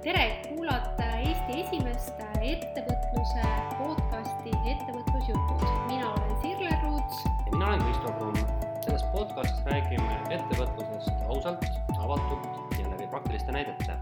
tere, 0.00 0.40
kuulate 0.48 1.04
Eesti 1.04 1.60
esimest 1.60 2.20
ettevõtluse 2.40 3.42
podcasti 3.76 4.52
Ettevõtlusjutud. 4.70 5.64
mina 5.90 6.12
olen 6.12 6.30
Sirle 6.40 6.70
Ruuts. 6.82 7.18
ja 7.24 7.50
mina 7.52 7.66
olen 7.66 7.82
Kristo 7.84 8.12
Kruun. 8.12 8.36
selles 8.84 9.04
podcastis 9.12 9.64
räägime 9.64 10.16
ettevõtlusest 10.30 11.28
ausalt, 11.28 11.64
avatult 11.98 12.78
ja 12.78 12.90
läbi 12.90 13.06
praktiliste 13.06 13.52
näidete. 13.52 13.98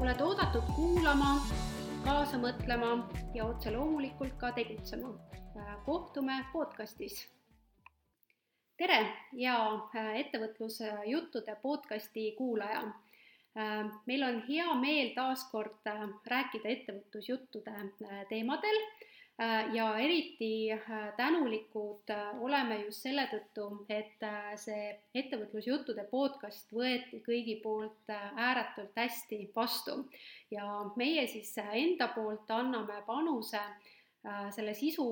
oled 0.00 0.20
oodatud 0.20 0.66
kuulama, 0.74 1.40
kaasa 2.04 2.36
mõtlema 2.36 3.06
ja 3.34 3.44
otse 3.44 3.70
loomulikult 3.70 4.34
ka 4.36 4.52
tegutsema. 4.52 5.14
kohtume 5.84 6.44
podcastis 6.52 7.28
tere 8.76 9.06
ja 9.32 9.58
ettevõtluse 10.14 10.92
juttude 11.06 11.56
podcasti 11.62 12.32
kuulaja 12.38 12.82
meil 14.06 14.22
on 14.22 14.42
hea 14.48 14.74
meel 14.78 15.12
taas 15.16 15.44
kord 15.52 15.86
äh, 15.90 16.06
rääkida 16.26 16.68
ettevõtlusjuttude 16.76 17.74
äh, 17.74 18.24
teemadel. 18.28 18.82
Ja 19.70 19.92
eriti 20.02 20.66
tänulikud 21.16 22.10
oleme 22.42 22.80
just 22.80 23.04
selle 23.04 23.28
tõttu, 23.30 23.84
et 23.86 24.24
see 24.58 24.88
ettevõtlusjuttude 25.14 26.02
podcast 26.10 26.72
võeti 26.74 27.20
kõigi 27.22 27.54
poolt 27.62 28.10
ääretult 28.10 28.98
hästi 28.98 29.38
vastu. 29.54 29.94
Ja 30.50 30.66
meie 30.98 31.28
siis 31.30 31.54
enda 31.62 32.08
poolt 32.16 32.50
anname 32.50 32.98
panuse 33.06 33.62
selle 34.56 34.74
sisu 34.74 35.06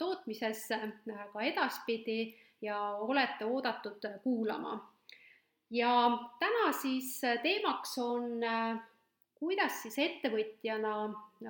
tootmisesse 0.00 0.80
ka 1.04 1.44
edaspidi 1.44 2.32
ja 2.64 2.80
olete 3.04 3.44
oodatud 3.44 4.08
kuulama 4.24 4.78
ja 5.72 6.18
täna 6.38 6.72
siis 6.72 7.24
äh, 7.24 7.38
teemaks 7.42 7.98
on, 7.98 8.42
äh, 8.44 8.80
kuidas 9.34 9.82
siis 9.82 9.98
ettevõtjana 9.98 10.92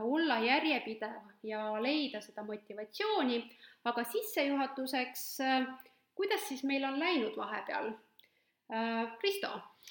olla 0.00 0.38
järjepidev 0.40 1.46
ja 1.46 1.64
leida 1.82 2.22
seda 2.24 2.44
motivatsiooni, 2.46 3.42
aga 3.84 4.04
sissejuhatuseks, 4.14 5.26
äh, 5.40 5.66
kuidas 6.14 6.46
siis 6.48 6.64
meil 6.64 6.86
on 6.88 6.98
läinud 7.00 7.36
vahepeal? 7.36 7.92
Kristo, 9.20 9.48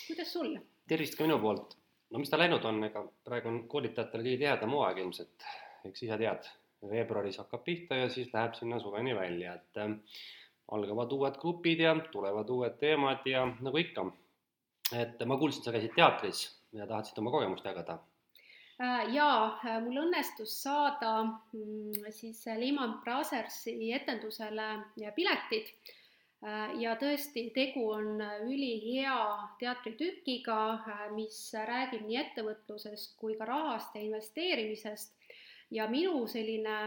kuidas 0.08 0.32
sul? 0.34 0.56
tervist 0.90 1.14
ka 1.18 1.28
minu 1.28 1.36
poolt. 1.40 1.76
no 2.10 2.20
mis 2.20 2.32
ta 2.32 2.40
läinud 2.40 2.64
on, 2.66 2.80
ega 2.88 3.04
praegu 3.28 3.52
on 3.52 3.60
koolitajatel 3.70 4.23
kõige 4.23 4.40
tihedam 4.42 4.73
hooaeg 4.73 5.04
ilmselt, 5.04 5.45
eks 5.86 6.02
ise 6.08 6.18
tead, 6.18 6.48
veebruaris 6.90 7.38
hakkab 7.44 7.62
pihta 7.68 8.00
ja 8.00 8.08
siis 8.10 8.32
läheb 8.34 8.56
sinna 8.58 8.80
suveni 8.82 9.14
välja, 9.14 9.54
et 9.60 9.78
äh, 9.84 9.94
algavad 10.72 11.14
uued 11.14 11.38
grupid 11.44 11.84
ja 11.84 11.94
tulevad 12.12 12.50
uued 12.50 12.80
teemad 12.82 13.28
ja 13.30 13.45
nagu 13.60 13.78
ikka 13.78 14.08
et 14.94 15.22
ma 15.28 15.38
kuulsin, 15.38 15.64
sa 15.64 15.73
käisid 15.73 15.94
teatris 15.95 16.45
ja 16.75 16.88
tahtsid 16.88 17.20
oma 17.22 17.31
kogemust 17.31 17.66
jagada. 17.66 18.00
Äh, 18.81 19.14
jaa, 19.14 19.59
äh, 19.61 19.78
mul 19.83 20.00
õnnestus 20.08 20.56
saada 20.64 21.11
mm, 21.53 22.08
siis 22.16 22.39
Lehman 22.58 22.95
Brothersi 23.03 23.75
etendusele 23.94 24.70
piletid 25.14 25.70
äh, 25.70 26.72
ja 26.81 26.95
tõesti, 26.98 27.50
tegu 27.53 27.83
on 27.94 28.23
ülihea 28.48 29.20
teatritükiga, 29.59 30.58
mis 31.14 31.44
räägib 31.53 32.08
nii 32.08 32.17
ettevõtlusest 32.23 33.14
kui 33.22 33.38
ka 33.38 33.45
rahast 33.52 33.94
ja 33.95 34.02
investeerimisest 34.08 35.14
ja 35.78 35.86
minu 35.92 36.26
selline 36.28 36.80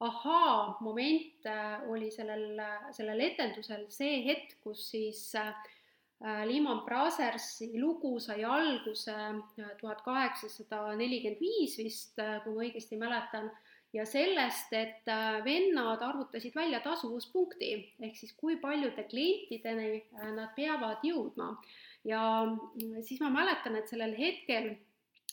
ahaa-moment 0.00 1.50
oli 1.92 2.08
sellel, 2.14 2.62
sellel 2.96 3.20
etendusel 3.26 3.84
see 3.92 4.22
hetk, 4.24 4.56
kus 4.64 4.86
siis 4.94 5.26
äh, 5.36 5.52
Äh, 5.52 5.79
Lehman 6.20 6.82
Brothersi 6.84 7.80
lugu 7.80 8.18
sai 8.20 8.42
alguse 8.44 9.12
äh, 9.12 9.68
tuhat 9.80 10.02
kaheksasada 10.04 10.92
nelikümmend 11.00 11.40
viis 11.40 11.78
vist, 11.80 12.18
äh, 12.20 12.42
kui 12.44 12.52
ma 12.52 12.66
õigesti 12.66 12.98
mäletan, 13.00 13.48
ja 13.96 14.04
sellest, 14.06 14.68
et 14.76 15.08
vennad 15.42 16.02
arvutasid 16.06 16.54
välja 16.54 16.78
tasuvuspunkti, 16.84 17.70
ehk 18.04 18.20
siis 18.20 18.36
kui 18.38 18.54
paljude 18.60 19.02
klientideni 19.08 20.04
nad 20.36 20.52
peavad 20.54 21.02
jõudma. 21.02 21.56
ja 22.04 22.20
mm, 22.44 23.00
siis 23.02 23.18
ma 23.20 23.32
mäletan, 23.34 23.80
et 23.80 23.88
sellel 23.90 24.14
hetkel 24.14 24.70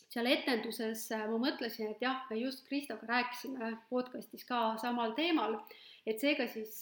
seal 0.08 0.26
etenduses 0.32 1.06
ma 1.12 1.38
mõtlesin, 1.38 1.92
et 1.92 2.02
jah, 2.02 2.24
me 2.32 2.40
just 2.40 2.66
Kristoga 2.66 3.06
rääkisime 3.12 3.76
podcastis 3.92 4.48
ka 4.48 4.78
samal 4.82 5.14
teemal, 5.20 5.60
et 6.08 6.18
seega 6.18 6.48
siis 6.48 6.82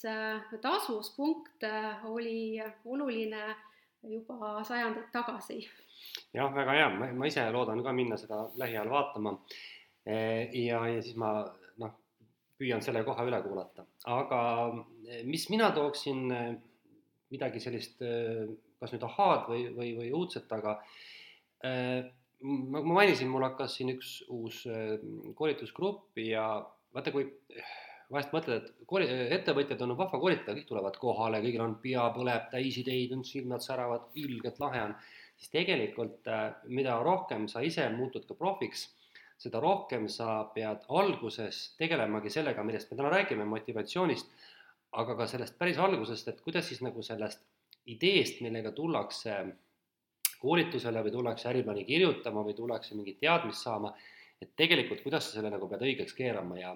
tasuvuspunkt 0.61 1.65
oli 2.13 2.61
oluline 2.85 3.55
juba 4.09 4.63
sajandeid 4.63 5.11
tagasi. 5.13 5.59
jah, 6.33 6.51
väga 6.53 6.77
hea, 6.77 6.89
ma 7.13 7.27
ise 7.27 7.45
loodan 7.53 7.83
ka 7.83 7.93
minna 7.95 8.17
seda 8.19 8.45
lähiajal 8.59 8.91
vaatama. 8.91 9.37
E, 10.05 10.15
ja, 10.61 10.83
ja 10.87 11.01
siis 11.01 11.17
ma 11.17 11.31
noh, 11.81 11.93
püüan 12.59 12.83
selle 12.85 13.01
koha 13.07 13.25
üle 13.25 13.39
kuulata, 13.41 13.87
aga 14.13 14.41
e, 15.07 15.23
mis 15.25 15.47
mina 15.49 15.71
tooksin 15.73 16.27
e, 16.29 16.43
midagi 17.33 17.59
sellist, 17.59 18.03
kas 18.79 18.93
nüüd 18.93 19.03
ahaad 19.07 19.49
või, 19.49 19.63
või, 19.73 19.89
või 19.97 20.11
uudset, 20.13 20.51
aga 20.53 20.75
ma, 21.65 22.81
ma 22.85 22.99
mainisin, 22.99 23.31
mul 23.33 23.43
hakkas 23.47 23.79
siin 23.79 23.89
üks 23.95 24.19
uus 24.29 24.61
koolitusgrupp 25.35 26.21
ja 26.21 26.45
vaata, 26.93 27.11
kui 27.11 27.25
vahest 28.11 28.33
mõtled, 28.35 28.63
et 28.63 28.87
kooli, 28.89 29.07
ettevõtjad 29.35 29.81
on 29.85 29.95
vahva 29.97 30.19
koolitada, 30.21 30.55
kõik 30.57 30.67
tulevad 30.69 30.97
kohale, 31.01 31.41
kõigil 31.43 31.63
on 31.63 31.77
pea 31.83 32.05
põleb, 32.15 32.49
täis 32.51 32.77
ideid 32.81 33.15
on, 33.15 33.23
silmad 33.27 33.63
säravad, 33.65 34.09
ilgelt 34.21 34.59
lahe 34.61 34.83
on, 34.89 34.93
siis 35.37 35.51
tegelikult 35.53 36.29
äh, 36.31 36.45
mida 36.67 36.97
rohkem 37.03 37.49
sa 37.51 37.63
ise 37.65 37.87
muutud 37.95 38.27
ka 38.27 38.37
profiks, 38.37 38.87
seda 39.41 39.59
rohkem 39.63 40.07
sa 40.11 40.45
pead 40.55 40.85
alguses 41.01 41.75
tegelemagi 41.79 42.31
sellega, 42.31 42.63
millest 42.63 42.91
me 42.91 42.99
täna 43.01 43.11
räägime, 43.11 43.47
motivatsioonist, 43.51 44.31
aga 45.01 45.17
ka 45.19 45.27
sellest 45.27 45.57
päris 45.59 45.79
algusest, 45.81 46.31
et 46.31 46.41
kuidas 46.43 46.69
siis 46.69 46.81
nagu 46.85 47.03
sellest 47.03 47.43
ideest, 47.91 48.39
millega 48.41 48.71
tullakse 48.75 49.35
koolitusele 50.39 51.01
või 51.03 51.13
tullakse 51.13 51.49
äriplaani 51.49 51.83
kirjutama 51.87 52.43
või 52.45 52.55
tullakse 52.57 52.95
mingit 52.95 53.19
teadmist 53.19 53.65
saama, 53.65 53.91
et 54.41 54.51
tegelikult, 54.59 55.01
kuidas 55.03 55.27
sa 55.27 55.37
selle 55.37 55.51
nagu 55.53 55.67
pead 55.71 55.83
õigeks 55.87 56.15
keerama 56.15 56.59
ja 56.59 56.73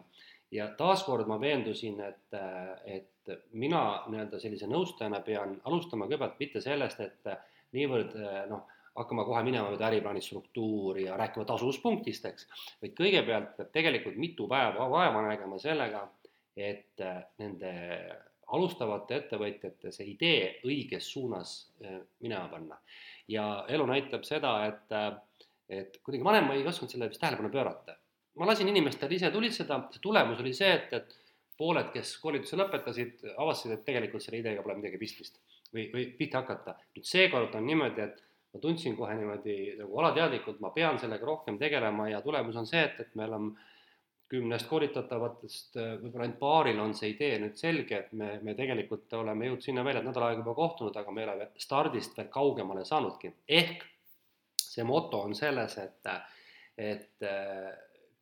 ja 0.52 0.68
taaskord 0.78 1.28
ma 1.30 1.40
veendusin, 1.42 2.00
et, 2.02 2.38
et 2.86 3.34
mina 3.54 3.84
nii-öelda 4.10 4.40
sellise 4.42 4.68
nõustajana 4.70 5.22
pean 5.26 5.56
alustama 5.70 6.08
kõigepealt 6.08 6.40
mitte 6.42 6.62
sellest, 6.64 7.02
et 7.06 7.30
niivõrd 7.78 8.16
noh, 8.50 8.66
hakkama 9.00 9.26
kohe 9.28 9.44
minema 9.46 9.70
mööda 9.72 9.88
äriplaani 9.90 10.22
struktuuri 10.24 11.06
ja 11.06 11.18
rääkima 11.20 11.46
tasuvuspunktist, 11.48 12.26
eks, 12.26 12.48
vaid 12.82 12.96
kõigepealt 12.98 13.54
peab 13.58 13.70
tegelikult 13.76 14.18
mitu 14.20 14.48
päeva 14.50 14.90
vaeva 14.92 15.22
nägema 15.28 15.60
sellega, 15.62 16.08
et 16.58 17.06
nende 17.40 17.72
alustavate 18.50 19.20
ettevõtjate 19.22 19.94
see 19.94 20.10
idee 20.16 20.44
õiges 20.66 21.08
suunas 21.14 21.54
eh, 21.84 22.00
minema 22.26 22.50
panna. 22.50 22.80
ja 23.30 23.46
elu 23.70 23.86
näitab 23.86 24.26
seda, 24.26 24.54
et, 24.66 24.94
et 25.70 26.00
kuidagi 26.04 26.26
vanem 26.26 26.50
ma 26.50 26.58
ei 26.58 26.66
osanud 26.66 26.90
sellele 26.90 27.14
vist 27.14 27.22
tähelepanu 27.22 27.52
pöörata 27.54 27.99
ma 28.40 28.48
lasin 28.48 28.72
inimestel 28.72 29.12
ise 29.12 29.32
tulitseda, 29.34 29.82
see 29.94 30.04
tulemus 30.04 30.40
oli 30.44 30.54
see, 30.56 30.72
et, 30.72 30.94
et 30.96 31.16
pooled, 31.60 31.92
kes 31.94 32.16
koolituse 32.24 32.58
lõpetasid, 32.60 33.26
avastasid, 33.36 33.76
et 33.76 33.86
tegelikult 33.88 34.24
selle 34.24 34.40
ideega 34.40 34.64
pole 34.64 34.78
midagi 34.80 35.00
pistmist 35.02 35.42
või, 35.74 35.90
või 35.94 36.06
pihta 36.18 36.44
hakata. 36.44 36.78
nüüd 36.96 37.08
seekord 37.08 37.56
on 37.60 37.68
niimoodi, 37.68 38.06
et 38.06 38.22
ma 38.54 38.62
tundsin 38.64 38.96
kohe 38.98 39.18
niimoodi 39.20 39.58
nagu 39.82 40.00
alateadlikult, 40.04 40.62
ma 40.64 40.72
pean 40.76 41.00
sellega 41.02 41.28
rohkem 41.28 41.60
tegelema 41.60 42.08
ja 42.10 42.22
tulemus 42.26 42.56
on 42.62 42.70
see, 42.70 42.86
et, 42.88 43.04
et 43.04 43.20
meil 43.20 43.36
on 43.36 43.52
kümnest 44.30 44.70
koolitatavatest 44.70 45.78
võib-olla 45.80 46.28
ainult 46.28 46.40
paaril 46.40 46.80
on 46.80 46.92
see 46.98 47.12
idee 47.16 47.40
nüüd 47.42 47.58
selge, 47.58 48.04
et 48.04 48.12
me, 48.14 48.36
me 48.46 48.54
tegelikult 48.58 49.14
oleme 49.18 49.50
jõudnud 49.50 49.66
sinna 49.66 49.84
välja, 49.86 50.04
et 50.04 50.10
nädal 50.10 50.28
aega 50.28 50.44
juba 50.44 50.54
kohtunud, 50.58 50.98
aga 51.02 51.14
me 51.14 51.24
ei 51.24 51.30
ole 51.34 51.48
stardist 51.60 52.18
veel 52.18 52.30
kaugemale 52.34 52.86
saanudki. 52.86 53.34
ehk 53.60 53.86
see 54.62 54.86
moto 54.86 55.24
on 55.26 55.34
selles, 55.36 55.78
et, 55.82 56.12
et 56.78 57.30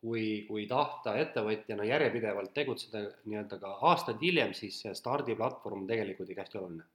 kui, 0.00 0.44
kui 0.48 0.66
tahta 0.70 1.14
ettevõtjana 1.18 1.86
järjepidevalt 1.88 2.52
tegutseda 2.54 3.02
nii-öelda 3.24 3.58
ka 3.62 3.72
aastaid 3.90 4.22
hiljem, 4.22 4.54
siis 4.54 4.80
see 4.84 4.94
stardiplatvorm 4.94 5.82
on 5.82 5.88
tegelikult 5.90 6.30
ikka 6.30 6.46
hästi 6.46 6.60
oluline. 6.60 6.86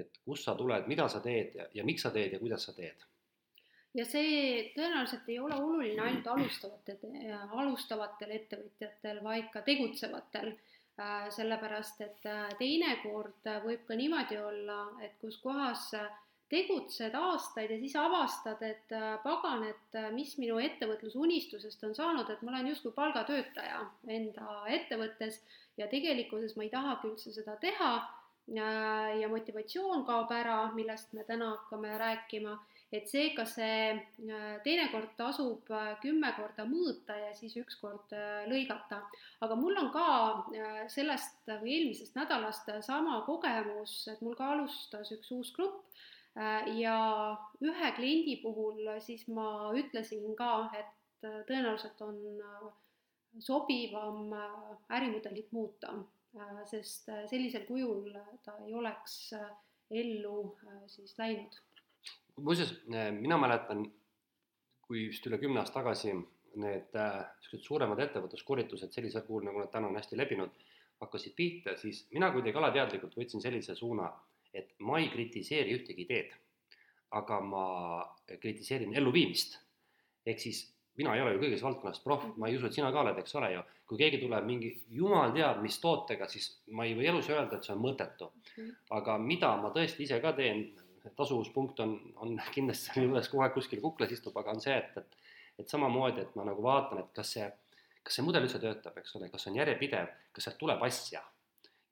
et 0.00 0.20
kust 0.24 0.46
sa 0.46 0.54
tuled, 0.54 0.86
mida 0.86 1.08
sa 1.10 1.20
teed 1.20 1.54
ja, 1.54 1.64
ja 1.74 1.84
miks 1.84 2.04
sa 2.06 2.12
teed 2.14 2.32
ja 2.32 2.38
kuidas 2.38 2.64
sa 2.68 2.72
teed. 2.72 3.06
ja 3.94 4.04
see 4.04 4.72
tõenäoliselt 4.76 5.28
ei 5.28 5.38
ole 5.38 5.56
oluline 5.56 6.02
ainult 6.02 6.26
alustavatel, 6.34 6.98
alustavatel 7.62 8.36
ettevõtjatel, 8.36 9.22
vaid 9.24 9.48
ka 9.52 9.64
tegutsevatel 9.66 10.52
äh, 10.52 11.28
sellepärast 11.36 12.04
et 12.06 12.28
äh, 12.28 12.48
teinekord 12.58 13.50
võib 13.64 13.86
ka 13.88 13.96
niimoodi 13.96 14.38
olla, 14.38 14.82
et 15.02 15.16
kus 15.20 15.40
kohas 15.42 15.90
tegutsed 16.50 17.14
aastaid 17.14 17.70
ja 17.70 17.78
siis 17.78 17.96
avastad, 17.98 18.62
et 18.66 18.94
äh, 18.96 19.12
pagan, 19.22 19.64
et 19.70 19.98
äh, 19.98 20.08
mis 20.14 20.34
minu 20.42 20.58
ettevõtlusunistusest 20.62 21.84
on 21.86 21.94
saanud, 21.94 22.30
et 22.30 22.42
ma 22.42 22.54
olen 22.54 22.72
justkui 22.72 22.94
palgatöötaja 22.96 23.84
enda 24.18 24.62
ettevõttes 24.78 25.42
ja 25.78 25.86
tegelikkuses 25.90 26.56
ma 26.58 26.66
ei 26.66 26.72
tahagi 26.72 27.12
üldse 27.12 27.34
seda 27.34 27.56
teha, 27.62 27.92
ja 28.50 29.28
motivatsioon 29.30 30.00
kaob 30.08 30.32
ära, 30.34 30.56
millest 30.74 31.12
me 31.14 31.22
täna 31.28 31.52
hakkame 31.52 31.92
rääkima 32.00 32.56
et 32.90 33.06
seega 33.06 33.44
see 33.46 33.92
teinekord 34.64 35.12
tasub 35.18 35.68
kümme 36.02 36.32
korda 36.34 36.64
mõõta 36.66 37.14
ja 37.14 37.30
siis 37.38 37.54
ükskord 37.60 38.14
lõigata. 38.50 39.04
aga 39.46 39.58
mul 39.58 39.78
on 39.78 39.92
ka 39.94 40.06
sellest 40.90 41.52
või 41.62 41.76
eelmisest 41.76 42.18
nädalast 42.18 42.72
sama 42.82 43.20
kogemus, 43.26 44.08
et 44.10 44.20
mul 44.26 44.34
ka 44.34 44.50
alustas 44.56 45.12
üks 45.14 45.30
uus 45.36 45.54
grupp 45.54 45.86
ja 46.80 46.96
ühe 47.60 47.92
kliendi 47.96 48.36
puhul 48.42 48.86
siis 49.02 49.26
ma 49.28 49.72
ütlesin 49.76 50.36
ka, 50.38 50.70
et 50.78 51.26
tõenäoliselt 51.48 52.00
on 52.06 52.20
sobivam 53.42 54.30
ärimudelit 54.94 55.50
muuta, 55.52 55.96
sest 56.70 57.10
sellisel 57.30 57.66
kujul 57.66 58.14
ta 58.44 58.54
ei 58.62 58.74
oleks 58.74 59.34
ellu 59.90 60.56
siis 60.86 61.18
läinud. 61.18 61.58
Muuseas, 62.36 62.72
äh, 62.94 63.12
mina 63.12 63.38
mäletan, 63.38 63.84
kui 64.86 65.08
vist 65.10 65.26
üle 65.26 65.38
kümne 65.38 65.60
aasta 65.60 65.80
tagasi 65.80 66.14
need 66.14 66.94
niisugused 66.94 67.58
äh, 67.60 67.66
suuremad 67.66 68.00
ettevõtluskoolitused 68.06 68.94
sellisel 68.94 69.26
kujul, 69.26 69.44
nagu 69.48 69.60
nad 69.62 69.70
täna 69.72 69.90
on 69.90 69.98
hästi 69.98 70.18
levinud, 70.18 70.54
hakkasid 71.02 71.34
pihta, 71.36 71.76
siis 71.80 72.04
mina 72.14 72.30
kuidagi 72.34 72.58
alateadlikult 72.58 73.16
võtsin 73.18 73.42
sellise 73.42 73.74
suuna, 73.78 74.08
et 74.54 74.74
ma 74.86 74.98
ei 75.00 75.08
kritiseeri 75.12 75.76
ühtegi 75.78 76.06
ideed, 76.06 76.34
aga 77.16 77.40
ma 77.40 77.64
kritiseerin 78.42 78.94
elluviimist. 78.96 79.58
ehk 80.26 80.40
siis 80.40 80.66
mina 80.98 81.14
ei 81.16 81.22
ole 81.22 81.32
ju 81.34 81.40
kõiges 81.44 81.62
valdkonnas 81.64 82.02
proff, 82.04 82.26
ma 82.36 82.48
ei 82.48 82.58
usu, 82.58 82.66
et 82.66 82.76
sina 82.76 82.90
ka 82.92 83.00
oled, 83.00 83.18
eks 83.18 83.34
ole 83.40 83.52
ju. 83.54 83.62
kui 83.90 83.98
keegi 83.98 84.20
tuleb 84.22 84.44
mingi 84.46 84.70
jumal 84.94 85.32
teab 85.34 85.62
mis 85.62 85.80
tootega, 85.82 86.28
siis 86.28 86.50
ma 86.70 86.84
ei 86.86 86.94
või 86.94 87.08
elus 87.10 87.30
öelda, 87.30 87.56
et 87.56 87.66
see 87.66 87.74
on 87.74 87.80
mõttetu. 87.82 88.28
Aga 88.94 89.16
mida 89.18 89.56
ma 89.58 89.72
tõesti 89.74 90.04
ise 90.06 90.20
ka 90.22 90.32
teen, 90.36 90.68
tasuvuspunkt 91.16 91.80
on, 91.80 91.96
on 92.22 92.36
kindlasti 92.54 92.92
selle 92.92 93.08
juures 93.08 93.30
kogu 93.32 93.42
aeg 93.46 93.56
kuskil 93.56 93.82
kuklas 93.82 94.12
istub, 94.14 94.36
aga 94.38 94.54
on 94.54 94.62
see, 94.62 94.76
et, 94.76 95.00
et 95.00 95.18
et 95.60 95.68
samamoodi, 95.68 96.24
et 96.24 96.36
ma 96.38 96.46
nagu 96.48 96.62
vaatan, 96.64 97.02
et 97.02 97.12
kas 97.16 97.34
see, 97.36 97.46
kas 98.04 98.16
see 98.16 98.24
mudel 98.24 98.46
üldse 98.46 98.60
töötab, 98.62 98.96
eks 99.00 99.16
ole, 99.18 99.28
kas 99.32 99.46
on 99.50 99.58
järjepidev, 99.60 100.12
kas 100.32 100.48
sealt 100.48 100.58
tuleb 100.60 100.82
asja. 100.86 101.22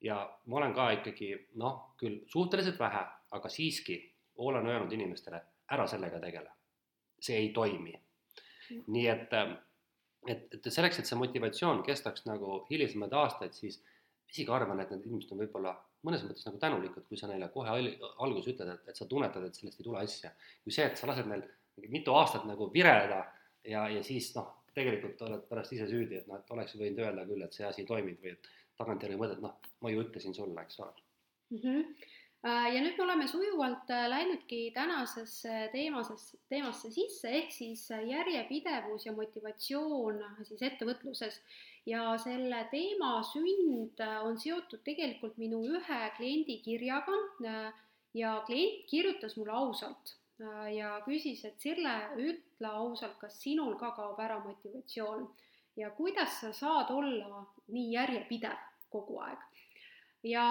Ja 0.01 0.19
ma 0.45 0.59
olen 0.61 0.73
ka 0.73 0.89
ikkagi 0.97 1.31
noh, 1.61 1.93
küll 1.99 2.21
suhteliselt 2.27 2.79
vähe, 2.79 3.01
aga 3.35 3.49
siiski 3.51 3.99
olen 4.39 4.67
öelnud 4.67 4.93
inimestele, 4.95 5.41
ära 5.71 5.87
sellega 5.87 6.19
tegele. 6.19 6.51
see 7.19 7.35
ei 7.35 7.49
toimi. 7.51 7.93
nii 8.87 9.07
et, 9.11 9.33
et, 10.27 10.53
et 10.55 10.67
selleks, 10.71 10.99
et 10.99 11.09
see 11.09 11.17
motivatsioon 11.19 11.81
kestaks 11.83 12.23
nagu 12.29 12.61
hilisemaid 12.69 13.13
aastaid, 13.13 13.53
siis 13.53 13.81
isegi 14.29 14.51
arvan, 14.51 14.79
et 14.79 14.91
need 14.93 15.07
inimesed 15.09 15.33
on 15.33 15.41
võib-olla 15.41 15.73
mõnes 16.07 16.23
mõttes 16.23 16.45
nagu 16.47 16.59
tänulikud, 16.61 17.07
kui 17.09 17.17
sa 17.19 17.27
neile 17.27 17.49
kohe 17.53 17.73
alguses 17.73 18.53
ütled, 18.53 18.71
et, 18.71 18.91
et 18.91 18.99
sa 18.99 19.07
tunnetad, 19.09 19.43
et 19.43 19.57
sellest 19.57 19.81
ei 19.81 19.87
tule 19.87 19.99
asja. 19.99 20.31
kui 20.63 20.71
see, 20.71 20.85
et 20.85 20.97
sa 20.97 21.09
lased 21.09 21.27
neil 21.27 21.43
mitu 21.91 22.15
aastat 22.15 22.45
nagu 22.47 22.69
vireleda 22.73 23.19
ja, 23.67 23.87
ja 23.91 24.03
siis 24.03 24.31
noh, 24.35 24.53
tegelikult 24.75 25.21
oled 25.27 25.43
pärast 25.49 25.73
ise 25.75 25.87
süüdi, 25.89 26.21
et 26.21 26.27
noh, 26.29 26.39
et 26.39 26.55
oleks 26.55 26.77
võinud 26.79 27.03
öelda 27.03 27.25
küll, 27.27 27.43
et 27.43 27.55
see 27.55 27.67
asi 27.67 27.83
ei 27.83 27.89
toiminud 27.89 28.23
või 28.23 28.35
et 28.35 28.49
tagantjärgi 28.79 29.19
mõtled, 29.19 29.43
noh, 29.43 29.59
ma 29.83 29.91
ju 29.93 30.05
ütlesin 30.05 30.35
sulle, 30.35 30.63
eks 30.63 30.79
ole. 30.79 30.95
Mm. 31.51 31.61
-hmm 31.63 32.17
ja 32.43 32.79
nüüd 32.79 32.95
me 32.95 33.03
oleme 33.03 33.25
sujuvalt 33.27 33.89
äh, 33.91 34.05
läinudki 34.07 34.71
tänasesse 34.71 35.69
teemasesse, 35.73 36.37
teemasse 36.49 36.91
sisse, 36.91 37.27
ehk 37.27 37.51
siis 37.51 37.89
järjepidevus 37.91 39.05
ja 39.05 39.11
motivatsioon 39.11 40.21
siis 40.47 40.61
ettevõtluses. 40.63 41.41
Ja 41.89 42.13
selle 42.21 42.61
teema 42.71 43.17
sünd 43.27 43.99
äh, 44.03 44.21
on 44.23 44.39
seotud 44.39 44.83
tegelikult 44.87 45.35
minu 45.41 45.61
ühe 45.67 45.99
kliendi 46.15 46.59
kirjaga 46.63 47.17
äh, 47.43 47.83
ja 48.13 48.37
klient 48.47 48.87
kirjutas 48.87 49.35
mulle 49.35 49.57
ausalt 49.59 50.15
äh, 50.39 50.77
ja 50.77 50.95
küsis, 51.03 51.43
et 51.45 51.59
Sirle, 51.59 51.95
ütle 52.15 52.71
ausalt, 52.71 53.19
kas 53.19 53.35
sinul 53.43 53.75
ka 53.79 53.91
kaob 53.97 54.19
ära 54.23 54.39
motivatsioon? 54.45 55.27
Ja 55.75 55.91
kuidas 55.95 56.39
sa 56.39 56.53
saad 56.55 56.89
olla 56.91 57.43
nii 57.67 57.93
järjepidev 57.93 58.68
kogu 58.89 59.19
aeg. 59.25 59.39
ja 60.23 60.45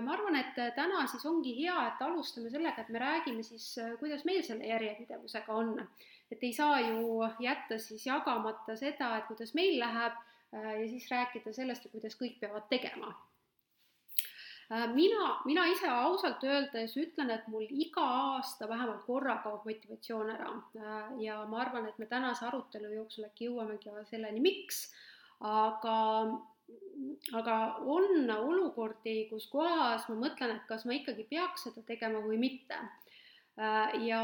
ma 0.00 0.12
arvan, 0.16 0.36
et 0.40 0.54
täna 0.76 1.06
siis 1.06 1.26
ongi 1.28 1.52
hea, 1.58 1.76
et 1.88 2.02
alustame 2.02 2.50
sellega, 2.50 2.82
et 2.82 2.88
me 2.88 3.02
räägime 3.02 3.42
siis, 3.42 3.74
kuidas 4.00 4.24
meil 4.24 4.42
selle 4.42 4.66
järjepidevusega 4.66 5.52
on. 5.52 5.88
et 6.32 6.42
ei 6.42 6.52
saa 6.52 6.80
ju 6.80 7.20
jätta 7.40 7.78
siis 7.78 8.06
jagamata 8.06 8.76
seda, 8.76 9.16
et 9.18 9.26
kuidas 9.28 9.54
meil 9.54 9.78
läheb 9.78 10.16
Äh, 10.54 10.80
ja 10.80 10.88
siis 10.88 11.10
rääkida 11.10 11.52
sellest, 11.52 11.86
kuidas 11.90 12.14
kõik 12.18 12.36
peavad 12.40 12.68
tegema. 12.70 13.10
Äh, 14.70 14.86
mina, 14.94 15.30
mina 15.44 15.64
ise 15.72 15.88
ausalt 15.90 16.44
öeldes 16.46 16.94
ütlen, 17.00 17.32
et 17.34 17.48
mul 17.50 17.66
iga 17.70 18.04
aasta 18.04 18.68
vähemalt 18.70 19.02
korra 19.08 19.40
kaob 19.42 19.66
motivatsioon 19.66 20.30
ära 20.36 20.52
äh, 20.78 21.08
ja 21.24 21.40
ma 21.50 21.64
arvan, 21.64 21.88
et 21.90 21.98
me 21.98 22.06
tänase 22.06 22.46
arutelu 22.46 22.92
jooksul 22.94 23.26
äkki 23.26 23.48
jõuamegi 23.48 23.96
selleni, 24.10 24.42
miks, 24.44 24.86
aga 25.40 25.96
aga 27.32 27.54
on 27.84 28.30
olukordi, 28.30 29.28
kus 29.30 29.46
kohas 29.52 30.08
ma 30.08 30.18
mõtlen, 30.26 30.56
et 30.56 30.66
kas 30.68 30.84
ma 30.84 30.96
ikkagi 30.96 31.26
peaks 31.30 31.68
seda 31.68 31.82
tegema 31.86 32.20
või 32.24 32.38
mitte. 32.38 32.78
ja, 33.56 34.22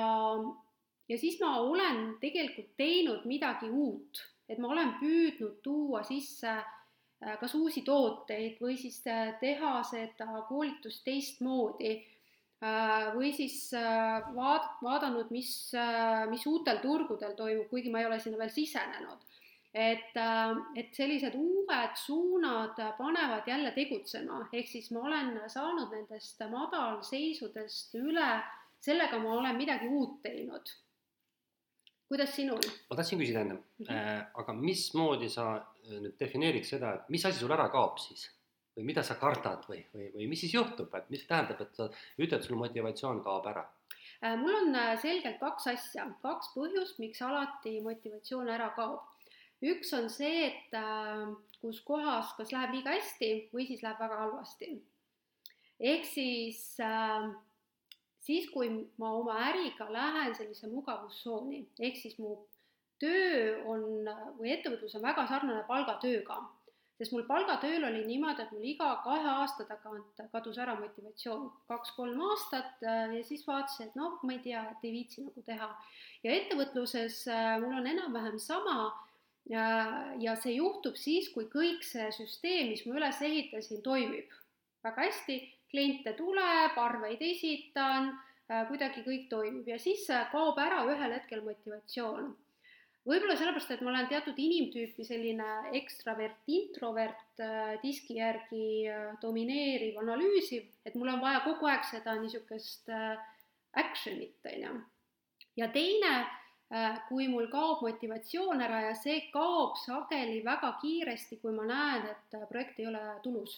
ja 1.09 1.17
siis 1.19 1.39
ma 1.41 1.57
olen 1.61 2.17
tegelikult 2.21 2.75
teinud 2.77 3.25
midagi 3.31 3.71
uut 3.71 4.21
et 4.51 4.59
ma 4.59 4.71
olen 4.75 4.95
püüdnud 4.99 5.61
tuua 5.65 6.03
sisse 6.07 6.51
äh, 6.51 7.37
kas 7.41 7.55
uusi 7.59 7.85
tooteid 7.87 8.59
või 8.63 8.77
siis 8.81 8.99
äh, 9.07 9.35
teha 9.43 9.79
seda 9.87 10.43
koolitust 10.49 11.05
teistmoodi 11.07 11.93
äh, 11.95 13.11
või 13.15 13.31
siis 13.37 13.71
vaad-, 14.35 14.73
vaadanud, 14.83 15.31
mis, 15.35 15.53
mis 16.33 16.47
uutel 16.51 16.83
turgudel 16.83 17.37
toimub, 17.39 17.69
kuigi 17.71 17.93
ma 17.93 18.03
ei 18.03 18.11
ole 18.11 18.21
sinna 18.21 18.41
veel 18.41 18.53
sisenenud. 18.55 19.29
Et, 19.75 20.17
et 20.77 20.95
sellised 20.95 21.35
uued 21.39 21.97
suunad 21.97 22.79
panevad 22.99 23.47
jälle 23.47 23.71
tegutsema, 23.77 24.45
ehk 24.53 24.69
siis 24.69 24.91
ma 24.91 25.05
olen 25.07 25.35
saanud 25.47 25.93
nendest 25.95 26.43
madalseisudest 26.51 27.95
üle, 28.03 28.31
sellega 28.81 29.19
ma 29.23 29.35
olen 29.39 29.57
midagi 29.57 29.89
uut 29.89 30.23
teinud 30.23 30.75
kuidas 32.11 32.35
sinul? 32.37 32.65
ma 32.91 32.97
tahtsin 32.99 33.19
küsida 33.23 33.45
enne 33.45 33.55
mm, 33.55 33.85
-hmm. 33.87 33.97
äh, 33.97 34.27
aga 34.43 34.53
mismoodi 34.53 35.29
sa 35.31 35.45
äh, 35.57 35.99
nüüd 36.05 36.17
defineeriks 36.21 36.73
seda, 36.75 36.95
et 36.95 37.11
mis 37.15 37.27
asi 37.27 37.39
sul 37.39 37.55
ära 37.57 37.69
kaob 37.71 37.99
siis? 38.03 38.27
või 38.77 38.87
mida 38.89 39.03
sa 39.07 39.15
kardad 39.19 39.67
või, 39.69 39.81
või, 39.95 40.09
või 40.15 40.27
mis 40.31 40.41
siis 40.45 40.55
juhtub, 40.55 40.95
et 40.95 41.09
mis 41.11 41.23
tähendab, 41.27 41.61
et 41.61 41.75
sa 41.75 41.89
ütled, 42.19 42.43
sul 42.43 42.59
motivatsioon 42.59 43.23
kaob 43.27 43.47
ära 43.53 43.63
äh,? 44.25 44.35
mul 44.43 44.59
on 44.63 44.75
äh, 44.75 44.97
selgelt 45.03 45.39
kaks 45.45 45.71
asja, 45.75 46.09
kaks 46.27 46.51
põhjust, 46.57 46.99
miks 46.99 47.23
alati 47.23 47.79
motivatsioon 47.87 48.51
ära 48.59 48.71
kaob. 48.75 49.07
Üks 49.63 49.93
on 49.97 50.09
see, 50.13 50.47
et 50.49 50.75
äh, 50.79 51.29
kus 51.61 51.83
kohas 51.85 52.33
kas 52.39 52.53
läheb 52.55 52.79
liiga 52.79 52.97
hästi 52.97 53.31
või 53.53 53.69
siis 53.69 53.85
läheb 53.85 54.01
väga 54.01 54.25
halvasti. 54.25 54.73
ehk 55.81 56.05
siis 56.05 56.65
äh, 56.85 57.31
siis, 58.25 58.49
kui 58.53 58.71
ma 59.01 59.13
oma 59.19 59.41
äriga 59.51 59.89
lähen 59.93 60.35
sellise 60.37 60.71
mugavustsooni, 60.71 61.65
ehk 61.81 61.99
siis 62.01 62.17
mu 62.21 62.37
töö 63.01 63.61
on 63.69 64.09
või 64.39 64.55
ettevõtlus 64.55 64.97
on 64.99 65.05
väga 65.05 65.27
sarnane 65.29 65.63
palgatööga, 65.69 66.37
sest 67.01 67.15
mul 67.15 67.25
palgatööl 67.29 67.87
oli 67.89 68.03
niimoodi, 68.05 68.45
et 68.45 68.53
mul 68.53 68.67
iga 68.75 68.91
kahe 69.05 69.29
aasta 69.41 69.65
tagant 69.69 70.21
kadus 70.35 70.61
ära 70.61 70.77
motivatsioon, 70.81 71.49
kaks-kolm 71.71 72.21
aastat 72.29 72.85
äh, 72.85 73.17
ja 73.17 73.23
siis 73.25 73.47
vaatasin, 73.49 73.89
et 73.89 74.01
noh, 74.01 74.19
ma 74.23 74.37
ei 74.37 74.43
tea, 74.45 74.67
et 74.75 74.85
ei 74.85 74.97
viitsi 74.99 75.25
nagu 75.25 75.45
teha. 75.47 75.71
ja 76.25 76.35
ettevõtluses 76.37 77.23
äh, 77.33 77.55
mul 77.63 77.79
on 77.81 77.89
enam-vähem 77.89 78.37
sama 78.39 78.93
ja, 79.51 79.67
ja 80.23 80.37
see 80.39 80.57
juhtub 80.57 80.99
siis, 80.99 81.31
kui 81.35 81.49
kõik 81.51 81.83
see 81.87 82.11
süsteem, 82.15 82.71
mis 82.73 82.85
ma 82.87 83.01
üles 83.01 83.23
ehitasin, 83.27 83.83
toimib 83.85 84.31
väga 84.85 85.09
hästi 85.09 85.39
kliente 85.71 86.15
tuleb, 86.19 86.77
arveid 86.79 87.23
esitan, 87.23 88.13
äh, 88.51 88.67
kuidagi 88.69 89.05
kõik 89.07 89.29
toimib 89.31 89.69
ja 89.69 89.79
siis 89.79 90.07
äh, 90.11 90.29
kaob 90.33 90.59
ära 90.59 90.85
ühel 90.89 91.15
hetkel 91.15 91.45
motivatsioon. 91.47 92.33
võib-olla 93.09 93.35
sellepärast, 93.37 93.71
et 93.73 93.81
ma 93.81 93.91
olen 93.91 94.09
teatud 94.11 94.39
inimtüüpi 94.39 95.05
selline 95.07 95.47
ekstravert, 95.79 96.43
introvert 96.47 97.43
äh, 97.43 97.77
diski 97.83 98.19
järgi 98.19 98.91
domineeriv, 99.23 99.99
analüüsiv, 100.03 100.67
et 100.85 100.95
mul 100.95 101.15
on 101.15 101.23
vaja 101.23 101.41
kogu 101.47 101.71
aeg 101.71 101.87
seda 101.89 102.17
niisugust 102.21 102.91
action'it, 103.81 104.37
on 104.53 104.67
ju. 104.67 104.75
ja 105.63 105.71
teine, 105.73 106.13
kui 107.09 107.27
mul 107.27 107.49
kaob 107.51 107.81
motivatsioon 107.83 108.61
ära 108.63 108.81
ja 108.85 108.95
see 108.95 109.25
kaob 109.33 109.75
sageli 109.81 110.37
väga 110.47 110.77
kiiresti, 110.83 111.41
kui 111.43 111.51
ma 111.57 111.65
näen, 111.67 112.07
et 112.13 112.37
projekt 112.49 112.79
ei 112.79 112.87
ole 112.87 113.03
tulus 113.25 113.57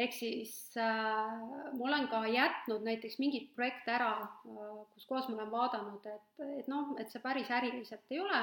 ehk 0.00 0.14
siis 0.14 0.54
äh, 0.78 1.38
ma 1.76 1.86
olen 1.88 2.08
ka 2.10 2.22
jätnud 2.30 2.84
näiteks 2.86 3.18
mingit 3.22 3.50
projekte 3.56 3.94
ära 3.96 4.12
äh,, 4.22 4.82
kus 4.94 5.06
kohas 5.08 5.28
ma 5.28 5.36
olen 5.36 5.52
vaadanud, 5.52 6.06
et, 6.06 6.42
et 6.60 6.68
noh, 6.70 6.94
et 7.00 7.10
see 7.10 7.22
päris 7.22 7.50
äriliselt 7.50 8.14
ei 8.14 8.20
ole 8.22 8.42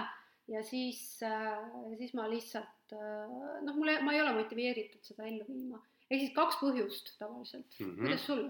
ja 0.52 0.64
siis 0.64 1.02
äh,, 1.26 1.70
siis 2.00 2.14
ma 2.18 2.28
lihtsalt 2.32 2.96
äh, 2.96 3.38
noh, 3.64 3.78
mulle, 3.78 4.00
ma 4.04 4.16
ei 4.16 4.24
ole 4.24 4.36
motiveeritud 4.42 5.08
seda 5.08 5.28
ellu 5.30 5.48
viima. 5.48 5.80
ehk 6.10 6.26
siis 6.26 6.36
kaks 6.36 6.60
põhjust 6.62 7.16
tavaliselt 7.20 7.80
mm, 7.80 7.86
-hmm. 7.86 8.04
kuidas 8.04 8.28
sul? 8.28 8.44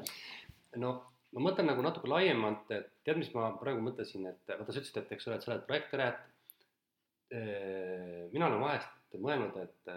no 0.84 0.98
ma 1.36 1.44
mõtlen 1.50 1.70
nagu 1.70 1.84
natuke 1.86 2.10
laiemalt, 2.12 2.72
et 2.72 2.90
tead, 3.06 3.20
mis 3.20 3.34
ma 3.36 3.50
praegu 3.60 3.84
mõtlesin, 3.84 4.30
et 4.32 4.54
vaata, 4.54 4.72
sa 4.72 4.80
ütlesid, 4.80 5.02
et 5.02 5.14
eks 5.16 5.28
ole, 5.28 5.38
et 5.38 5.46
sa 5.46 5.54
oled 5.54 5.68
projektõde, 5.68 6.08
et 6.08 8.34
mina 8.34 8.48
olen 8.48 8.64
vahest 8.64 9.18
mõelnud, 9.20 9.56
et 9.60 9.92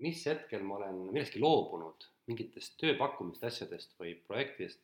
mis 0.00 0.20
hetkel 0.28 0.64
ma 0.64 0.78
olen 0.80 1.02
millestki 1.10 1.42
loobunud, 1.42 2.08
mingitest 2.30 2.78
tööpakkumiste 2.80 3.48
asjadest 3.50 3.90
või 4.00 4.14
projektidest 4.26 4.80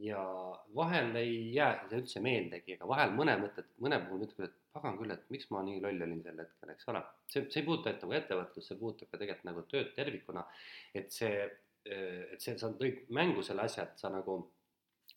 ja 0.00 0.20
vahel 0.74 1.16
ei 1.20 1.54
jää 1.54 1.72
see 1.88 2.00
üldse 2.00 2.22
meeldegi, 2.24 2.76
aga 2.76 2.88
vahel 2.88 3.12
mõne 3.16 3.34
mõtted, 3.42 3.66
mõne 3.84 3.98
puhul 4.06 4.24
ütled, 4.24 4.48
et 4.48 4.56
pagan 4.72 4.96
küll, 5.00 5.12
et 5.12 5.26
miks 5.34 5.50
ma 5.52 5.60
nii 5.66 5.80
loll 5.84 6.06
olin 6.06 6.22
sel 6.24 6.40
hetkel, 6.40 6.72
eks 6.72 6.88
ole. 6.92 7.02
see, 7.28 7.42
see 7.50 7.60
ei 7.60 7.66
puuduta 7.66 7.90
ainult 7.90 8.06
nagu 8.06 8.16
ettevõtlust, 8.20 8.68
see 8.68 8.80
puudutab 8.80 9.10
ka 9.10 9.20
tegelikult 9.20 9.48
nagu 9.50 9.64
tööd 9.72 9.90
tervikuna. 9.96 10.46
et 10.94 11.12
see, 11.12 11.44
et 11.84 12.40
see, 12.40 12.56
sa 12.58 12.72
tõid 12.80 13.04
mängu 13.16 13.44
selle 13.46 13.66
asja, 13.66 13.88
et 13.88 14.00
sa 14.00 14.12
nagu 14.14 14.38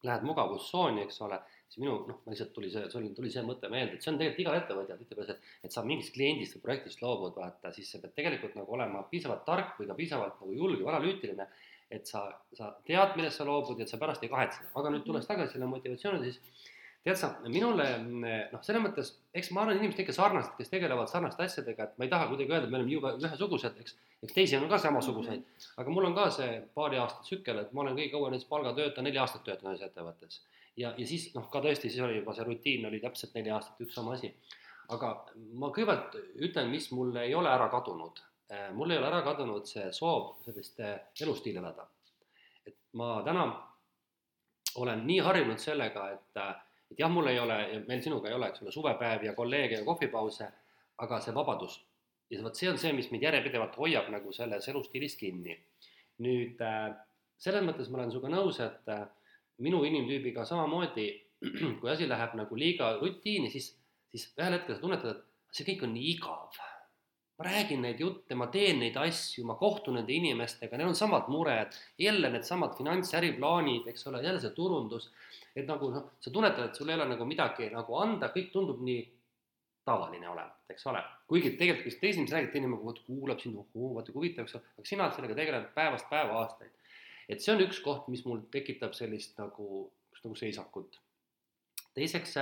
lähed 0.08 0.26
mugavustsooni, 0.28 1.04
eks 1.06 1.22
ole, 1.26 1.40
siis 1.68 1.82
minu 1.82 1.96
noh, 2.10 2.22
lihtsalt 2.30 2.52
tuli 2.56 2.70
see, 2.74 2.90
sul 2.92 3.06
tuli 3.18 3.32
see 3.34 3.44
mõte 3.48 3.70
meelde, 3.72 3.98
et 3.98 4.06
see 4.06 4.12
on 4.12 4.20
tegelikult 4.20 4.44
igal 4.44 4.58
ettevõtjal 4.60 5.00
tihtipeale 5.00 5.28
see, 5.30 5.54
et 5.68 5.76
sa 5.76 5.84
mingist 5.88 6.14
kliendist 6.16 6.58
või 6.58 6.66
projektist 6.68 7.04
loobud, 7.04 7.38
vaata, 7.40 7.72
siis 7.76 7.92
sa 7.94 8.02
pead 8.04 8.16
tegelikult 8.18 8.58
nagu 8.60 8.76
olema 8.78 9.06
piisavalt 9.12 9.46
tark 9.48 9.80
või 9.80 9.90
ka 9.90 9.98
piisavalt 10.00 10.42
nagu 10.42 10.58
julge 10.58 10.84
või 10.84 10.92
analüütiline, 10.94 11.48
et 11.94 12.10
sa, 12.10 12.26
sa 12.58 12.72
tead, 12.88 13.16
millest 13.18 13.40
sa 13.40 13.48
loobud 13.48 13.80
ja 13.80 13.88
et 13.88 13.92
sa 13.92 14.00
pärast 14.02 14.24
ei 14.26 14.32
kahetse. 14.32 14.68
aga 14.76 14.94
nüüd 14.94 15.06
tulles 15.08 15.28
tagasi 15.30 15.56
selle 15.56 15.70
motivatsiooni, 15.72 16.32
siis 16.32 16.70
tead 17.04 17.20
sa, 17.20 17.30
minule 17.52 17.86
noh, 18.00 18.62
selles 18.64 18.84
mõttes, 18.84 19.10
eks 19.36 19.50
ma 19.52 19.64
arvan, 19.64 19.80
inimesed 19.80 20.06
ikka 20.06 20.16
sarnased, 20.16 20.54
kes 20.56 20.72
tegelevad 20.72 21.12
sarnaste 21.12 21.44
asjadega, 21.44 21.90
et 21.90 22.00
ma 22.00 22.08
ei 22.08 22.12
taha 22.14 22.30
kuidagi 22.30 22.54
öelda, 22.54 22.70
et 22.70 22.72
me 22.72 22.80
oleme 22.80 22.96
jube 22.96 23.12
ühesugused, 23.20 23.82
eks, 23.84 23.98
eks 24.24 24.36
teisi 24.38 24.56
on 24.56 24.70
ka 24.72 24.80
samasuguseid 24.80 25.42
mm, 25.42 25.50
-hmm. 25.58 25.74
aga 25.84 25.96
mul 25.96 26.08
on 26.10 26.16
ka 26.16 26.30
see 26.38 26.62
paari 26.76 27.02
aasta 27.02 27.26
tsükkel, 27.28 27.60
et 27.60 27.74
ma 27.74 27.84
olen 27.84 28.00
kõige 28.00 28.12
kauem 28.16 28.32
näiteks 28.36 28.50
palgatöötaja, 28.54 29.04
neli 29.04 29.20
aastat 29.20 29.44
töötanud 29.44 29.76
ühes 29.76 29.86
ettevõttes. 29.90 30.42
ja, 30.78 30.94
ja 30.98 31.08
siis 31.08 31.28
noh, 31.36 31.50
ka 31.52 31.60
tõesti, 31.60 31.92
siis 31.92 32.00
oli 32.08 32.22
juba 32.22 32.34
see 32.34 32.48
rutiin 32.48 32.86
oli 32.88 33.04
täpselt 33.04 33.36
neli 33.36 33.52
aastat 33.52 33.84
üks 33.84 34.00
sama 34.00 34.16
asi. 34.16 34.34
aga 34.96 35.14
ma 35.60 35.74
kõigepealt 35.76 36.16
ütlen, 36.48 36.72
mis 36.72 36.92
mul 36.92 37.16
ei 37.16 37.36
ole 37.36 37.50
ära 37.50 37.70
kadunud. 37.70 38.20
Äh, 38.52 38.72
mul 38.74 38.92
ei 38.92 38.98
ole 38.98 39.08
ära 39.08 39.22
kadunud 39.22 39.68
see 39.68 39.92
soov 39.92 40.36
sellist 40.46 40.80
äh, 40.80 41.00
elustiili 41.22 41.60
elada. 41.60 41.88
et 42.66 42.76
ma 42.94 43.22
täna 43.26 43.48
olen 44.76 45.08
nii 45.08 45.20
harjunud 45.20 45.60
sellega, 45.60 46.12
et 46.12 46.46
et 46.94 47.02
jah, 47.02 47.12
mul 47.12 47.28
ei 47.32 47.40
ole, 47.42 47.58
meil 47.88 48.04
sinuga 48.06 48.30
ei 48.30 48.38
ole, 48.38 48.52
eks 48.54 48.64
ole, 48.64 48.72
suvepäevi 48.72 49.28
ja 49.28 49.34
kolleege 49.38 49.82
ja 49.82 49.88
kohvipause, 49.88 50.48
aga 51.04 51.20
see 51.20 51.34
vabadus 51.36 51.82
ja 52.34 52.44
vot 52.44 52.58
see 52.58 52.70
on 52.72 52.80
see, 52.82 52.94
mis 52.96 53.10
mind 53.12 53.26
järjepidevalt 53.28 53.76
hoiab 53.78 54.10
nagu 54.14 54.34
selles 54.34 54.68
elustiilis 54.72 55.18
kinni. 55.20 55.58
nüüd 56.24 56.62
äh, 56.62 56.94
selles 57.42 57.64
mõttes 57.66 57.90
ma 57.90 58.00
olen 58.00 58.12
sinuga 58.14 58.30
nõus, 58.32 58.60
et 58.64 58.90
äh, 58.94 59.08
minu 59.66 59.82
inimtüübiga 59.88 60.46
samamoodi, 60.46 61.08
kui 61.82 61.90
asi 61.92 62.08
läheb 62.10 62.36
nagu 62.40 62.58
liiga 62.58 62.94
rutiini, 63.00 63.50
siis, 63.54 63.72
siis 64.14 64.30
ühel 64.38 64.58
hetkel 64.58 64.78
sa 64.78 64.84
tunnetad, 64.84 65.18
et 65.18 65.58
see 65.58 65.68
kõik 65.72 65.88
on 65.88 65.94
nii 65.98 66.14
igav. 66.14 66.62
Ma 67.38 67.46
räägin 67.48 67.82
neid 67.82 68.00
jutte, 68.00 68.36
ma 68.38 68.46
teen 68.54 68.80
neid 68.84 68.98
asju, 69.02 69.46
ma 69.50 69.56
kohtun 69.58 69.98
nende 69.98 70.14
inimestega, 70.14 70.78
neil 70.78 70.92
on 70.92 70.98
samad 70.98 71.32
mured, 71.34 71.74
jälle 71.98 72.30
needsamad 72.30 72.76
finants, 72.78 73.14
äriplaanid, 73.18 73.88
eks 73.90 74.06
ole, 74.12 74.22
jälle 74.22 74.42
see 74.44 74.54
turundus 74.54 75.10
et 75.56 75.68
nagu 75.70 75.90
noh, 75.94 76.14
sa 76.22 76.32
tunnetad, 76.34 76.70
et 76.70 76.78
sul 76.78 76.90
ei 76.90 76.98
ole 76.98 77.06
nagu 77.12 77.26
midagi 77.30 77.70
nagu 77.74 77.98
anda, 78.02 78.32
kõik 78.34 78.50
tundub 78.54 78.82
nii 78.86 79.04
tavaline 79.86 80.30
olevat, 80.32 80.64
eks 80.74 80.86
ole. 80.90 81.02
kuigi 81.30 81.54
tegelikult, 81.60 81.86
kui 81.86 81.94
sa 81.94 82.02
teise 82.02 82.20
inimesega 82.20 82.40
räägid, 82.40 82.54
teine 82.54 82.70
nagu 82.72 82.94
kuulab 83.06 83.42
sind, 83.42 83.58
ohoo, 83.60 83.94
vaata 83.98 84.14
kui 84.14 84.22
huvitav, 84.22 84.48
eks 84.48 84.58
ole, 84.58 84.72
aga 84.78 84.90
sina 84.90 85.06
oled 85.06 85.18
sellega 85.18 85.38
tegelenud 85.40 85.74
päevast 85.76 86.10
päeva 86.10 86.40
aastaid. 86.42 86.72
et 87.30 87.42
see 87.42 87.54
on 87.54 87.64
üks 87.66 87.82
koht, 87.84 88.08
mis 88.12 88.24
mul 88.26 88.46
tekitab 88.52 88.96
sellist 88.98 89.38
nagu, 89.42 89.68
nagu 90.24 90.40
seisakut. 90.40 91.00
teiseks, 91.94 92.38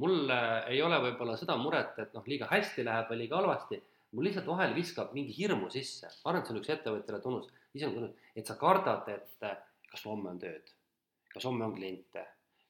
mul 0.00 0.32
ei 0.70 0.80
ole 0.82 1.02
võib-olla 1.04 1.36
seda 1.36 1.58
muret, 1.60 1.98
et 1.98 2.14
noh, 2.16 2.24
liiga 2.26 2.48
hästi 2.50 2.86
läheb 2.86 3.12
või 3.12 3.24
liiga 3.24 3.42
halvasti, 3.42 3.82
mul 4.12 4.28
lihtsalt 4.28 4.48
vahel 4.48 4.74
viskab 4.76 5.12
mingi 5.16 5.34
hirmu 5.36 5.70
sisse, 5.72 6.08
ma 6.22 6.32
arvan, 6.32 6.42
et 6.42 6.48
see 6.48 6.56
on 6.56 6.62
üks 6.62 6.72
ettevõtjale 6.74 7.20
tunnus, 7.24 7.52
ise 7.76 7.90
on 7.90 7.94
tunnus, 7.98 8.26
et 8.36 8.48
sa 8.48 8.56
kardad, 8.60 9.08
et 9.12 9.48
kas 9.90 10.04
homme 10.08 10.32
on 10.32 10.42
tööd, 10.42 10.74
kas 11.34 11.46
homme 11.48 11.66
on 11.68 11.76
kliente 11.76 12.24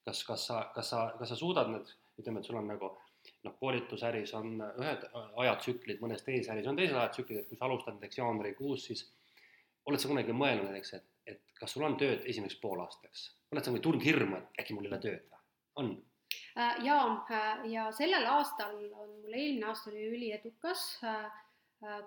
kas, 0.09 0.25
kas 0.25 0.47
sa, 0.47 0.63
kas 0.75 0.91
sa, 0.91 1.05
kas 1.19 1.33
sa 1.33 1.37
suudad 1.37 1.71
need, 1.73 1.93
ütleme, 2.21 2.41
et 2.41 2.49
sul 2.49 2.59
on 2.59 2.69
nagu 2.71 2.91
noh, 3.45 3.55
koolitusäris 3.61 4.33
on 4.39 4.57
ühed 4.81 5.07
ajatsüklid, 5.45 6.01
mõnes 6.03 6.25
teises 6.27 6.51
äris 6.55 6.69
on 6.71 6.79
teised 6.79 6.97
ajatsüklid, 6.97 7.43
et 7.43 7.51
kui 7.51 7.59
sa 7.59 7.69
alustad 7.69 7.97
näiteks 7.97 8.21
jaanuarikuus, 8.21 8.87
siis 8.89 9.05
oled 9.89 10.01
sa 10.01 10.11
kunagi 10.11 10.37
mõelnud 10.37 10.71
näiteks, 10.71 10.95
et, 10.99 11.09
et 11.35 11.43
kas 11.61 11.75
sul 11.77 11.85
on 11.89 11.99
tööd 12.01 12.25
esimeseks 12.25 12.61
poolaastaks? 12.63 13.27
oled 13.53 13.65
sa 13.65 13.73
tundnud 13.73 14.05
hirmu, 14.05 14.41
et 14.41 14.63
äkki 14.63 14.77
mul 14.77 14.89
ei 14.89 14.93
ole 14.93 15.03
tööd 15.05 15.25
või? 15.25 15.43
on? 15.83 15.93
Äh, 16.59 16.85
ja, 16.85 17.27
äh, 17.31 17.71
ja 17.71 17.93
sellel 17.93 18.27
aastal 18.27 18.75
on 18.75 19.11
mul, 19.23 19.35
eelmine 19.35 19.69
aasta 19.71 19.93
oli 19.93 20.09
üliedukas, 20.11 20.81
äh, 21.07 21.29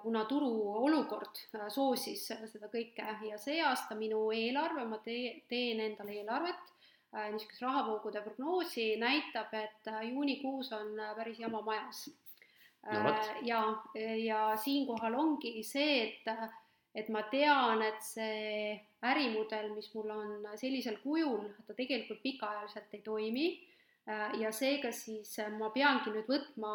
kuna 0.01 0.25
turu 0.27 0.50
olukord 0.84 1.39
soosis 1.72 2.25
seda 2.27 2.67
kõike. 2.74 3.05
Ja 3.29 3.38
see 3.39 3.62
aasta 3.63 3.96
minu 3.96 4.25
eelarve, 4.36 4.84
ma 4.89 5.00
tee, 5.05 5.38
teen 5.48 5.79
endale 5.79 6.17
eelarvet 6.20 6.67
niisugust 7.12 7.63
rahavoogude 7.63 8.22
prognoosi 8.24 8.93
näitab, 9.00 9.51
et 9.55 9.88
juunikuus 10.08 10.70
on 10.75 10.93
päris 11.15 11.39
jama 11.39 11.60
majas. 11.63 12.05
No,. 12.91 13.12
ja, 13.46 13.60
ja 14.17 14.43
siinkohal 14.58 15.15
ongi 15.20 15.60
see, 15.63 15.98
et, 16.08 16.29
et 16.96 17.12
ma 17.12 17.24
tean, 17.31 17.84
et 17.84 18.00
see 18.03 18.72
ärimudel, 19.08 19.74
mis 19.75 19.91
mul 19.96 20.15
on 20.15 20.48
sellisel 20.60 20.98
kujul, 21.03 21.51
ta 21.67 21.75
tegelikult 21.77 22.24
pikaajaliselt 22.24 22.96
ei 22.96 23.03
toimi 23.05 23.46
ja 24.39 24.51
seega 24.51 24.91
siis 24.91 25.36
ma 25.58 25.70
peangi 25.74 26.12
nüüd 26.12 26.27
võtma 26.30 26.74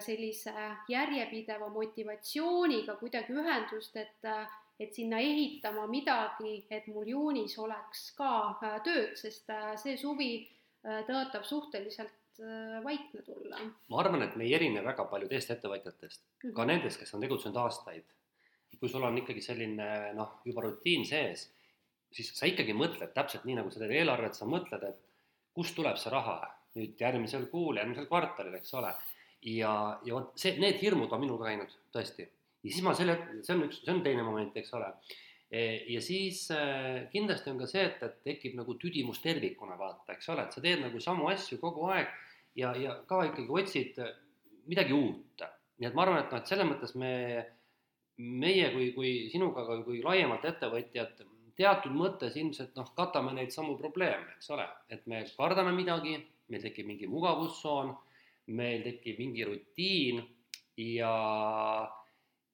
sellise 0.00 0.52
järjepideva 0.88 1.68
motivatsiooniga 1.74 2.94
kuidagi 3.00 3.34
ühendust, 3.34 3.96
et 3.98 4.28
et 4.82 4.94
sinna 4.94 5.20
ehitama 5.22 5.86
midagi, 5.90 6.56
et 6.70 6.88
mul 6.90 7.06
juunis 7.12 7.54
oleks 7.62 8.08
ka 8.18 8.32
äh, 8.54 8.80
tööd, 8.86 9.14
sest 9.20 9.50
äh, 9.52 9.72
see 9.80 9.96
suvi 10.00 10.32
äh, 10.40 11.02
tõotab 11.08 11.46
suhteliselt 11.48 12.18
vaikne 12.82 13.20
tulla. 13.26 13.58
ma 13.92 13.98
arvan, 14.00 14.22
et 14.24 14.36
me 14.40 14.46
ei 14.46 14.54
erine 14.56 14.80
väga 14.82 15.04
palju 15.10 15.28
teist 15.28 15.50
ettevõtjatest 15.52 16.22
mm, 16.22 16.38
-hmm. 16.40 16.54
ka 16.56 16.64
nendest, 16.64 16.98
kes 16.98 17.12
on 17.14 17.20
tegutsenud 17.20 17.58
aastaid. 17.60 18.06
kui 18.80 18.88
sul 18.88 19.04
on 19.04 19.18
ikkagi 19.20 19.44
selline 19.44 20.14
noh, 20.16 20.40
juba 20.44 20.64
rutiin 20.64 21.04
sees, 21.06 21.44
siis 22.10 22.32
sa 22.34 22.48
ikkagi 22.48 22.72
mõtled 22.74 23.12
täpselt 23.14 23.44
nii, 23.44 23.58
nagu 23.60 23.70
sa 23.70 23.82
teed 23.84 23.92
eelarvet, 23.98 24.34
sa 24.34 24.48
mõtled, 24.48 24.82
et 24.88 25.04
kust 25.54 25.76
tuleb 25.76 26.00
see 26.00 26.10
raha 26.10 26.40
nüüd 26.78 27.00
järgmisel 27.00 27.48
kuul, 27.52 27.80
järgmisel 27.80 28.06
kvartalil, 28.08 28.54
eks 28.60 28.74
ole. 28.80 28.92
ja, 29.42 29.72
ja 30.06 30.14
vot 30.14 30.38
see, 30.38 30.54
need 30.62 30.78
hirmud 30.80 31.12
on 31.12 31.20
minul 31.24 31.40
käinud 31.42 31.72
tõesti 31.92 32.28
ja 32.62 32.70
siis 32.70 32.82
ma 32.86 32.94
selle, 32.96 33.16
see 33.42 33.56
on 33.56 33.64
üks, 33.66 33.82
see 33.82 33.94
on 33.94 34.02
teine 34.04 34.24
moment, 34.26 34.56
eks 34.58 34.74
ole. 34.78 34.88
E, 35.52 35.62
ja 35.92 36.00
siis 36.04 36.44
äh, 36.54 37.08
kindlasti 37.12 37.50
on 37.52 37.58
ka 37.60 37.68
see, 37.68 37.84
et, 37.90 38.04
et 38.06 38.20
tekib 38.24 38.54
nagu 38.56 38.76
tüdimus 38.80 39.20
tervikuna 39.24 39.76
vaata, 39.80 40.14
eks 40.14 40.30
ole, 40.32 40.46
et 40.46 40.54
sa 40.54 40.62
teed 40.64 40.80
nagu 40.84 41.02
samu 41.02 41.28
asju 41.32 41.58
kogu 41.60 41.90
aeg 41.92 42.08
ja, 42.56 42.72
ja 42.78 42.96
ka 43.08 43.20
ikkagi 43.28 43.52
otsid 43.52 43.98
midagi 44.70 44.96
uut. 44.96 45.44
nii 45.76 45.88
et 45.88 45.98
ma 45.98 46.06
arvan, 46.06 46.22
et 46.22 46.32
noh, 46.32 46.40
et 46.40 46.48
selles 46.48 46.68
mõttes 46.68 46.94
me, 47.00 47.12
meie 48.22 48.70
kui, 48.72 48.90
kui 48.96 49.12
sinuga, 49.32 49.64
kui 49.84 50.00
laiemalt 50.04 50.44
ettevõtjad, 50.46 51.24
teatud 51.58 51.92
mõttes 51.96 52.36
ilmselt 52.38 52.76
noh, 52.78 52.92
katame 52.96 53.34
neid 53.36 53.52
samu 53.52 53.74
probleeme, 53.80 54.36
eks 54.38 54.52
ole, 54.54 54.64
et 54.88 55.04
me 55.10 55.24
kardame 55.36 55.74
midagi, 55.76 56.14
meil 56.52 56.62
tekib 56.62 56.88
mingi 56.88 57.08
mugavustsoon, 57.10 57.90
meil 58.58 58.84
tekib 58.84 59.18
mingi 59.22 59.48
rutiin 59.48 60.22
ja 60.76 61.12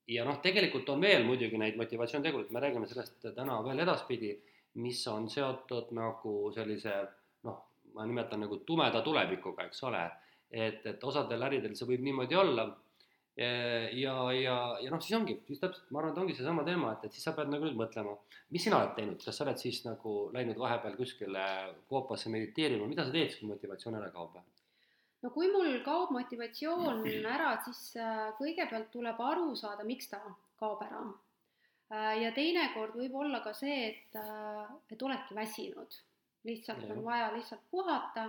ja 0.09 0.25
noh, 0.25 0.39
tegelikult 0.43 0.89
on 0.89 1.03
veel 1.05 1.25
muidugi 1.27 1.59
neid 1.61 1.77
motivatsioonitegureid, 1.77 2.53
me 2.55 2.63
räägime 2.65 2.89
sellest 2.89 3.27
täna 3.37 3.59
veel 3.65 3.85
edaspidi, 3.85 4.33
mis 4.81 5.03
on 5.11 5.29
seotud 5.31 5.93
nagu 5.97 6.35
sellise 6.55 6.95
noh, 7.45 7.59
ma 7.95 8.07
nimetan 8.09 8.41
nagu 8.45 8.61
tumeda 8.67 9.03
tulevikuga, 9.05 9.69
eks 9.69 9.83
ole. 9.89 10.07
et, 10.51 10.87
et 10.87 11.03
osadel 11.05 11.43
äridel 11.45 11.75
see 11.77 11.89
võib 11.91 12.05
niimoodi 12.07 12.37
olla. 12.41 12.65
Ja, 13.39 14.15
ja, 14.35 14.57
ja 14.83 14.91
noh, 14.91 15.01
siis 15.05 15.15
ongi, 15.19 15.37
siis 15.47 15.61
täpselt, 15.63 15.87
ma 15.95 16.01
arvan, 16.01 16.15
et 16.15 16.21
ongi 16.25 16.35
seesama 16.35 16.65
teema, 16.67 16.93
et, 16.97 17.07
et 17.07 17.15
siis 17.15 17.27
sa 17.29 17.35
pead 17.37 17.53
nagu 17.53 17.69
nüüd 17.69 17.79
mõtlema, 17.79 18.17
mis 18.55 18.65
sina 18.67 18.81
oled 18.81 18.97
teinud, 18.97 19.23
kas 19.23 19.39
sa 19.39 19.47
oled 19.47 19.61
siis 19.63 19.79
nagu 19.87 20.15
läinud 20.35 20.59
vahepeal 20.59 20.97
kuskile 20.99 21.45
koopasse 21.91 22.33
mediteerima, 22.35 22.89
mida 22.91 23.07
sa 23.07 23.15
teed, 23.15 23.37
kui 23.39 23.51
motivatsioon 23.53 24.01
ära 24.01 24.11
kaob? 24.15 24.41
no 25.23 25.31
kui 25.35 25.49
mul 25.53 25.79
kaob 25.87 26.13
motivatsioon 26.15 27.07
ära, 27.27 27.55
siis 27.67 27.81
äh, 27.99 28.29
kõigepealt 28.39 28.91
tuleb 28.95 29.23
aru 29.31 29.55
saada, 29.59 29.87
miks 29.87 30.11
ta 30.13 30.21
kaob 30.61 30.83
ära. 30.87 31.05
Äh, 31.91 32.13
ja 32.23 32.35
teinekord 32.37 32.99
võib 32.99 33.17
olla 33.23 33.41
ka 33.45 33.55
see, 33.57 33.89
et, 33.93 34.19
äh, 34.19 34.77
et 34.91 35.03
oledki 35.03 35.35
väsinud, 35.39 35.99
lihtsalt 36.49 36.87
ja. 36.87 36.95
on 36.95 37.03
vaja 37.07 37.33
lihtsalt 37.35 37.67
puhata 37.71 38.29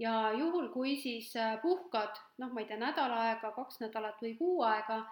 ja 0.00 0.32
juhul, 0.32 0.70
kui 0.72 0.96
siis 1.00 1.32
puhkad, 1.62 2.20
noh, 2.40 2.52
ma 2.52 2.62
ei 2.62 2.68
tea, 2.68 2.80
nädal 2.80 3.12
aega, 3.18 3.52
kaks 3.56 3.82
nädalat 3.84 4.22
või 4.24 4.34
kuu 4.38 4.62
aega, 4.64 5.02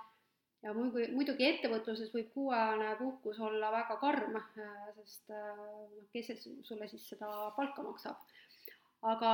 ja 0.64 0.72
muidugi, 0.74 1.10
muidugi 1.14 1.46
ettevõtluses 1.46 2.10
võib 2.14 2.32
kuuajane 2.34 2.94
puhkus 2.98 3.38
olla 3.44 3.70
väga 3.74 3.98
karm, 4.00 4.40
sest 4.96 5.30
noh, 5.34 6.08
kes 6.12 6.32
sulle 6.66 6.88
siis 6.88 7.04
seda 7.12 7.30
palka 7.56 7.84
maksab 7.84 8.24
aga 9.06 9.32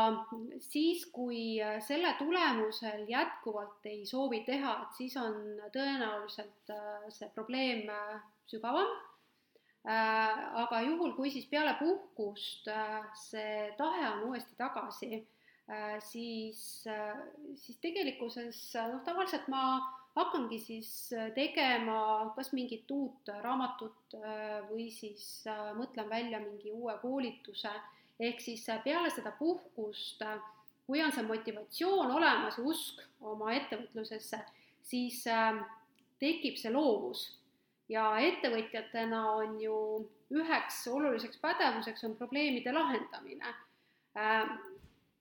siis, 0.61 1.07
kui 1.13 1.57
selle 1.87 2.13
tulemusel 2.19 3.07
jätkuvalt 3.09 3.87
ei 3.89 4.05
soovi 4.07 4.43
teha, 4.45 4.77
et 4.85 4.99
siis 4.99 5.17
on 5.17 5.39
tõenäoliselt 5.73 6.73
äh, 6.75 7.09
see 7.09 7.31
probleem 7.35 7.89
äh, 7.89 8.19
sügavam. 8.51 8.91
Äh, 9.85 10.45
aga 10.65 10.81
juhul, 10.85 11.13
kui 11.17 11.31
siis 11.33 11.47
peale 11.49 11.75
puhkust 11.79 12.69
see 13.21 13.71
tahe 13.79 14.05
on 14.11 14.29
uuesti 14.31 14.57
tagasi, 14.57 15.23
siis, 16.05 16.59
siis 17.57 17.79
tegelikkuses 17.81 18.59
noh, 18.91 18.99
tavaliselt 19.07 19.47
ma 19.49 19.63
hakkangi 20.15 20.59
siis 20.61 20.91
tegema 21.35 21.97
kas 22.37 22.53
mingit 22.53 22.91
uut 22.93 23.33
raamatut 23.41 24.19
või 24.69 24.91
siis 24.93 25.47
mõtlen 25.79 26.11
välja 26.11 26.43
mingi 26.45 26.69
uue 26.75 26.99
koolituse 27.01 27.73
ehk 28.21 28.41
siis 28.41 28.69
äh, 28.69 28.83
peale 28.85 29.11
seda 29.11 29.33
puhkust, 29.39 30.23
äh, 30.23 30.39
kui 30.87 31.03
on 31.03 31.13
see 31.13 31.25
motivatsioon 31.27 32.13
olemas 32.15 32.59
ja 32.59 32.67
usk 32.69 33.01
oma 33.25 33.55
ettevõtlusesse, 33.57 34.41
siis 34.85 35.23
äh, 35.31 35.63
tekib 36.23 36.61
see 36.61 36.75
loovus. 36.75 37.31
ja 37.89 38.15
ettevõtjatena 38.17 39.19
on 39.37 39.59
ju 39.61 39.75
üheks 40.33 40.79
oluliseks 40.89 41.37
pädevuseks 41.43 42.05
on 42.09 42.15
probleemide 42.17 42.73
lahendamine. 42.73 43.51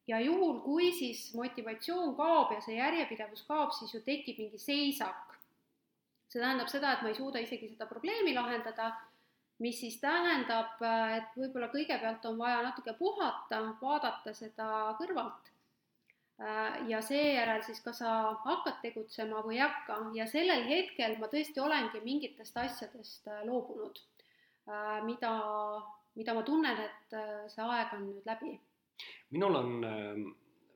Ja 0.07 0.19
juhul, 0.19 0.59
kui 0.65 0.91
siis 0.91 1.33
motivatsioon 1.35 2.15
kaob 2.15 2.51
ja 2.51 2.61
see 2.61 2.75
järjepidevus 2.75 3.45
kaob, 3.47 3.71
siis 3.71 3.93
ju 3.93 4.01
tekib 4.03 4.37
mingi 4.41 4.59
seisak. 4.59 5.37
see 6.27 6.41
tähendab 6.41 6.67
seda, 6.67 6.93
et 6.93 7.01
ma 7.05 7.09
ei 7.09 7.15
suuda 7.15 7.39
isegi 7.39 7.69
seda 7.69 7.85
probleemi 7.85 8.33
lahendada 8.33 8.91
mis 9.61 9.79
siis 9.79 9.99
tähendab, 10.01 10.79
et 11.17 11.35
võib-olla 11.37 11.69
kõigepealt 11.71 12.25
on 12.25 12.37
vaja 12.39 12.61
natuke 12.65 12.93
puhata, 12.97 13.61
vaadata 13.81 14.33
seda 14.35 14.69
kõrvalt 14.99 15.51
ja 16.89 16.99
seejärel 17.05 17.61
siis 17.63 17.79
kas 17.85 18.01
sa 18.01 18.13
hakkad 18.43 18.81
tegutsema 18.81 19.43
või 19.45 19.59
ei 19.59 19.61
hakka 19.61 19.99
ja 20.17 20.25
sellel 20.27 20.65
hetkel 20.67 21.15
ma 21.21 21.29
tõesti 21.31 21.61
olengi 21.61 22.01
mingitest 22.03 22.57
asjadest 22.57 23.29
loobunud, 23.45 24.01
mida, 25.05 25.33
mida 26.17 26.33
ma 26.33 26.43
tunnen, 26.43 26.81
et 26.87 27.17
see 27.53 27.63
aeg 27.63 27.93
on 27.95 28.07
nüüd 28.09 28.27
läbi. 28.27 28.57
Minul 29.33 29.55
on, 29.59 29.69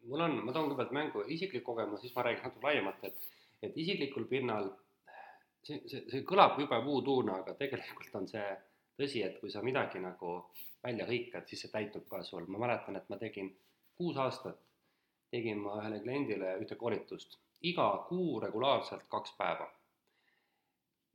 mul 0.07 0.25
on, 0.25 0.37
ma 0.45 0.53
toon 0.55 0.69
kõigepealt 0.71 0.95
mängu 0.95 1.23
isiklik 1.33 1.65
kogemus, 1.67 2.01
siis 2.01 2.15
ma 2.15 2.25
räägin 2.27 2.47
natuke 2.47 2.67
laiemalt, 2.67 3.03
et, 3.09 3.31
et 3.63 3.77
isiklikul 3.83 4.27
pinnal 4.29 4.71
see, 5.67 5.81
see, 5.89 6.03
see 6.11 6.23
kõlab 6.27 6.59
jube 6.61 6.79
voodoo'na, 6.85 7.41
aga 7.43 7.55
tegelikult 7.59 8.15
on 8.19 8.27
see 8.29 8.45
tõsi, 8.97 9.23
et 9.25 9.39
kui 9.41 9.51
sa 9.53 9.63
midagi 9.65 10.01
nagu 10.03 10.37
välja 10.83 11.07
hõikad, 11.09 11.47
siis 11.49 11.65
see 11.65 11.73
täitub 11.73 12.07
ka 12.09 12.23
sul, 12.25 12.47
ma 12.51 12.61
mäletan, 12.65 12.97
et 12.99 13.09
ma 13.11 13.19
tegin 13.21 13.51
kuus 13.97 14.17
aastat, 14.21 14.59
tegin 15.33 15.59
ma 15.61 15.79
ühele 15.81 15.99
kliendile 16.03 16.55
ühte 16.61 16.77
koolitust, 16.79 17.39
iga 17.67 17.87
kuu 18.09 18.39
regulaarselt 18.43 19.07
kaks 19.11 19.35
päeva. 19.39 19.73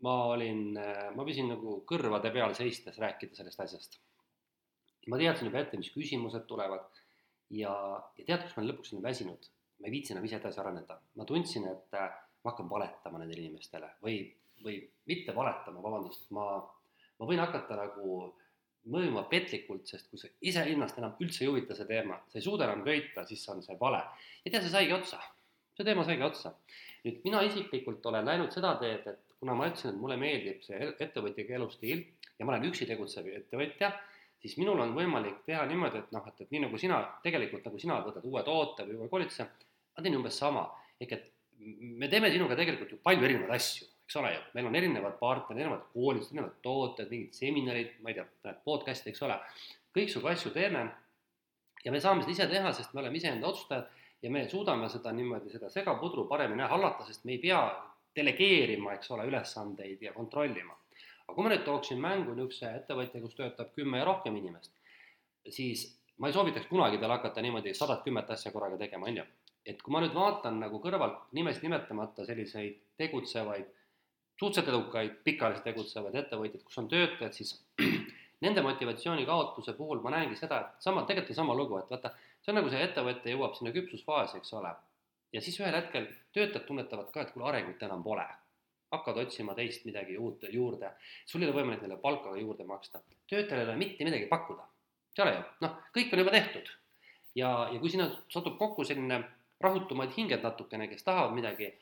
ma 0.03 0.13
olin, 0.35 0.73
ma 1.15 1.23
võisin 1.23 1.47
nagu 1.47 1.77
kõrvade 1.87 2.33
peal 2.35 2.57
seistes 2.59 2.97
rääkida 2.99 3.39
sellest 3.39 3.61
asjast. 3.61 4.01
ma 5.07 5.19
teadsin 5.19 5.47
juba 5.47 5.61
ette, 5.63 5.79
mis 5.79 5.93
küsimused 5.95 6.47
tulevad 6.47 7.02
ja, 7.53 7.73
ja 8.19 8.25
tead, 8.27 8.47
kus 8.47 8.59
ma 8.59 8.67
lõpuks 8.67 8.95
olin 8.95 9.05
väsinud, 9.05 9.49
ma 9.81 9.89
ei 9.89 9.97
viitsi 9.97 10.15
enam 10.15 10.29
ise 10.29 10.39
edasi 10.39 10.61
areneda, 10.63 10.99
ma 11.19 11.27
tundsin, 11.29 11.67
et 11.71 11.99
ma 11.99 12.51
hakkan 12.51 12.71
valetama 12.71 13.21
nendele 13.23 13.45
inimestele. 13.45 13.93
Või, 14.05 14.23
või 14.65 14.79
mitte 15.11 15.35
valetama, 15.37 15.83
vabandust, 15.85 16.31
ma 16.35 16.47
ma 17.23 17.29
võin 17.29 17.43
hakata 17.43 17.79
nagu 17.79 18.33
mõjuma 18.93 19.23
petlikult, 19.31 19.87
sest 19.87 20.09
kui 20.11 20.19
sa 20.19 20.29
iseennast 20.43 20.97
enam 20.99 21.15
üldse 21.23 21.45
ei 21.45 21.51
huvita 21.53 21.77
see 21.79 21.87
teema, 21.87 22.17
sa 22.33 22.41
ei 22.41 22.47
suuda 22.47 22.67
enam 22.67 22.83
köita, 22.87 23.23
siis 23.29 23.45
on 23.53 23.63
see 23.63 23.77
vale. 23.79 24.01
ja 24.43 24.51
tead, 24.51 24.65
see 24.65 24.73
saigi 24.73 24.97
otsa, 24.97 25.21
see 25.77 25.87
teema 25.87 26.03
saigi 26.09 26.27
otsa. 26.27 26.57
nüüd 27.05 27.23
mina 27.27 27.43
isiklikult 27.47 28.05
olen 28.11 28.27
läinud 28.27 28.51
seda 28.55 28.75
teed, 28.83 29.07
et 29.07 29.39
kuna 29.39 29.55
ma 29.59 29.69
ütlesin, 29.71 29.95
et 29.95 30.03
mulle 30.03 30.17
meeldib 30.19 30.67
see 30.67 30.91
ettevõtjaga 31.03 31.57
elustiil 31.61 32.03
ja 32.39 32.47
ma 32.47 32.57
olen 32.57 32.67
üksi 32.71 32.87
tegutsev 32.91 33.31
ettevõtja, 33.31 33.93
siis 34.43 34.59
minul 34.59 34.81
on 34.83 34.95
võimalik 34.97 35.45
teha 35.47 35.65
niimoodi, 35.71 36.03
et 36.03 36.13
noh, 36.15 36.27
et, 36.29 36.41
et 36.43 36.51
nii 36.51 36.65
nagu 36.67 36.81
sina, 36.81 36.99
tegelikult 37.25 37.65
nagu 37.69 37.79
sina 37.79 38.01
võtad 38.05 38.27
uue 38.27 38.43
toote 38.47 38.87
või 38.89 38.99
uue 38.99 39.09
koolituse, 39.13 39.47
ma 39.95 40.05
teen 40.05 40.19
umbes 40.19 40.39
sama, 40.43 40.67
ehk 41.01 41.17
et 41.17 41.31
me 42.03 42.09
teeme 42.11 42.31
sinuga 42.33 42.59
tegelikult 42.59 42.91
ju 42.91 42.99
palju 43.05 43.29
erinevaid 43.29 43.55
asju 43.55 43.87
eks 44.13 44.19
ole 44.21 44.33
ju, 44.35 44.41
meil 44.55 44.67
on 44.69 44.75
erinevad 44.77 45.15
partnerid, 45.17 45.63
erinevad 45.63 45.85
koolitused, 45.95 46.35
erinevad 46.35 46.57
tooted, 46.65 47.09
mingid 47.09 47.37
seminarid, 47.39 47.95
ma 48.05 48.11
ei 48.13 48.19
tea, 48.19 48.53
podcast'id, 48.67 49.13
eks 49.13 49.23
ole, 49.25 49.39
kõiksugu 49.97 50.29
asju 50.29 50.53
teeme 50.53 50.83
ja 51.85 51.95
me 51.95 52.01
saame 52.03 52.27
seda 52.27 52.35
ise 52.35 52.49
teha, 52.51 52.75
sest 52.77 52.93
me 52.93 53.01
oleme 53.01 53.17
iseenda 53.17 53.49
otsustajad 53.49 53.89
ja 54.23 54.31
me 54.35 54.45
suudame 54.51 54.91
seda 54.93 55.15
niimoodi, 55.17 55.55
seda 55.55 55.71
segapudru 55.73 56.27
paremini 56.29 56.69
hallata, 56.69 57.07
sest 57.09 57.25
me 57.25 57.39
ei 57.39 57.41
pea 57.41 57.63
delegeerima, 58.17 58.99
eks 58.99 59.15
ole, 59.17 59.25
ülesandeid 59.31 60.05
ja 60.05 60.13
kontrollima. 60.13 60.77
Aga 61.33 61.39
kui 61.39 61.47
ma 61.47 61.53
nüüd 61.55 61.65
tooksin 61.65 62.01
mängu 62.01 62.35
niisuguse 62.37 62.69
ettevõtja, 62.77 63.21
kus 63.23 63.37
töötab 63.39 63.71
kümme 63.77 64.01
ja 64.03 64.05
rohkem 64.05 64.35
inimest, 64.37 64.73
siis 65.49 65.87
ma 66.21 66.29
ei 66.29 66.35
soovitaks 66.37 66.69
kunagi 66.69 66.99
tal 67.01 67.15
hakata 67.15 67.41
niimoodi 67.41 67.73
sadat 67.75 68.03
kümmet 68.05 68.29
asja 68.31 68.53
korraga 68.53 68.77
tegema, 68.77 69.09
on 69.09 69.23
ju. 69.23 69.25
et 69.65 69.81
kui 69.83 69.95
ma 69.95 70.03
nüüd 70.03 70.13
vaatan 70.13 70.59
nagu 70.61 70.81
kõrvalt 70.83 71.31
nimesid 71.33 71.63
nimetamata 71.63 72.27
selliseid 72.27 72.83
tegutsevaid 72.99 73.71
suhteliselt 74.41 74.69
edukaid, 74.75 75.17
pikaajaliselt 75.25 75.65
tegutsevaid 75.71 76.19
ettevõtjaid, 76.19 76.65
kus 76.67 76.81
on 76.83 76.89
töötajad, 76.91 77.33
siis 77.33 77.55
nende 78.45 78.65
motivatsiooni 78.67 79.25
kaotuse 79.25 79.73
puhul 79.79 80.03
ma 80.05 80.13
näengi 80.17 80.37
seda, 80.37 80.61
et 80.61 80.85
sama, 80.85 81.07
tegelikult 81.09 81.33
on 81.33 81.41
sama 81.41 81.57
lugu, 81.57 81.79
et 81.79 81.93
vaata, 81.95 82.13
see 82.43 82.53
on 82.53 82.61
nagu 82.61 82.73
see 82.73 82.83
ettevõte 82.83 83.33
jõuab 83.33 83.57
sinna 83.57 83.73
küpsusfaasi, 83.73 84.43
eks 84.43 84.53
ole. 84.59 84.75
ja 85.33 85.41
siis 85.41 85.61
ühel 85.63 85.79
hetkel 85.79 86.11
töötajad 86.37 86.67
tunnetavad 86.67 87.13
ka, 87.15 87.23
et 87.23 87.33
kuule, 87.33 87.49
arengut 87.49 87.87
enam 87.89 88.03
pole. 88.05 88.27
Hakkavad 88.93 89.27
otsima 89.27 89.55
teist 89.59 89.87
midagi 89.89 90.19
uut 90.19 90.45
juurde, 90.53 90.93
sul 91.27 91.43
ei 91.43 91.49
ole 91.49 91.59
võimalik 91.61 91.85
neile 91.85 91.99
palka 92.01 92.35
juurde 92.37 92.67
maksta, 92.69 93.03
töötajal 93.31 93.65
ei 93.65 93.71
ole 93.71 93.77
mitte 93.81 94.05
midagi 94.05 94.29
pakkuda. 94.31 94.69
ei 95.19 95.25
ole 95.25 95.37
ju, 95.37 95.45
noh, 95.65 95.79
kõik 95.97 96.13
on 96.13 96.25
juba 96.25 96.35
tehtud. 96.37 96.69
ja, 97.35 97.53
ja 97.73 97.79
kui 97.81 97.91
sinna 97.91 98.11
satub 98.29 98.59
kokku 98.59 98.85
selline 98.85 99.23
rahutumaid 99.61 100.13
hinged 100.17 100.43
natukene, 100.43 100.89
kes 100.89 101.05
tahavad 101.07 101.35
midagi 101.35 101.73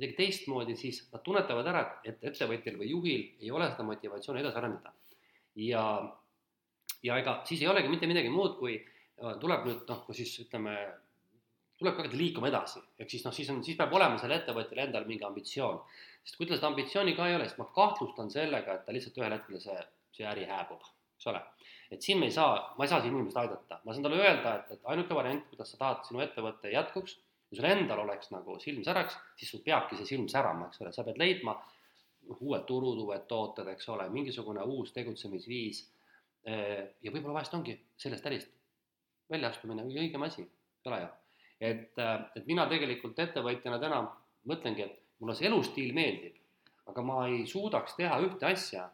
midagi 0.00 0.16
teistmoodi, 0.16 0.76
siis 0.76 1.02
nad 1.12 1.22
tunnetavad 1.24 1.66
ära, 1.66 1.82
et 2.06 2.22
ettevõtjal 2.24 2.78
või 2.80 2.88
juhil 2.92 3.24
ei 3.42 3.50
ole 3.52 3.68
seda 3.70 3.84
motivatsiooni 3.84 4.40
edasi 4.40 4.58
arendada. 4.60 4.92
ja, 5.56 5.84
ja 7.02 7.18
ega 7.18 7.40
siis 7.44 7.60
ei 7.62 7.68
olegi 7.68 7.88
mitte 7.88 8.08
midagi 8.08 8.30
muud, 8.32 8.56
kui 8.58 8.78
äh, 8.78 9.34
tuleb 9.40 9.66
nüüd 9.66 9.88
noh, 9.88 10.02
kui 10.06 10.16
siis 10.16 10.32
ütleme, 10.44 10.76
tuleb 11.80 11.96
hakata 11.96 12.20
liikuma 12.20 12.50
edasi, 12.50 12.82
ehk 13.00 13.10
siis 13.10 13.24
noh, 13.26 13.34
siis 13.34 13.50
on, 13.52 13.62
siis 13.64 13.78
peab 13.78 13.94
olema 13.96 14.18
sellel 14.20 14.40
ettevõtjal 14.40 14.84
endal 14.84 15.08
mingi 15.08 15.26
ambitsioon. 15.26 15.80
sest 16.24 16.36
kui 16.36 16.46
tal 16.46 16.60
seda 16.60 16.68
ambitsiooni 16.68 17.16
ka 17.16 17.28
ei 17.28 17.38
ole, 17.38 17.48
siis 17.48 17.58
ma 17.58 17.66
kahtlustan 17.74 18.30
sellega, 18.30 18.76
et 18.76 18.84
ta 18.86 18.92
lihtsalt 18.92 19.16
ühel 19.22 19.36
hetkel 19.36 19.62
see, 19.62 19.78
see 20.16 20.28
äri 20.28 20.44
hääbub, 20.50 20.84
eks 21.16 21.30
ole. 21.32 21.40
et 21.90 22.04
siin 22.04 22.20
me 22.20 22.28
ei 22.28 22.36
saa, 22.36 22.52
ma 22.78 22.84
ei 22.84 22.92
saa 22.92 23.00
siin 23.00 23.16
inimest 23.16 23.40
aidata, 23.40 23.80
ma 23.84 23.96
saan 23.96 24.06
talle 24.06 24.20
öelda, 24.20 24.54
et, 24.60 24.76
et 24.76 24.92
ainuke 24.92 25.16
variant, 25.16 25.48
kuidas 25.50 25.72
sa 25.72 25.80
tahad, 25.80 26.04
sinu 26.06 26.22
ettevõte 26.26 26.72
jätkuks 26.74 27.16
kui 27.50 27.58
sul 27.58 27.66
endal 27.66 28.04
oleks 28.04 28.30
nagu 28.30 28.54
silm 28.62 28.84
säraks, 28.86 29.16
siis 29.40 29.50
sul 29.50 29.62
peabki 29.64 29.96
see 29.98 30.06
silm 30.12 30.28
särama, 30.30 30.68
eks 30.70 30.84
ole, 30.84 30.92
sa 30.94 31.02
pead 31.02 31.18
leidma 31.18 31.56
noh, 31.56 32.36
uued 32.46 32.62
turud, 32.68 33.00
uued 33.02 33.24
tooted, 33.30 33.66
eks 33.72 33.88
ole, 33.90 34.06
mingisugune 34.14 34.62
uus 34.62 34.94
tegutsemisviis. 34.94 35.82
ja 36.46 37.10
võib-olla 37.12 37.40
vahest 37.40 37.54
ongi 37.58 37.74
sellest 38.00 38.26
ärist 38.30 38.54
väljaastumine 39.30 39.82
kõige 39.88 40.04
õigem 40.04 40.22
asi, 40.24 40.46
eks 40.46 40.88
ole 40.92 41.00
ju. 41.02 41.10
Et, 41.60 41.98
et 42.00 42.46
mina 42.48 42.66
tegelikult 42.70 43.18
ettevõtjana 43.20 43.78
täna 43.82 44.00
mõtlengi, 44.48 44.86
et 44.86 45.20
mulle 45.20 45.36
see 45.36 45.48
elustiil 45.50 45.92
meeldib, 45.96 46.38
aga 46.90 47.04
ma 47.04 47.22
ei 47.28 47.44
suudaks 47.48 47.96
teha 47.98 48.18
ühte 48.24 48.48
asja, 48.48 48.86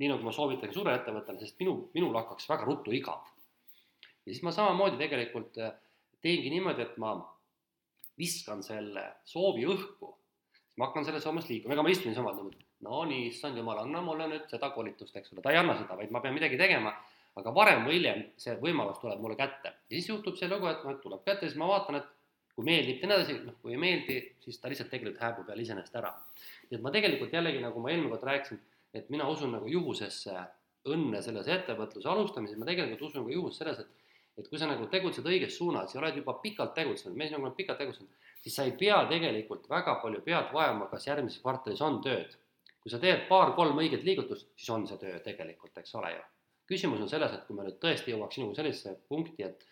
nii 0.00 0.12
nagu 0.12 0.24
ma 0.24 0.32
soovitan 0.32 0.72
suurele 0.72 1.00
ettevõttele, 1.00 1.40
sest 1.42 1.58
minu, 1.60 1.76
minul 1.96 2.16
hakkaks 2.20 2.48
väga 2.50 2.68
ruttu 2.68 2.94
igav. 2.96 3.26
ja 4.24 4.32
siis 4.32 4.42
ma 4.44 4.52
samamoodi 4.52 5.00
tegelikult 5.00 5.56
teengi 6.20 6.50
niimoodi, 6.52 6.84
et 6.84 6.96
ma 7.00 7.14
viskan 8.20 8.62
selle 8.64 9.04
soovi 9.24 9.64
õhku, 9.68 10.10
siis 10.52 10.76
ma 10.80 10.88
hakkan 10.88 11.06
selles 11.08 11.24
hommes 11.26 11.48
liikuma, 11.48 11.74
ega 11.74 11.84
ma 11.84 11.92
istun 11.92 12.12
niisama 12.12 12.34
no 12.86 13.04
nii, 13.08 13.28
issand 13.28 13.58
jumal, 13.60 13.82
anna 13.82 14.00
mulle 14.04 14.28
nüüd 14.28 14.46
seda 14.52 14.70
koolitust, 14.74 15.16
eks 15.16 15.32
ole, 15.34 15.42
ta 15.44 15.52
ei 15.52 15.60
anna 15.60 15.76
seda, 15.76 15.96
vaid 15.98 16.12
ma 16.12 16.22
pean 16.24 16.36
midagi 16.36 16.60
tegema, 16.60 16.94
aga 17.38 17.52
varem 17.54 17.84
või 17.86 17.98
hiljem 17.98 18.24
see 18.40 18.56
võimalus 18.62 18.98
tuleb 19.02 19.20
mulle 19.22 19.36
kätte. 19.38 19.68
ja 19.68 19.94
siis 19.96 20.08
juhtub 20.08 20.36
see 20.36 20.48
lugu, 20.48 20.66
et 20.66 20.82
noh, 20.84 20.96
et 20.96 21.02
tuleb 21.04 21.22
kätte, 21.24 21.48
siis 21.48 21.58
ma 21.58 21.68
vaatan, 21.70 22.00
et 22.00 22.08
kui 22.54 22.66
meeldib 22.66 23.02
ja 23.02 23.08
nii 23.08 23.16
edasi, 23.16 23.36
noh, 23.46 23.58
kui 23.62 23.76
ei 23.76 23.80
meeldi, 23.80 24.18
siis 24.44 24.58
ta 24.58 24.68
lihtsalt 24.68 24.90
tegelikult 24.90 25.22
hääbub 25.22 25.48
jälle 25.48 25.62
iseenesest 25.62 25.96
ära. 25.96 26.12
nii 26.70 26.78
et 26.78 26.82
ma 26.82 26.90
tegelikult 26.94 27.32
jällegi, 27.32 27.62
nagu 27.62 27.80
ma 27.80 27.92
eelmine 27.92 28.10
kord 28.10 28.26
rääkisin, 28.28 28.60
et 28.94 29.10
mina 29.10 29.28
usun 29.28 29.54
nagu 29.54 29.70
juhusesse 29.70 30.34
õnne 30.90 31.22
selles 31.22 31.48
ettevõtluse 31.48 32.08
alustamises, 32.08 32.58
ma 32.58 32.66
tegelikult 32.68 33.08
usun 33.10 33.26
ka 33.26 33.32
juhus 33.36 33.58
selles, 33.60 33.78
et 33.78 33.96
et 34.38 34.48
kui 34.48 34.58
sa 34.60 34.68
nagu 34.70 34.86
tegutsed 34.88 35.26
õiges 35.26 35.56
suunas 35.58 35.92
ja 35.94 36.00
oled 36.00 36.16
juba 36.16 36.36
pikalt 36.40 36.72
tegutsenud, 36.76 37.16
mees 37.18 37.32
nagu 37.34 37.44
on 37.44 37.54
pikalt 37.56 37.80
tegutsenud, 37.82 38.28
siis 38.40 38.54
sa 38.56 38.64
ei 38.64 38.72
pea 38.82 39.02
tegelikult 39.10 39.66
väga 39.68 39.98
palju 40.02 40.22
pead 40.24 40.52
vajama, 40.54 40.86
kas 40.92 41.08
järgmises 41.10 41.42
kvartalis 41.42 41.82
on 41.84 42.00
tööd. 42.04 42.36
kui 42.80 42.88
sa 42.88 42.96
teed 42.96 43.26
paar-kolm 43.28 43.76
õiget 43.76 44.06
liigutust, 44.08 44.46
siis 44.56 44.70
on 44.72 44.86
see 44.88 44.96
töö 44.96 45.18
tegelikult, 45.20 45.74
eks 45.76 45.90
ole 46.00 46.14
ju. 46.14 46.22
Küsimus 46.70 47.02
on 47.02 47.10
selles, 47.10 47.34
et 47.34 47.46
kui 47.46 47.58
me 47.58 47.66
nüüd 47.66 47.78
tõesti 47.82 48.14
jõuaks 48.14 48.38
sinuga 48.38 48.60
sellisesse 48.60 48.96
punkti, 49.10 49.46
et 49.46 49.66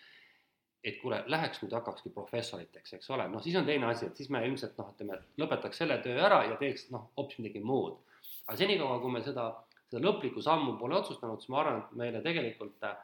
et 0.86 0.98
kuule, 1.00 1.18
läheks 1.26 1.58
nüüd 1.62 1.72
hakkakski 1.74 2.12
professoriteks, 2.14 2.92
eks 2.96 3.10
ole, 3.10 3.26
noh 3.32 3.42
siis 3.42 3.56
on 3.58 3.66
teine 3.66 3.88
asi, 3.90 4.06
et 4.06 4.20
siis 4.20 4.28
me 4.30 4.40
ilmselt 4.46 4.76
noh, 4.78 4.92
ütleme, 4.94 5.18
lõpetaks 5.40 5.80
selle 5.82 5.98
töö 6.04 6.20
ära 6.22 6.44
ja 6.46 6.58
teeks 6.60 6.86
noh, 6.94 7.08
hoopis 7.18 7.40
midagi 7.42 7.62
muud. 7.64 7.98
aga 8.46 8.56
senikaua, 8.60 9.00
kui 9.02 9.12
me 9.12 9.22
seda, 9.26 9.48
seda 9.88 10.02
lõplikku 10.04 10.42
sammu 10.44 10.76
pole 10.80 10.96
otsustanud, 11.00 11.42
siis 11.42 11.50
ma 11.52 11.60
arvan, 11.64 11.80
et 11.82 11.96
meile 11.98 12.22
tegelikult 12.24 12.86
äh, 12.86 12.94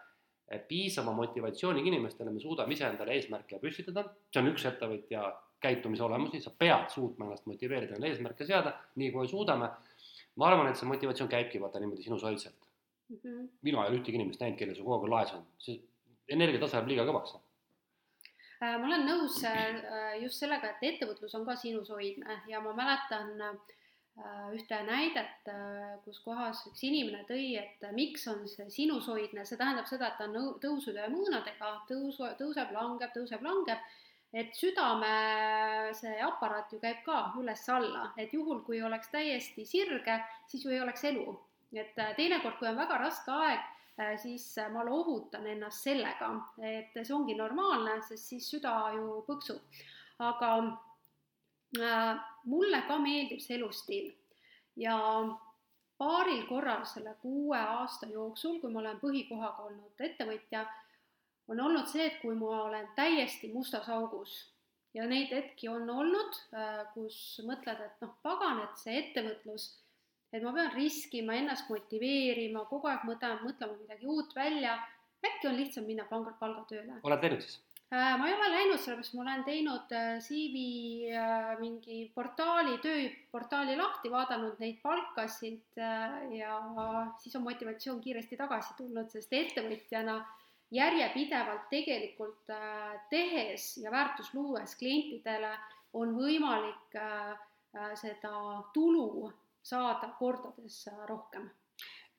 piisava 0.68 1.12
motivatsiooniga 1.18 1.90
inimestele 1.90 2.30
me 2.30 2.40
suudame 2.40 2.78
iseendale 2.78 3.18
eesmärke 3.18 3.58
püstitada, 3.62 4.06
see 4.30 4.42
on 4.42 4.52
üks 4.52 4.68
ettevõtja 4.70 5.26
käitumise 5.64 6.06
olemusi, 6.06 6.40
sa 6.44 6.52
pead 6.54 6.92
suutma 6.94 7.26
ennast 7.26 7.48
motiveerida, 7.50 7.96
endale 7.96 8.14
eesmärke 8.14 8.46
seada, 8.46 8.76
nii 9.00 9.10
kui 9.12 9.28
suudame. 9.28 9.72
ma 10.36 10.46
arvan, 10.46 10.70
et 10.70 10.78
see 10.78 10.88
motivatsioon 10.90 11.30
käibki 11.30 11.60
vaata 11.62 11.82
niimoodi 11.82 12.06
sinusoidselt 12.06 12.63
mm. 13.08 13.16
-hmm. 13.16 13.48
mina 13.62 13.84
ei 13.84 13.90
ole 13.90 13.98
ühtegi 14.00 14.20
inimest 14.20 14.40
näinud, 14.40 14.58
kellel 14.58 14.76
see 14.76 14.84
kogu 14.84 15.00
aeg 15.00 15.10
laes 15.16 15.34
on, 15.38 15.46
see 15.58 15.80
energiatase 16.28 16.76
läheb 16.76 16.92
liiga 16.92 17.08
kõvaks 17.10 17.36
Äh, 18.64 18.76
ma 18.78 18.86
olen 18.86 19.02
nõus 19.08 19.40
äh, 19.48 20.20
just 20.22 20.40
sellega, 20.40 20.74
et 20.74 20.84
ettevõtlus 20.92 21.34
on 21.36 21.46
ka 21.46 21.56
sinusoidne 21.58 22.38
ja 22.48 22.60
ma 22.62 22.72
mäletan 22.76 23.32
äh, 23.42 23.72
ühte 24.54 24.78
näidet, 24.86 25.48
kus 26.04 26.20
kohas 26.22 26.60
üks 26.70 26.84
inimene 26.86 27.24
tõi, 27.26 27.56
et 27.58 27.82
miks 27.96 28.28
on 28.30 28.44
see 28.48 28.68
sinusoidne, 28.70 29.42
see 29.44 29.58
tähendab 29.58 29.88
seda, 29.90 30.12
et 30.12 30.20
ta 30.20 30.28
on 30.28 30.54
tõusude 30.62 31.02
ja 31.02 31.10
mõõnadega, 31.10 31.72
tõusu, 31.88 32.28
tõuseb, 32.38 32.70
langeb, 32.76 33.10
tõuseb, 33.16 33.42
langeb, 33.42 33.82
et 34.32 34.54
südame 34.54 35.10
see 35.98 36.14
aparaat 36.22 36.70
ju 36.70 36.78
käib 36.82 37.02
ka 37.08 37.24
üles-alla, 37.42 38.12
et 38.22 38.32
juhul, 38.38 38.62
kui 38.68 38.78
oleks 38.86 39.10
täiesti 39.10 39.66
sirge, 39.66 40.20
siis 40.46 40.62
ju 40.62 40.70
ei 40.70 40.80
oleks 40.86 41.04
elu. 41.10 41.34
Et 41.80 41.94
teinekord, 42.16 42.58
kui 42.58 42.68
on 42.68 42.76
väga 42.78 42.98
raske 43.02 43.32
aeg, 43.32 43.62
Äh, 44.00 44.18
siis 44.18 44.58
äh, 44.58 44.70
ma 44.72 44.84
lohutan 44.84 45.46
ennast 45.46 45.84
sellega, 45.86 46.32
et 46.66 46.96
see 46.96 47.14
ongi 47.14 47.36
normaalne, 47.38 48.00
sest 48.02 48.32
siis 48.32 48.48
süda 48.50 48.72
ju 48.96 49.20
põksub. 49.28 49.60
aga 50.18 50.48
äh, 51.78 52.24
mulle 52.50 52.80
ka 52.88 52.98
meeldib 52.98 53.42
see 53.42 53.54
elustiil 53.58 54.10
ja 54.78 54.96
paaril 55.98 56.42
korral 56.48 56.82
selle 56.90 57.14
kuue 57.22 57.58
aasta 57.58 58.08
jooksul, 58.10 58.58
kui 58.60 58.72
ma 58.72 58.82
olen 58.82 58.98
põhikohaga 58.98 59.68
olnud 59.68 60.04
ettevõtja, 60.08 60.64
on 61.46 61.60
olnud 61.60 61.86
see, 61.86 62.08
et 62.10 62.18
kui 62.22 62.34
ma 62.34 62.64
olen 62.64 62.90
täiesti 62.98 63.52
mustas 63.54 63.88
augus 63.88 64.34
ja 64.94 65.06
neid 65.06 65.30
hetki 65.30 65.70
on 65.70 65.90
olnud, 65.90 66.40
kus 66.94 67.18
mõtled, 67.46 67.78
et 67.78 68.02
noh, 68.02 68.18
pagan, 68.26 68.62
et 68.66 68.82
see 68.82 68.98
ettevõtlus 69.04 69.70
et 70.34 70.42
ma 70.42 70.50
pean 70.56 70.72
riskima, 70.74 71.36
ennast 71.38 71.70
motiveerima, 71.70 72.64
kogu 72.70 72.90
aeg 72.90 73.06
mõtlen, 73.06 73.38
mõtlema 73.46 73.78
midagi 73.78 74.08
uut 74.10 74.34
välja, 74.34 74.74
äkki 75.24 75.48
on 75.50 75.60
lihtsam 75.60 75.86
minna 75.86 76.08
palga, 76.10 76.34
palgatööle. 76.40 76.98
oled 77.06 77.22
teinud 77.22 77.44
siis? 77.44 77.60
Äh, 77.94 78.16
ma 78.18 78.26
ei 78.26 78.34
ole 78.34 78.48
läinud, 78.50 78.80
sellepärast 78.80 79.14
ma 79.14 79.22
olen 79.22 79.42
teinud 79.46 79.92
äh, 79.94 80.16
CV 80.24 80.62
äh, 81.14 81.50
mingi 81.60 81.98
portaali, 82.14 82.78
tööportaali 82.82 83.76
lahti, 83.78 84.10
vaadanud 84.10 84.56
neid 84.58 84.80
palkasid 84.82 85.78
ja 86.34 86.56
siis 87.22 87.36
on 87.38 87.44
motivatsioon 87.44 88.00
kiiresti 88.02 88.38
tagasi 88.40 88.74
tulnud, 88.80 89.12
sest 89.12 89.36
ettevõtjana 89.36 90.16
järjepidevalt 90.74 91.68
tegelikult 91.70 92.50
tehes 93.12 93.68
ja 93.84 93.92
väärtust 93.94 94.34
luues 94.34 94.74
klientidele 94.80 95.52
on 95.94 96.16
võimalik 96.18 96.96
seda 98.00 98.34
tulu 98.74 99.28
saada 99.64 100.12
kordades 100.18 100.84
rohkem? 101.08 101.50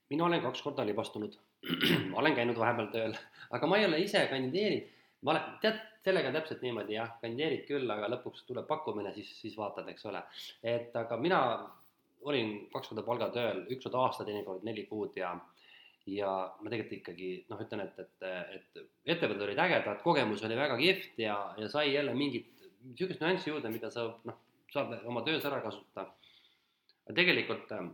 mina 0.10 0.25
olen 0.25 0.41
kaks 0.41 0.62
korda 0.65 0.86
libastunud 0.86 1.38
ma 2.12 2.19
olen 2.21 2.36
käinud 2.38 2.60
vahepeal 2.60 2.91
tööl, 2.93 3.15
aga 3.58 3.69
ma 3.69 3.79
ei 3.79 3.88
ole 3.88 4.01
ise 4.03 4.25
kandideerinud. 4.29 4.91
ma 5.25 5.34
olen, 5.34 5.47
tead, 5.63 5.79
sellega 6.05 6.29
on 6.29 6.38
täpselt 6.38 6.62
niimoodi 6.65 6.97
jah, 6.97 7.15
kandideerid 7.21 7.65
küll, 7.69 7.89
aga 7.89 8.12
lõpuks 8.13 8.45
tuleb 8.49 8.67
pakkumine, 8.69 9.13
siis, 9.15 9.31
siis 9.39 9.58
vaatad, 9.58 9.89
eks 9.89 10.05
ole. 10.12 10.21
et 10.75 10.95
aga 11.01 11.17
mina 11.21 11.41
olin 12.25 12.55
kaks 12.73 12.91
korda 12.91 13.05
palgatööl, 13.05 13.65
üks 13.73 13.88
kord 13.88 13.99
aasta, 14.01 14.25
teinekord 14.27 14.65
neli 14.67 14.86
kuud 14.89 15.17
ja 15.17 15.36
ja 16.05 16.31
ma 16.62 16.69
tegelikult 16.69 16.99
ikkagi 16.99 17.29
noh, 17.49 17.62
ütlen, 17.63 17.81
et, 17.81 17.95
et, 18.03 18.25
et 18.60 19.15
ettevõtted 19.15 19.41
olid 19.47 19.62
ägedad, 19.63 20.03
kogemus 20.05 20.43
oli 20.45 20.58
väga 20.58 20.77
kihvt 20.77 21.17
ja, 21.23 21.38
ja 21.58 21.69
sai 21.69 21.95
jälle 21.95 22.13
mingit 22.13 22.51
niisugust 22.86 23.23
nüanssi 23.23 23.49
juurde, 23.49 23.71
mida 23.73 23.89
sa 23.89 24.12
noh, 24.29 24.38
saad 24.69 24.93
oma 25.10 25.23
töös 25.25 25.45
ära 25.49 25.63
kasutada 25.65 26.12
aga 27.15 27.21
tegelikult 27.21 27.71
ähm, 27.71 27.93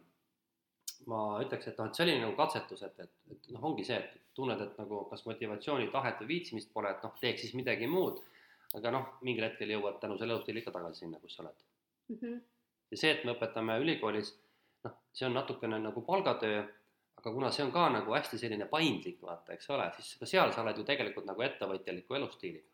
ma 1.09 1.21
ütleks, 1.43 1.67
et 1.69 1.77
noh, 1.77 1.89
et 1.89 1.97
see 1.97 2.05
oli 2.07 2.17
nagu 2.21 2.33
katsetus, 2.37 2.81
et, 2.87 2.99
et, 3.05 3.11
et 3.35 3.49
noh, 3.53 3.63
ongi 3.69 3.85
see, 3.85 3.97
et 3.97 4.33
tunned, 4.37 4.61
et 4.61 4.77
nagu 4.81 5.03
kas 5.11 5.25
motivatsiooni, 5.27 5.89
tahet 5.93 6.21
või 6.23 6.29
viitsimist 6.35 6.71
pole, 6.73 6.89
et 6.89 7.03
noh, 7.05 7.13
teeks 7.21 7.45
siis 7.45 7.57
midagi 7.57 7.89
muud. 7.89 8.21
aga 8.73 8.91
noh, 8.95 9.07
mingil 9.27 9.43
hetkel 9.43 9.69
jõuad 9.73 9.97
tänu 9.99 10.15
selle 10.17 10.31
elustiili 10.31 10.61
ikka 10.61 10.71
tagasi 10.71 11.03
sinna, 11.03 11.17
kus 11.19 11.33
sa 11.35 11.41
oled 11.43 11.57
mm. 12.09 12.17
-hmm. 12.21 12.37
ja 12.91 12.97
see, 12.97 13.09
et 13.11 13.25
me 13.25 13.33
õpetame 13.33 13.75
ülikoolis, 13.83 14.29
noh, 14.85 14.93
see 15.13 15.25
on 15.27 15.33
natukene 15.35 15.79
nagu 15.79 16.01
palgatöö, 16.07 16.61
aga 17.19 17.33
kuna 17.35 17.51
see 17.51 17.65
on 17.65 17.71
ka 17.71 17.89
nagu 17.89 18.15
hästi 18.15 18.37
selline 18.37 18.65
paindlik, 18.71 19.19
vaata, 19.21 19.53
eks 19.53 19.69
ole, 19.75 19.91
siis 19.97 20.15
ka 20.19 20.25
seal 20.25 20.53
sa 20.53 20.63
oled 20.63 20.77
ju 20.77 20.87
tegelikult 20.87 21.27
nagu 21.27 21.43
ettevõtjaliku 21.49 22.15
elustiiliga 22.15 22.71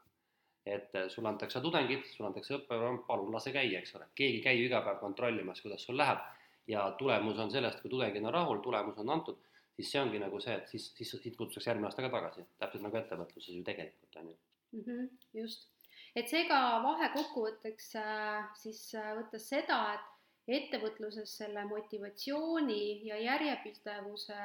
et 0.68 0.96
äh, 0.96 1.08
sulle 1.10 1.30
antakse 1.30 1.62
tudengid, 1.62 2.06
sulle 2.12 2.30
antakse 2.30 2.56
õppeprogramm, 2.58 3.04
palun 3.08 3.34
lase 3.34 3.54
käia, 3.56 3.80
eks 3.80 3.96
ole, 3.98 4.10
keegi 4.18 4.40
ei 4.40 4.44
käi 4.44 4.60
ju 4.60 4.68
iga 4.68 4.82
päev 4.86 5.00
kontrollimas, 5.04 5.62
kuidas 5.64 5.86
sul 5.88 5.98
läheb. 6.00 6.24
Ja 6.68 6.84
tulemus 7.00 7.40
on 7.40 7.52
sellest, 7.52 7.82
kui 7.82 7.92
tudengid 7.92 8.26
on 8.26 8.34
rahul, 8.34 8.60
tulemus 8.64 8.98
on 9.04 9.10
antud, 9.16 9.40
siis 9.76 9.92
see 9.92 10.02
ongi 10.02 10.20
nagu 10.20 10.40
see, 10.44 10.56
et 10.60 10.70
siis, 10.72 10.90
siis 10.98 11.16
siit 11.16 11.38
kutsutakse 11.38 11.72
järgmine 11.72 11.90
aasta 11.90 12.06
ka 12.06 12.12
tagasi, 12.14 12.46
täpselt 12.62 12.86
nagu 12.86 13.00
ettevõtluses 13.00 13.56
ju 13.56 13.64
tegelikult 13.68 14.22
on 14.22 14.30
ju 14.32 14.36
mm. 14.36 14.84
-hmm, 14.86 15.10
just, 15.42 15.70
et 16.16 16.30
seega 16.30 16.60
vahekokkuvõtteks 16.84 17.94
äh, 18.02 18.50
siis 18.64 18.82
äh, 18.96 19.14
võttes 19.20 19.50
seda, 19.50 19.80
et 19.94 20.58
ettevõtluses 20.60 21.38
selle 21.38 21.64
motivatsiooni 21.68 23.08
ja 23.08 23.18
järjepidevuse 23.20 24.42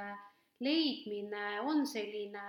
leidmine 0.61 1.61
on 1.61 1.87
selline 1.87 2.47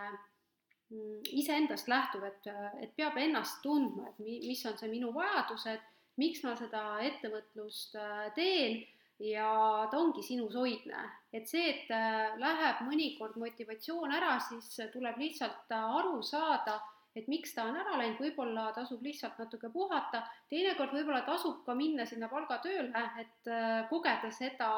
Mm, 0.93 1.21
iseendast 1.31 1.87
lähtuv, 1.87 2.25
et, 2.27 2.47
et 2.83 2.91
peab 2.97 3.17
ennast 3.17 3.61
tundma, 3.63 4.09
et 4.11 4.19
mi, 4.21 4.37
mis 4.45 4.61
on 4.69 4.75
see 4.77 4.91
minu 4.91 5.09
vajadused, 5.15 5.85
miks 6.21 6.43
ma 6.45 6.53
seda 6.59 6.81
ettevõtlust 7.07 7.95
äh, 7.97 8.27
teen 8.35 8.81
ja 9.19 9.49
ta 9.91 9.97
ongi 9.97 10.23
sinus 10.23 10.55
hoidne. 10.55 11.09
et 11.33 11.47
see, 11.49 11.69
et 11.69 11.91
äh, 11.91 12.33
läheb 12.37 12.81
mõnikord 12.87 13.37
motivatsioon 13.41 14.11
ära, 14.13 14.39
siis 14.39 14.69
tuleb 14.93 15.17
lihtsalt 15.17 15.71
äh, 15.71 15.95
aru 15.99 16.21
saada, 16.21 16.79
et 17.15 17.27
miks 17.29 17.53
ta 17.53 17.67
on 17.69 17.77
ära 17.77 17.97
läinud, 17.97 18.19
võib-olla 18.21 18.71
tasub 18.73 19.01
lihtsalt 19.05 19.37
natuke 19.37 19.69
puhata, 19.69 20.23
teinekord 20.49 20.93
võib-olla 20.93 21.21
tasub 21.25 21.61
ka 21.65 21.75
minna 21.77 22.05
sinna 22.09 22.29
palgatööle, 22.29 23.03
et 23.21 23.49
kogeda 23.89 24.31
seda 24.33 24.69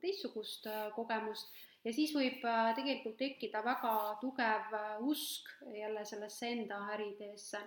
teistsugust 0.00 0.68
kogemust 0.96 1.52
ja 1.86 1.94
siis 1.94 2.12
võib 2.14 2.42
äh, 2.46 2.72
tegelikult 2.76 3.16
tekkida 3.20 3.62
väga 3.64 3.94
tugev 4.22 4.74
äh, 4.74 4.92
usk 5.06 5.50
jälle 5.74 6.04
sellesse 6.08 6.50
enda 6.50 6.80
äriideesse. 6.96 7.62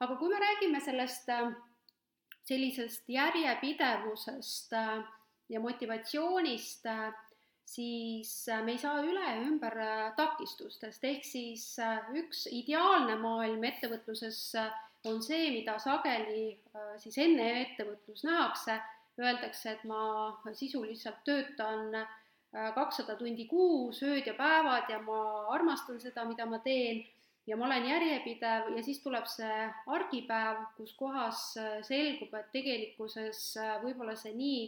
aga 0.00 0.16
kui 0.16 0.32
me 0.32 0.40
räägime 0.40 0.80
sellest 0.80 1.28
äh, 1.28 1.52
sellisest 2.44 3.08
järjepidevusest 3.08 4.72
ja 5.48 5.60
motivatsioonist, 5.60 6.88
siis 7.64 8.32
me 8.64 8.74
ei 8.74 8.80
saa 8.80 9.02
üle 9.04 9.24
ja 9.24 9.42
ümber 9.44 9.76
takistustest, 10.16 11.04
ehk 11.04 11.24
siis 11.24 11.68
üks 12.20 12.46
ideaalne 12.52 13.16
maailm 13.20 13.64
ettevõtluses 13.64 14.40
on 15.08 15.22
see, 15.22 15.50
mida 15.52 15.78
sageli 15.78 16.58
siis 17.00 17.16
enne 17.24 17.48
ettevõtlus 17.62 18.24
nähakse, 18.24 18.76
öeldakse, 19.20 19.76
et 19.76 19.84
ma 19.88 20.04
sisuliselt 20.52 21.24
töötan 21.24 22.04
Äh, 22.54 22.70
kakssada 22.70 23.16
tundi 23.18 23.48
kuus, 23.50 23.98
ööd 24.06 24.28
ja 24.30 24.32
päevad 24.38 24.86
ja 24.86 25.00
ma 25.02 25.18
armastan 25.50 25.98
seda, 25.98 26.22
mida 26.28 26.46
ma 26.46 26.60
teen. 26.62 27.00
Ja 27.50 27.56
ma 27.58 27.66
olen 27.66 27.88
järjepidev 27.88 28.68
ja 28.76 28.82
siis 28.86 29.00
tuleb 29.02 29.26
see 29.28 29.56
argipäev, 29.90 30.60
kus 30.76 30.92
kohas 30.96 31.40
äh, 31.58 31.80
selgub, 31.84 32.30
et 32.38 32.52
tegelikkuses 32.54 33.40
äh, 33.58 33.72
võib-olla 33.82 34.14
see 34.16 34.36
nii 34.38 34.60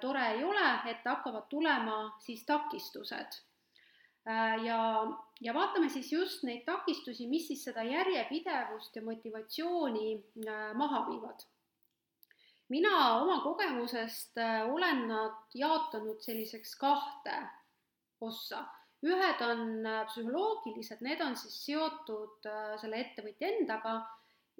tore 0.00 0.26
ei 0.34 0.44
ole, 0.44 0.66
et 0.90 1.04
hakkavad 1.04 1.46
tulema 1.48 2.18
siis 2.20 2.44
takistused. 2.46 3.38
ja, 4.64 4.80
ja 5.40 5.54
vaatame 5.54 5.88
siis 5.88 6.12
just 6.12 6.42
neid 6.44 6.64
takistusi, 6.66 7.26
mis 7.26 7.46
siis 7.46 7.64
seda 7.64 7.82
järjepidevust 7.82 8.96
ja 8.96 9.02
motivatsiooni 9.02 10.12
maha 10.76 11.06
viivad 11.08 11.46
mina 12.72 12.92
oma 13.20 13.40
kogemusest 13.44 14.38
äh, 14.38 14.62
olen 14.74 15.08
nad 15.08 15.34
jaotanud 15.54 16.20
selliseks 16.24 16.76
kahte 16.80 17.34
ossa. 18.20 18.64
ühed 19.02 19.40
on 19.42 19.86
äh, 19.86 20.04
psühholoogilised, 20.06 21.00
need 21.02 21.20
on 21.20 21.36
siis 21.36 21.56
seotud 21.66 22.46
äh, 22.48 22.76
selle 22.80 23.00
ettevõtja 23.02 23.50
endaga 23.56 23.96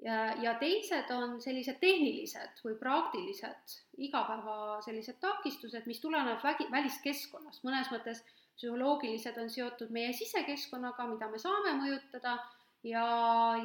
ja, 0.01 0.33
ja 0.41 0.53
teised 0.59 1.11
on 1.13 1.37
sellised 1.41 1.77
tehnilised 1.81 2.61
või 2.65 2.75
praktilised 2.79 3.77
igapäeva 4.01 4.79
sellised 4.85 5.19
takistused, 5.21 5.85
mis 5.89 6.01
tulenevad 6.01 6.43
vägi, 6.43 6.67
väliskeskkonnast, 6.71 7.63
mõnes 7.67 7.91
mõttes 7.93 8.23
psühholoogilised 8.57 9.37
on 9.41 9.49
seotud 9.49 9.93
meie 9.93 10.13
sisekeskkonnaga, 10.13 11.07
mida 11.09 11.29
me 11.29 11.39
saame 11.41 11.75
mõjutada 11.79 12.37
ja, 12.85 13.05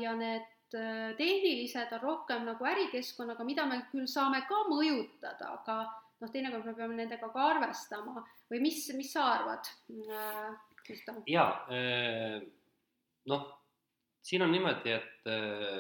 ja 0.01 0.15
need 0.17 0.77
äh, 0.77 1.15
tehnilised 1.19 1.93
on 1.99 2.05
rohkem 2.05 2.47
nagu 2.49 2.69
ärikeskkonnaga, 2.73 3.47
mida 3.49 3.67
me 3.69 3.83
küll 3.93 4.09
saame 4.11 4.45
ka 4.49 4.65
mõjutada, 4.71 5.55
aga 5.61 5.81
noh, 6.19 6.33
teinekord 6.33 6.67
me 6.67 6.77
peame 6.79 6.99
nendega 6.99 7.31
ka 7.33 7.51
arvestama 7.55 8.25
või 8.51 8.65
mis, 8.65 8.87
mis 8.97 9.13
sa 9.13 9.29
arvad, 9.37 9.71
äh, 9.93 10.49
Kristo? 10.85 11.21
jaa, 11.29 11.53
äh, 11.73 12.41
noh 13.29 13.58
siin 14.23 14.43
on 14.45 14.53
niimoodi, 14.53 14.97
et, 14.97 15.31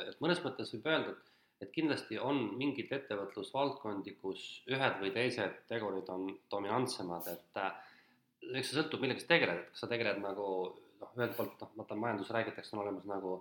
et 0.09 0.21
mõnes 0.25 0.41
mõttes 0.45 0.73
võib 0.75 0.89
öelda, 0.91 1.15
et, 1.15 1.33
et 1.67 1.71
kindlasti 1.75 2.19
on 2.23 2.41
mingeid 2.59 2.93
ettevõtlusvaldkondi, 3.01 4.15
kus 4.23 4.45
ühed 4.71 5.01
või 5.03 5.13
teised 5.15 5.63
tegurid 5.71 6.11
on 6.15 6.29
dominantsemad, 6.51 7.31
et 7.33 7.63
eks 8.55 8.71
see 8.71 8.79
sõltub, 8.79 9.03
millega 9.03 9.23
sa 9.23 9.33
tegeled, 9.33 9.63
et 9.63 9.73
kas 9.73 9.83
sa 9.85 9.91
tegeled 9.91 10.21
nagu 10.23 10.49
noh, 11.01 11.15
ühelt 11.17 11.35
poolt 11.37 11.65
noh, 11.65 11.73
vaata 11.81 11.99
majandus 11.99 12.31
räägitakse, 12.35 12.75
on 12.77 12.85
olemas 12.85 13.09
nagu 13.09 13.35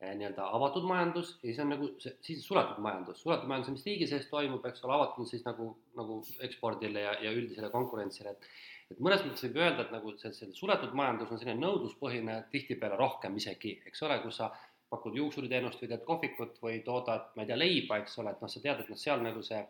eh, 0.00 0.14
nii-öelda 0.18 0.48
avatud 0.56 0.86
majandus 0.88 1.34
ja 1.42 1.50
siis 1.50 1.60
on 1.64 1.72
nagu 1.74 1.90
see, 2.02 2.14
siis 2.24 2.42
suletud 2.46 2.80
majandus, 2.84 3.22
suletud 3.24 3.50
majandus, 3.50 3.74
mis 3.76 3.86
riigi 3.88 4.08
sees 4.10 4.28
toimub, 4.32 4.64
eks 4.68 4.84
ole, 4.86 4.96
avatud 4.96 5.30
siis 5.30 5.44
nagu, 5.46 5.70
nagu 5.98 6.20
ekspordile 6.48 7.04
ja, 7.04 7.14
ja 7.24 7.34
üldisele 7.36 7.70
konkurentsile, 7.74 8.34
et 8.34 8.50
et 8.92 9.00
mõnes 9.04 9.22
mõttes 9.24 9.44
võib 9.46 9.60
öelda, 9.62 9.84
et 9.84 9.92
nagu 9.92 10.14
see, 10.20 10.32
see 10.36 10.50
suletud 10.56 10.94
majandus 10.96 11.32
on 11.32 11.40
selline 11.40 11.60
nõudluspõhine, 11.60 12.40
tihtipeale 12.52 12.96
rohkem 13.00 13.36
isegi, 13.40 13.76
eks 13.90 14.02
ole, 14.06 14.18
kus 14.24 14.40
sa 14.40 14.50
pakud 14.88 15.16
juuksuriteenust 15.18 15.82
või 15.82 15.90
teed 15.90 16.04
kohvikut 16.06 16.60
või 16.64 16.80
toodad, 16.84 17.28
ma 17.36 17.44
ei 17.44 17.50
tea, 17.50 17.58
leiba, 17.60 17.98
eks 18.00 18.16
ole, 18.22 18.32
et 18.32 18.44
noh, 18.44 18.50
sa 18.50 18.62
tead, 18.64 18.80
et 18.82 18.92
noh, 18.92 19.00
seal 19.00 19.20
nagu 19.24 19.42
see, 19.44 19.60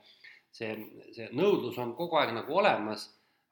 see, 0.54 0.74
see 1.16 1.26
nõudlus 1.34 1.78
on 1.82 1.96
kogu 1.98 2.20
aeg 2.20 2.34
nagu 2.36 2.60
olemas, 2.60 3.08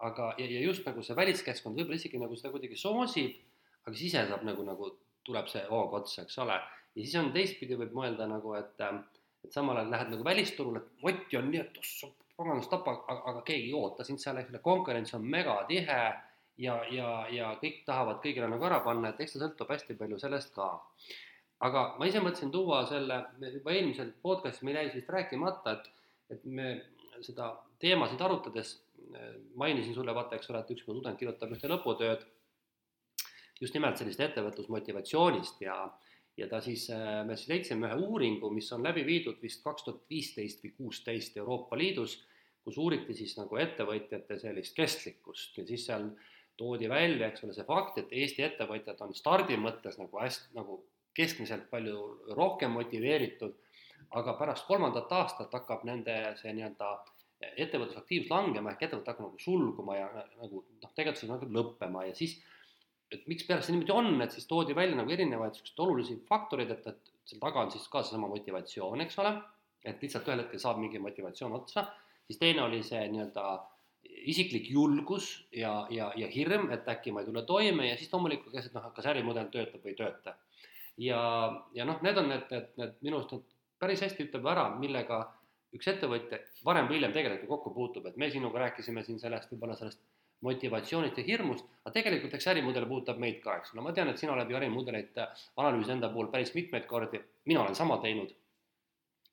aga, 0.07 0.33
ja, 0.38 0.46
ja 0.46 0.62
just 0.62 0.87
nagu 0.87 1.02
see 1.02 1.16
väliskeskkond 1.18 1.79
võib-olla 1.79 1.98
isegi 1.98 2.20
nagu 2.22 2.38
seda 2.38 2.52
kuidagi 2.55 2.79
soosib, 2.79 3.35
aga 3.87 3.98
sise 3.98 4.22
saab 4.29 4.46
nagu, 4.46 4.62
nagu 4.66 4.92
tuleb 5.26 5.50
see 5.50 5.64
hoog 5.70 5.96
otsa, 5.98 6.22
eks 6.22 6.38
ole. 6.44 6.61
ja 6.94 7.02
siis 7.02 7.16
on 7.18 7.33
teistpidi, 7.35 7.79
võib 7.81 7.96
mõelda 7.96 8.29
nagu, 8.31 8.55
et, 8.59 8.87
et 9.44 9.52
samal 9.55 9.81
ajal 9.81 9.90
lähed 9.96 10.14
nagu 10.14 10.26
välisturule, 10.26 10.83
et 10.85 11.02
moti 11.02 11.40
on 11.40 11.50
nii, 11.50 11.64
et 11.64 11.83
ossa, 11.83 12.12
paganast 12.37 12.70
tapa, 12.70 12.96
aga, 13.12 13.42
keegi 13.46 13.70
ei 13.70 13.77
oota 13.77 14.05
sind 14.05 14.20
seal, 14.22 14.40
eks 14.40 14.53
ole, 14.53 14.62
konkurents 14.64 15.14
on 15.16 15.25
megatihe 15.37 16.01
ja, 16.62 16.77
ja, 16.92 17.11
ja 17.33 17.53
kõik 17.61 17.83
tahavad 17.87 18.20
kõigile 18.25 18.49
nagu 18.53 18.68
ära 18.68 18.81
panna, 18.85 19.12
et 19.12 19.22
eks 19.25 19.37
ta 19.37 19.44
sõltub 19.44 19.72
hästi 19.72 19.96
palju 19.99 20.18
sellest 20.20 20.53
ka. 20.57 20.68
aga 21.66 21.87
ma 21.99 22.09
ise 22.09 22.20
mõtlesin 22.20 22.53
tuua 22.53 22.83
selle, 22.88 23.22
juba 23.40 23.72
eelmisel 23.72 24.12
podcast'is 24.22 24.66
meil 24.68 24.81
jäi 24.83 24.90
vist 24.94 25.12
rääkimata, 25.12 25.79
et, 25.79 25.90
et 26.37 26.44
me 26.44 26.72
seda 27.25 27.55
teemasid 27.81 28.20
arutades 28.20 28.77
mainisin 29.57 29.94
sulle, 29.94 30.14
vaata, 30.14 30.37
eks 30.37 30.51
ole, 30.51 30.61
et 30.61 30.72
üks 30.75 30.85
mu 30.87 30.99
tudeng 30.99 31.16
kirjutab 31.18 31.53
ühte 31.55 31.70
lõputööd 31.70 32.25
just 33.61 33.77
nimelt 33.77 33.96
sellist 33.96 34.20
ettevõtlusmotivatsioonist 34.20 35.62
ja 35.64 35.77
ja 36.37 36.49
ta 36.49 36.61
siis, 36.61 36.88
äh, 36.90 37.25
me 37.27 37.37
siis 37.37 37.49
leidsime 37.49 37.88
ühe 37.88 38.09
uuringu, 38.09 38.51
mis 38.53 38.70
on 38.72 38.85
läbi 38.85 39.05
viidud 39.07 39.42
vist 39.42 39.62
kaks 39.64 39.87
tuhat 39.87 40.03
viisteist 40.11 40.64
või 40.64 40.72
kuusteist 40.77 41.37
Euroopa 41.40 41.79
Liidus, 41.79 42.18
kus 42.64 42.79
uuriti 42.83 43.14
siis 43.14 43.37
nagu 43.38 43.57
ettevõtjate 43.62 44.38
sellist 44.42 44.75
kestlikkust. 44.77 45.59
Ja 45.59 45.66
siis 45.66 45.87
seal 45.87 46.11
toodi 46.59 46.88
välja, 46.88 47.29
eks 47.29 47.44
ole, 47.44 47.55
see 47.55 47.66
fakt, 47.68 48.01
et 48.01 48.12
Eesti 48.12 48.44
ettevõtjad 48.46 49.01
on 49.05 49.14
stardi 49.14 49.59
mõttes 49.61 49.99
nagu 50.01 50.20
hästi, 50.20 50.53
nagu 50.57 50.81
keskmiselt 51.16 51.70
palju 51.70 52.01
rohkem 52.37 52.75
motiveeritud, 52.77 53.55
aga 54.18 54.35
pärast 54.38 54.66
kolmandat 54.68 55.12
aastat 55.12 55.55
hakkab 55.57 55.85
nende 55.88 56.16
see 56.40 56.53
nii-öelda 56.57 56.90
ettevõtlusaktiivsus 57.40 58.33
langema 58.33 58.72
ehk 58.72 58.87
ettevõte 58.87 59.12
hakkab 59.12 59.29
nagu 59.29 59.40
sulguma 59.40 59.96
ja 59.96 60.07
nagu 60.40 60.62
noh, 60.64 60.92
tegevus 60.96 61.25
hakkab 61.29 61.53
lõppema. 61.53 62.05
Ja 62.09 62.14
siis 62.16 62.38
et 63.12 63.29
mikspärast 63.31 63.69
see 63.69 63.77
niimoodi 63.77 63.95
on, 63.95 64.23
et 64.25 64.35
siis 64.35 64.49
toodi 64.51 64.75
välja 64.75 64.99
nagu 64.99 65.12
erinevaid 65.14 65.55
niisuguseid 65.55 65.85
olulisi 65.85 66.16
faktoreid, 66.29 66.73
et, 66.75 66.87
et 66.90 67.12
seal 67.29 67.42
taga 67.42 67.62
on 67.62 67.71
siis 67.75 67.87
ka 67.92 68.03
seesama 68.03 68.31
motivatsioon, 68.33 69.05
eks 69.05 69.19
ole, 69.23 69.33
et 69.87 70.03
lihtsalt 70.03 70.29
ühel 70.31 70.42
hetkel 70.42 70.62
saab 70.62 70.81
mingi 70.83 71.01
motivatsioon 71.03 71.55
otsa, 71.61 71.87
siis 72.27 72.40
teine 72.42 72.64
oli 72.66 72.83
see 72.87 73.05
nii-öelda 73.12 73.47
isiklik 74.27 74.71
julgus 74.71 75.29
ja, 75.55 75.87
ja, 75.90 76.11
ja 76.19 76.29
hirm, 76.31 76.71
et 76.75 76.88
äkki 76.90 77.12
ma 77.14 77.23
ei 77.23 77.29
tule 77.29 77.42
toime 77.47 77.88
ja 77.88 77.97
siis 77.99 78.11
loomulikult, 78.12 78.55
kes, 78.55 78.71
et 78.71 78.77
noh, 78.77 78.88
kas 78.95 79.09
ärimudel 79.12 79.51
töötab 79.55 79.85
või 79.85 79.95
ei 79.95 79.99
tööta. 79.99 80.37
ja, 81.03 81.21
ja 81.75 81.87
noh, 81.87 82.03
need 82.03 82.19
on 82.19 82.31
need, 82.33 82.47
need, 82.51 82.69
need 82.81 82.99
minu 83.07 83.21
arust 83.21 83.37
nad 83.37 83.57
päris 83.83 84.03
hästi 84.03 84.27
ütleb 84.29 84.47
ära, 84.51 84.69
millega 84.81 85.21
üks 85.77 85.88
ettevõtja 85.92 86.40
varem 86.64 86.88
või 86.88 87.01
hiljem 87.01 87.14
tegelikult 87.14 87.51
kokku 87.51 87.75
puutub, 87.75 88.07
et 88.09 88.16
me 88.16 88.31
sinuga 88.33 88.62
rääkisime 88.66 89.05
siin 89.05 89.21
sellest, 89.21 89.51
võib-olla 89.53 89.77
sellest 89.79 90.01
motivatsioonist 90.44 91.18
ja 91.18 91.25
hirmust, 91.25 91.68
aga 91.85 91.94
tegelikult 91.94 92.35
eks 92.37 92.49
ärimudel 92.53 92.87
puudutab 92.88 93.20
meid 93.22 93.38
ka, 93.44 93.57
eks 93.61 93.72
ole, 93.75 93.85
ma 93.87 93.92
tean, 93.96 94.11
et 94.12 94.20
sina 94.20 94.35
oled 94.35 94.51
ju 94.51 94.59
ärimudeleid 94.59 95.20
analüüsinud 95.20 95.96
enda 95.96 96.11
puhul 96.12 96.29
päris 96.33 96.53
mitmeid 96.55 96.87
kordi, 96.90 97.22
mina 97.49 97.62
olen 97.62 97.79
sama 97.79 97.99
teinud. 98.05 98.35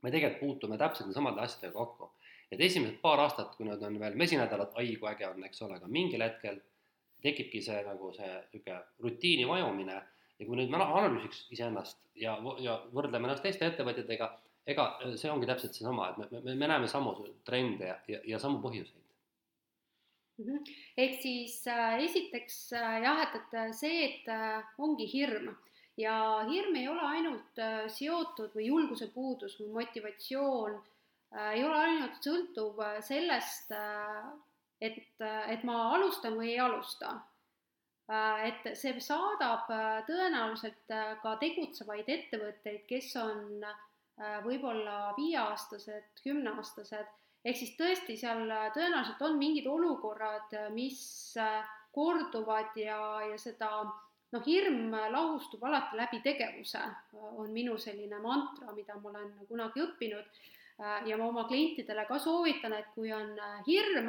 me 0.04 0.12
tegelikult 0.12 0.40
puutume 0.40 0.78
täpselt 0.78 1.14
samade 1.16 1.40
asjadega 1.42 1.74
kokku, 1.74 2.10
et 2.52 2.62
esimesed 2.62 2.98
paar 3.02 3.22
aastat, 3.24 3.56
kui 3.56 3.66
nad 3.68 3.84
on 3.84 4.00
veel 4.00 4.16
mesinädalad, 4.20 4.74
ai 4.76 4.96
kui 5.00 5.10
äge 5.10 5.28
on, 5.28 5.44
eks 5.48 5.62
ole, 5.64 5.78
aga 5.80 5.88
mingil 5.88 6.24
hetkel 6.24 6.60
tekibki 7.24 7.62
see 7.64 7.84
nagu 7.86 8.12
see 8.16 8.32
niisugune 8.52 8.80
rutiini 9.06 9.48
vajumine 9.48 9.96
ja 10.40 10.48
kui 10.48 10.60
nüüd 10.60 10.72
me 10.72 10.82
analüüsiks 10.84 11.46
iseennast 11.56 12.00
ja, 12.20 12.36
ja 12.60 12.78
võrdleme 12.96 13.30
ennast 13.30 13.46
teiste 13.46 13.70
ettevõtjatega, 13.70 14.30
ega 14.74 14.88
see 15.16 15.32
ongi 15.32 15.48
täpselt 15.50 15.78
seesama, 15.78 16.10
et 16.12 16.20
me, 16.20 16.42
me, 16.44 16.58
me 16.60 16.70
näeme 16.72 16.90
samu 16.92 17.16
trende 17.48 17.90
ja, 17.92 17.98
ja, 18.12 18.20
ja 18.34 18.40
samu 18.44 18.60
põhjuseid. 18.64 19.03
Ehk 20.98 21.20
siis 21.22 21.60
äh, 21.68 22.00
esiteks 22.06 22.58
äh, 22.78 23.02
jah, 23.04 23.22
et, 23.26 23.36
et 23.40 23.56
äh, 23.60 23.70
see, 23.76 24.08
et 24.10 24.80
ongi 24.82 25.08
hirm. 25.10 25.54
Ja 26.00 26.16
hirm 26.50 26.76
ei 26.80 26.88
ole 26.90 27.04
ainult 27.06 27.60
seotud 27.94 28.56
või 28.58 28.66
julguse 28.72 29.12
puudus 29.14 29.60
või 29.60 29.68
motivatsioon 29.76 30.80
ei 31.52 31.62
ole 31.66 31.76
ainult 31.78 32.18
sõltuv 32.26 32.82
sellest 33.06 33.70
et 34.82 35.22
et 35.22 35.64
ma 35.70 35.76
alustan 35.94 36.34
või 36.40 36.50
ei 36.56 36.58
alusta. 36.66 37.14
Et 38.50 38.66
see 38.74 38.98
saadab 39.06 39.70
tõenäoliselt 40.10 40.98
ka 41.22 41.36
tegutsevaid 41.46 42.10
ettevõtteid, 42.10 42.88
kes 42.90 43.14
on 43.22 43.62
võib-olla 44.50 45.14
viieaastased, 45.20 46.10
kümneaastased 46.26 47.14
ehk 47.44 47.60
siis 47.60 47.76
tõesti, 47.80 48.16
seal 48.20 48.48
äh, 48.52 48.70
tõenäoliselt 48.76 49.22
on 49.28 49.38
mingid 49.40 49.68
olukorrad, 49.68 50.54
äh, 50.56 50.70
mis 50.74 51.04
äh, 51.40 51.62
korduvad 51.94 52.76
ja, 52.80 52.98
ja 53.28 53.38
seda 53.38 53.70
noh, 53.84 54.46
hirm 54.48 54.96
lahustub 55.14 55.64
alati 55.68 56.00
läbi 56.00 56.20
tegevuse, 56.26 56.82
on 57.38 57.52
minu 57.54 57.78
selline 57.78 58.18
mantra, 58.24 58.74
mida 58.74 58.96
ma 58.98 59.12
olen 59.12 59.30
kunagi 59.48 59.84
õppinud. 59.84 60.42
ja 61.06 61.18
ma 61.22 61.28
oma 61.30 61.44
klientidele 61.46 62.08
ka 62.10 62.18
soovitan, 62.20 62.74
et 62.74 62.88
kui 62.96 63.12
on 63.14 63.36
hirm, 63.68 64.08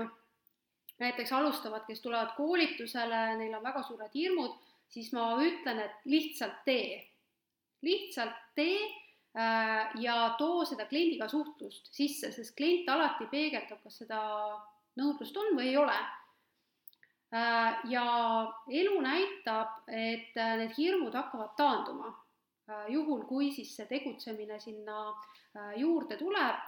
näiteks 0.98 1.32
alustavad, 1.36 1.84
kes 1.84 2.00
tulevad 2.00 2.32
koolitusele, 2.38 3.18
neil 3.36 3.52
on 3.58 3.62
väga 3.62 3.82
suured 3.84 4.16
hirmud, 4.16 4.54
siis 4.88 5.12
ma 5.12 5.26
ütlen, 5.44 5.82
et 5.84 6.08
lihtsalt 6.08 6.64
tee, 6.64 7.02
lihtsalt 7.84 8.40
tee 8.56 9.03
ja 9.34 10.34
too 10.38 10.64
seda 10.64 10.86
kliendiga 10.86 11.26
suhtlust 11.28 11.88
sisse, 11.94 12.30
sest 12.32 12.54
klient 12.56 12.88
alati 12.88 13.26
peegeldab, 13.30 13.80
kas 13.82 13.96
seda 14.04 14.20
nõudlust 15.00 15.36
on 15.36 15.56
või 15.58 15.72
ei 15.72 15.78
ole. 15.80 15.96
Äh, 17.34 17.80
ja 17.90 18.04
elu 18.70 19.00
näitab, 19.02 19.80
et 19.90 20.36
äh, 20.38 20.52
need 20.60 20.76
hirmud 20.76 21.16
hakkavad 21.18 21.56
taanduma, 21.58 22.12
juhul 22.88 23.24
kui 23.28 23.50
siis 23.52 23.74
see 23.76 23.84
tegutsemine 23.90 24.56
sinna 24.56 25.10
juurde 25.76 26.16
tuleb 26.16 26.62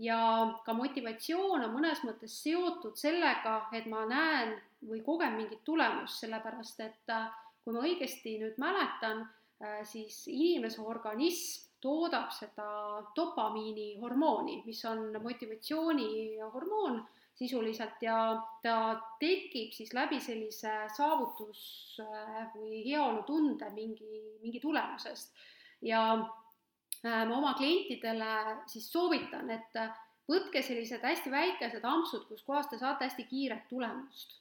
ja 0.00 0.18
ka 0.64 0.72
motivatsioon 0.72 1.66
on 1.66 1.74
mõnes 1.74 2.00
mõttes 2.06 2.38
seotud 2.40 2.96
sellega, 2.96 3.66
et 3.76 3.84
ma 3.90 4.06
näen 4.08 4.54
või 4.88 5.02
kogen 5.04 5.36
mingit 5.36 5.60
tulemust, 5.66 6.22
sellepärast 6.22 6.80
et 6.86 7.12
kui 7.64 7.76
ma 7.76 7.84
õigesti 7.84 8.38
nüüd 8.40 8.56
mäletan, 8.62 9.26
siis 9.84 10.22
inimese 10.32 10.80
organism 10.80 11.71
toodab 11.82 12.30
seda 12.34 12.66
dopamiinihormooni, 13.16 14.62
mis 14.66 14.84
on 14.88 15.10
motivatsioonihormoon 15.22 17.02
sisuliselt 17.34 18.02
ja 18.02 18.16
ta 18.62 18.76
tekib 19.20 19.72
siis 19.72 19.94
läbi 19.96 20.20
sellise 20.20 20.72
saavutus 20.96 21.62
või 22.54 22.82
heaolutunde 22.86 23.70
mingi, 23.74 24.20
mingi 24.42 24.60
tulemusest. 24.60 25.32
ja 25.82 26.02
äh, 26.12 27.24
ma 27.26 27.38
oma 27.38 27.54
klientidele 27.58 28.60
siis 28.70 28.86
soovitan, 28.92 29.50
et 29.50 29.80
võtke 30.30 30.62
sellised 30.62 31.02
hästi 31.02 31.32
väikesed 31.32 31.84
ampsud, 31.84 32.28
kus 32.28 32.44
kohas 32.46 32.70
te 32.70 32.78
saate 32.78 33.08
hästi 33.08 33.26
kiiret 33.30 33.66
tulemust. 33.68 34.38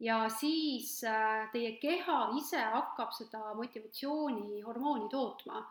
ja 0.00 0.24
siis 0.28 1.02
äh, 1.04 1.50
teie 1.52 1.76
keha 1.82 2.30
ise 2.38 2.64
hakkab 2.78 3.12
seda 3.12 3.52
motivatsioonihormooni 3.58 5.10
tootma 5.10 5.66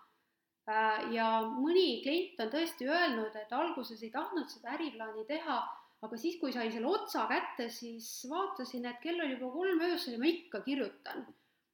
ja 0.68 1.28
mõni 1.50 2.02
klient 2.04 2.40
on 2.44 2.50
tõesti 2.54 2.88
öelnud, 2.90 3.36
et 3.36 3.54
alguses 3.54 4.02
ei 4.04 4.12
tahtnud 4.14 4.50
seda 4.50 4.76
äriplaani 4.76 5.26
teha, 5.30 5.58
aga 6.02 6.18
siis, 6.18 6.38
kui 6.42 6.54
sain 6.54 6.72
selle 6.74 6.90
otsa 6.90 7.28
kätte, 7.30 7.70
siis 7.70 8.28
vaatasin, 8.30 8.86
et 8.90 9.02
kell 9.02 9.22
oli 9.22 9.36
juba 9.36 9.52
kolm 9.54 9.82
öösel 9.90 10.16
ja 10.16 10.22
ma 10.22 10.30
ikka 10.30 10.62
kirjutan. 10.66 11.28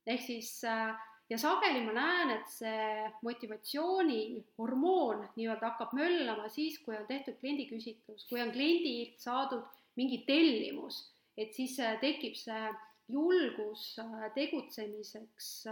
ehk 0.08 0.22
siis 0.24 0.64
ja 0.64 1.38
sageli 1.38 1.82
ma 1.84 1.94
näen, 1.98 2.30
et 2.38 2.48
see 2.48 3.12
motivatsioonihormoon 3.28 5.26
nii-öelda 5.36 5.74
hakkab 5.74 5.94
möllama 5.94 6.48
siis, 6.50 6.80
kui 6.80 6.96
on 6.96 7.08
tehtud 7.08 7.36
kliendiküsitlus, 7.42 8.28
kui 8.30 8.42
on 8.42 8.52
kliendilt 8.52 9.20
saadud 9.20 9.66
mingi 10.00 10.24
tellimus, 10.28 11.12
et 11.38 11.54
siis 11.54 11.76
tekib 12.00 12.36
see 12.40 12.72
julgus 13.12 14.00
tegutsemiseks 14.36 15.68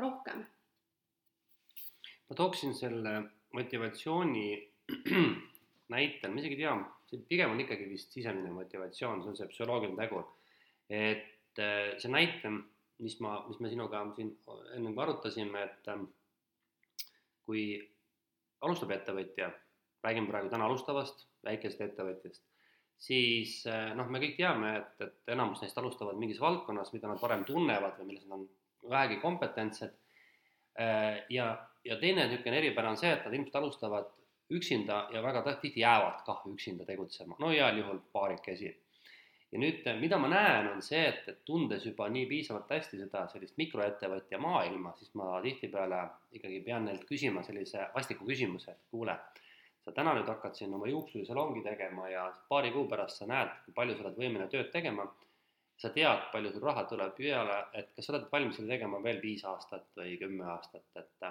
rohkem 0.00 0.44
ma 2.28 2.36
tooksin 2.36 2.74
selle 2.74 3.14
motivatsiooni 3.54 4.46
näitel, 5.94 6.32
ma 6.32 6.40
isegi 6.40 6.56
ei 6.56 6.62
tea, 6.62 6.74
see 7.10 7.24
pigem 7.28 7.52
on 7.54 7.60
ikkagi 7.64 7.88
vist 7.90 8.14
sisemine 8.16 8.52
motivatsioon, 8.54 9.22
see 9.22 9.32
on 9.32 9.38
see 9.38 9.50
psühholoogiline 9.52 10.00
tegur. 10.00 10.24
et 10.88 11.60
äh, 11.60 11.94
see 12.00 12.12
näite, 12.12 12.50
mis 13.04 13.18
ma, 13.24 13.38
mis 13.48 13.60
me 13.60 13.70
sinuga 13.72 14.02
siin 14.16 14.32
enne 14.76 14.92
kui 14.92 15.02
arutasime, 15.04 15.62
et 15.68 15.92
ähm, 15.92 16.08
kui 17.44 17.64
alustab 18.64 18.94
ettevõtja, 18.94 19.50
räägime 20.04 20.30
praegu 20.30 20.50
täna 20.52 20.68
alustavast 20.68 21.26
väikesest 21.44 21.82
ettevõtjast, 21.88 22.44
siis 23.00 23.60
äh, 23.68 23.92
noh, 23.96 24.08
me 24.12 24.20
kõik 24.22 24.36
teame, 24.38 24.76
et, 24.80 24.94
et 25.04 25.34
enamus 25.34 25.62
neist 25.64 25.78
alustavad 25.80 26.18
mingis 26.20 26.40
valdkonnas, 26.40 26.92
mida 26.96 27.10
nad 27.10 27.20
varem 27.22 27.44
tunnevad 27.48 27.98
või 28.00 28.12
milles 28.12 28.26
nad 28.28 28.38
on 28.40 28.48
vähegi 28.90 29.20
kompetentsed. 29.22 29.94
Äh, 30.80 31.24
ja 31.30 31.52
ja 31.84 31.96
teine 32.00 32.26
niisugune 32.28 32.58
eripära 32.58 32.90
on 32.90 33.00
see, 33.00 33.12
et 33.12 33.24
nad 33.26 33.34
ilmselt 33.36 33.58
alustavad 33.60 34.08
üksinda 34.50 35.08
ja 35.12 35.22
väga 35.22 35.42
tihti 35.46 35.80
jäävad 35.80 36.24
kah 36.26 36.42
üksinda 36.48 36.84
tegutsema, 36.84 37.36
no 37.38 37.50
heal 37.50 37.78
juhul 37.78 38.00
paarikesi. 38.12 38.72
ja 39.52 39.58
nüüd, 39.62 39.86
mida 40.00 40.18
ma 40.18 40.28
näen, 40.28 40.68
on 40.72 40.80
see, 40.82 41.02
et, 41.08 41.28
et 41.30 41.44
tundes 41.46 41.84
juba 41.86 42.08
nii 42.10 42.26
piisavalt 42.26 42.70
hästi 42.74 42.98
seda 43.04 43.20
sellist 43.30 43.54
mikroettevõtja 43.60 44.40
maailma, 44.42 44.94
siis 44.98 45.12
ma 45.14 45.28
tihtipeale 45.44 46.00
ikkagi 46.34 46.58
pean 46.66 46.88
neilt 46.88 47.04
küsima 47.06 47.44
sellise 47.46 47.86
vastiku 47.94 48.26
küsimuse, 48.26 48.74
et 48.74 48.90
kuule, 48.90 49.14
sa 49.84 49.94
täna 49.94 50.16
nüüd 50.16 50.28
hakkad 50.32 50.58
siin 50.58 50.74
oma 50.74 50.88
juuksursalongi 50.90 51.62
tegema 51.62 52.08
ja 52.10 52.24
paari 52.48 52.72
kuu 52.74 52.88
pärast 52.90 53.22
sa 53.22 53.30
näed, 53.30 53.54
kui 53.66 53.76
palju 53.76 53.94
sa 53.94 54.08
oled 54.08 54.18
võimeline 54.24 54.50
tööd 54.50 54.72
tegema 54.74 55.06
sa 55.76 55.90
tead, 55.94 56.28
palju 56.32 56.52
sul 56.52 56.66
raha 56.66 56.84
tuleb 56.90 57.14
peale, 57.16 57.58
et 57.78 57.90
kas 57.94 58.06
sa 58.08 58.14
oled 58.14 58.28
valmis 58.32 58.58
seda 58.58 58.74
tegema 58.74 59.00
veel 59.06 59.20
viis 59.22 59.44
aastat 59.50 59.86
või 59.98 60.16
kümme 60.20 60.46
aastat, 60.56 60.86
et 60.98 61.28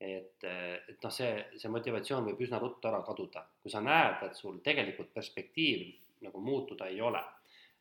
et, 0.00 0.44
et 0.44 1.02
noh, 1.04 1.12
see, 1.12 1.32
see 1.60 1.70
motivatsioon 1.72 2.30
võib 2.30 2.40
üsna 2.46 2.58
ruttu 2.62 2.88
ära 2.88 3.02
kaduda, 3.04 3.42
kui 3.60 3.72
sa 3.72 3.82
näed, 3.84 4.22
et 4.24 4.38
sul 4.38 4.60
tegelikult 4.64 5.12
perspektiiv 5.14 5.84
nagu 6.24 6.40
muutuda 6.44 6.88
ei 6.88 7.00
ole. 7.04 7.20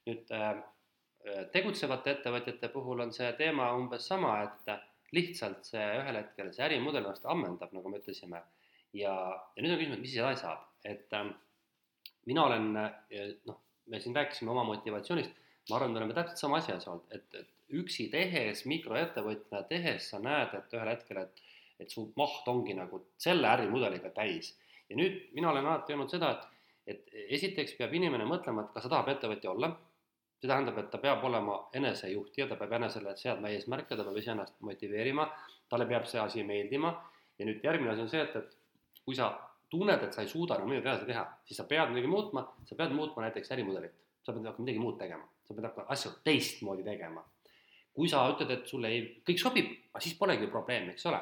nüüd 0.08 0.32
äh, 0.36 0.54
tegutsevate 1.54 2.16
ettevõtjate 2.16 2.70
puhul 2.74 3.04
on 3.06 3.12
see 3.16 3.28
teema 3.40 3.70
umbes 3.76 4.08
sama, 4.08 4.38
et 4.44 5.14
lihtsalt 5.16 5.68
see 5.68 5.86
ühel 6.00 6.20
hetkel 6.22 6.52
see 6.56 6.66
ärimudel 6.68 7.04
ennast 7.04 7.26
ammendab, 7.26 7.74
nagu 7.76 7.92
me 7.92 8.00
ütlesime. 8.00 8.42
ja, 8.94 9.14
ja 9.56 9.64
nüüd 9.64 9.76
on 9.76 9.80
küsimus, 9.82 10.02
mis 10.04 10.14
siis 10.14 10.24
edasi 10.24 10.44
saab, 10.44 10.66
et 10.84 11.14
äh, 11.16 11.32
mina 12.28 12.46
olen 12.46 12.72
noh, 12.74 13.62
me 13.90 14.00
siin 14.00 14.16
rääkisime 14.16 14.52
oma 14.52 14.64
motivatsioonist, 14.68 15.32
ma 15.70 15.78
arvan, 15.78 15.94
me 15.94 16.02
oleme 16.02 16.18
täpselt 16.18 16.42
sama 16.42 16.60
asja 16.60 16.76
ees 16.76 16.88
olnud, 16.90 17.08
et, 17.16 17.40
et 17.42 17.78
üksi 17.80 18.08
tehes, 18.14 18.66
mikroettevõtjana 18.70 19.64
tehes 19.70 20.10
sa 20.12 20.20
näed, 20.24 20.54
et 20.58 20.76
ühel 20.76 20.92
hetkel, 20.94 21.22
et 21.24 21.44
et 21.80 21.92
su 21.92 22.10
maht 22.18 22.48
ongi 22.52 22.76
nagu 22.78 23.02
selle 23.18 23.48
ärimudeliga 23.48 24.12
täis. 24.16 24.56
ja 24.90 24.98
nüüd 24.98 25.30
mina 25.38 25.52
olen 25.52 25.66
alati 25.66 25.94
öelnud 25.94 26.10
seda, 26.10 26.32
et, 26.32 26.48
et 26.88 27.20
esiteks 27.38 27.76
peab 27.78 27.94
inimene 27.94 28.26
mõtlema, 28.26 28.66
et 28.66 28.74
kas 28.74 28.88
ta 28.88 28.96
tahab 28.96 29.12
ettevõtja 29.14 29.52
olla, 29.52 29.70
see 30.40 30.50
tähendab, 30.50 30.78
et 30.82 30.90
ta 30.90 30.98
peab 31.04 31.24
olema 31.28 31.60
enesejuhtija, 31.76 32.48
ta 32.50 32.58
peab 32.60 32.74
enesele 32.80 33.16
seadma 33.20 33.52
eesmärke, 33.54 33.96
ta 33.96 34.06
peab 34.08 34.18
iseennast 34.18 34.56
motiveerima, 34.66 35.28
talle 35.70 35.88
peab 35.88 36.08
see 36.10 36.22
asi 36.22 36.44
meeldima. 36.48 36.94
Ja 37.40 37.48
nüüd 37.48 37.64
järgmine 37.64 37.94
asi 37.94 38.04
on 38.04 38.12
see, 38.12 38.24
et, 38.24 38.36
et 38.36 39.04
kui 39.06 39.16
sa 39.16 39.30
tunned, 39.72 40.04
et 40.04 40.16
sa 40.16 40.24
ei 40.24 40.32
suuda 40.32 40.58
enam 40.58 40.72
midagi 40.72 40.88
edasi 40.88 41.08
teha, 41.08 41.26
siis 41.48 41.60
sa 41.60 41.66
pead 41.70 41.92
midagi 41.94 42.10
muutma, 42.12 42.46
sa 42.68 42.76
pead 42.80 42.96
muutma 42.96 43.28
näiteks 43.28 43.52
ärimudelit, 43.56 43.94
sa 44.26 44.34
pead 44.34 44.48
hakkama 44.48 44.66
midagi 44.66 44.82
muud 44.84 44.98
tegema, 45.00 45.28
sa 45.46 45.56
pead 45.56 45.68
hakkama 45.70 45.94
asju 45.96 46.16
teistmoodi 46.26 46.88
tegema. 46.88 47.26
kui 48.00 48.08
sa 48.08 48.22
ütled, 48.32 48.52
et 48.54 48.68
sulle 48.70 48.88
ei, 48.88 49.00
kõik 49.28 49.40
sobib, 49.42 49.72
siis 50.00 50.14
polegi 50.16 50.48
probleemi, 50.48 50.94
eks 50.94 51.08
ole 51.10 51.18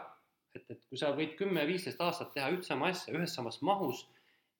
et, 0.56 0.66
et 0.70 0.84
kui 0.90 1.00
sa 1.00 1.12
võid 1.16 1.36
kümme-viisteist 1.40 2.02
aastat 2.02 2.34
teha 2.36 2.52
üht 2.56 2.68
sama 2.68 2.92
asja 2.94 3.16
ühes 3.16 3.34
samas 3.34 3.62
mahus 3.62 4.06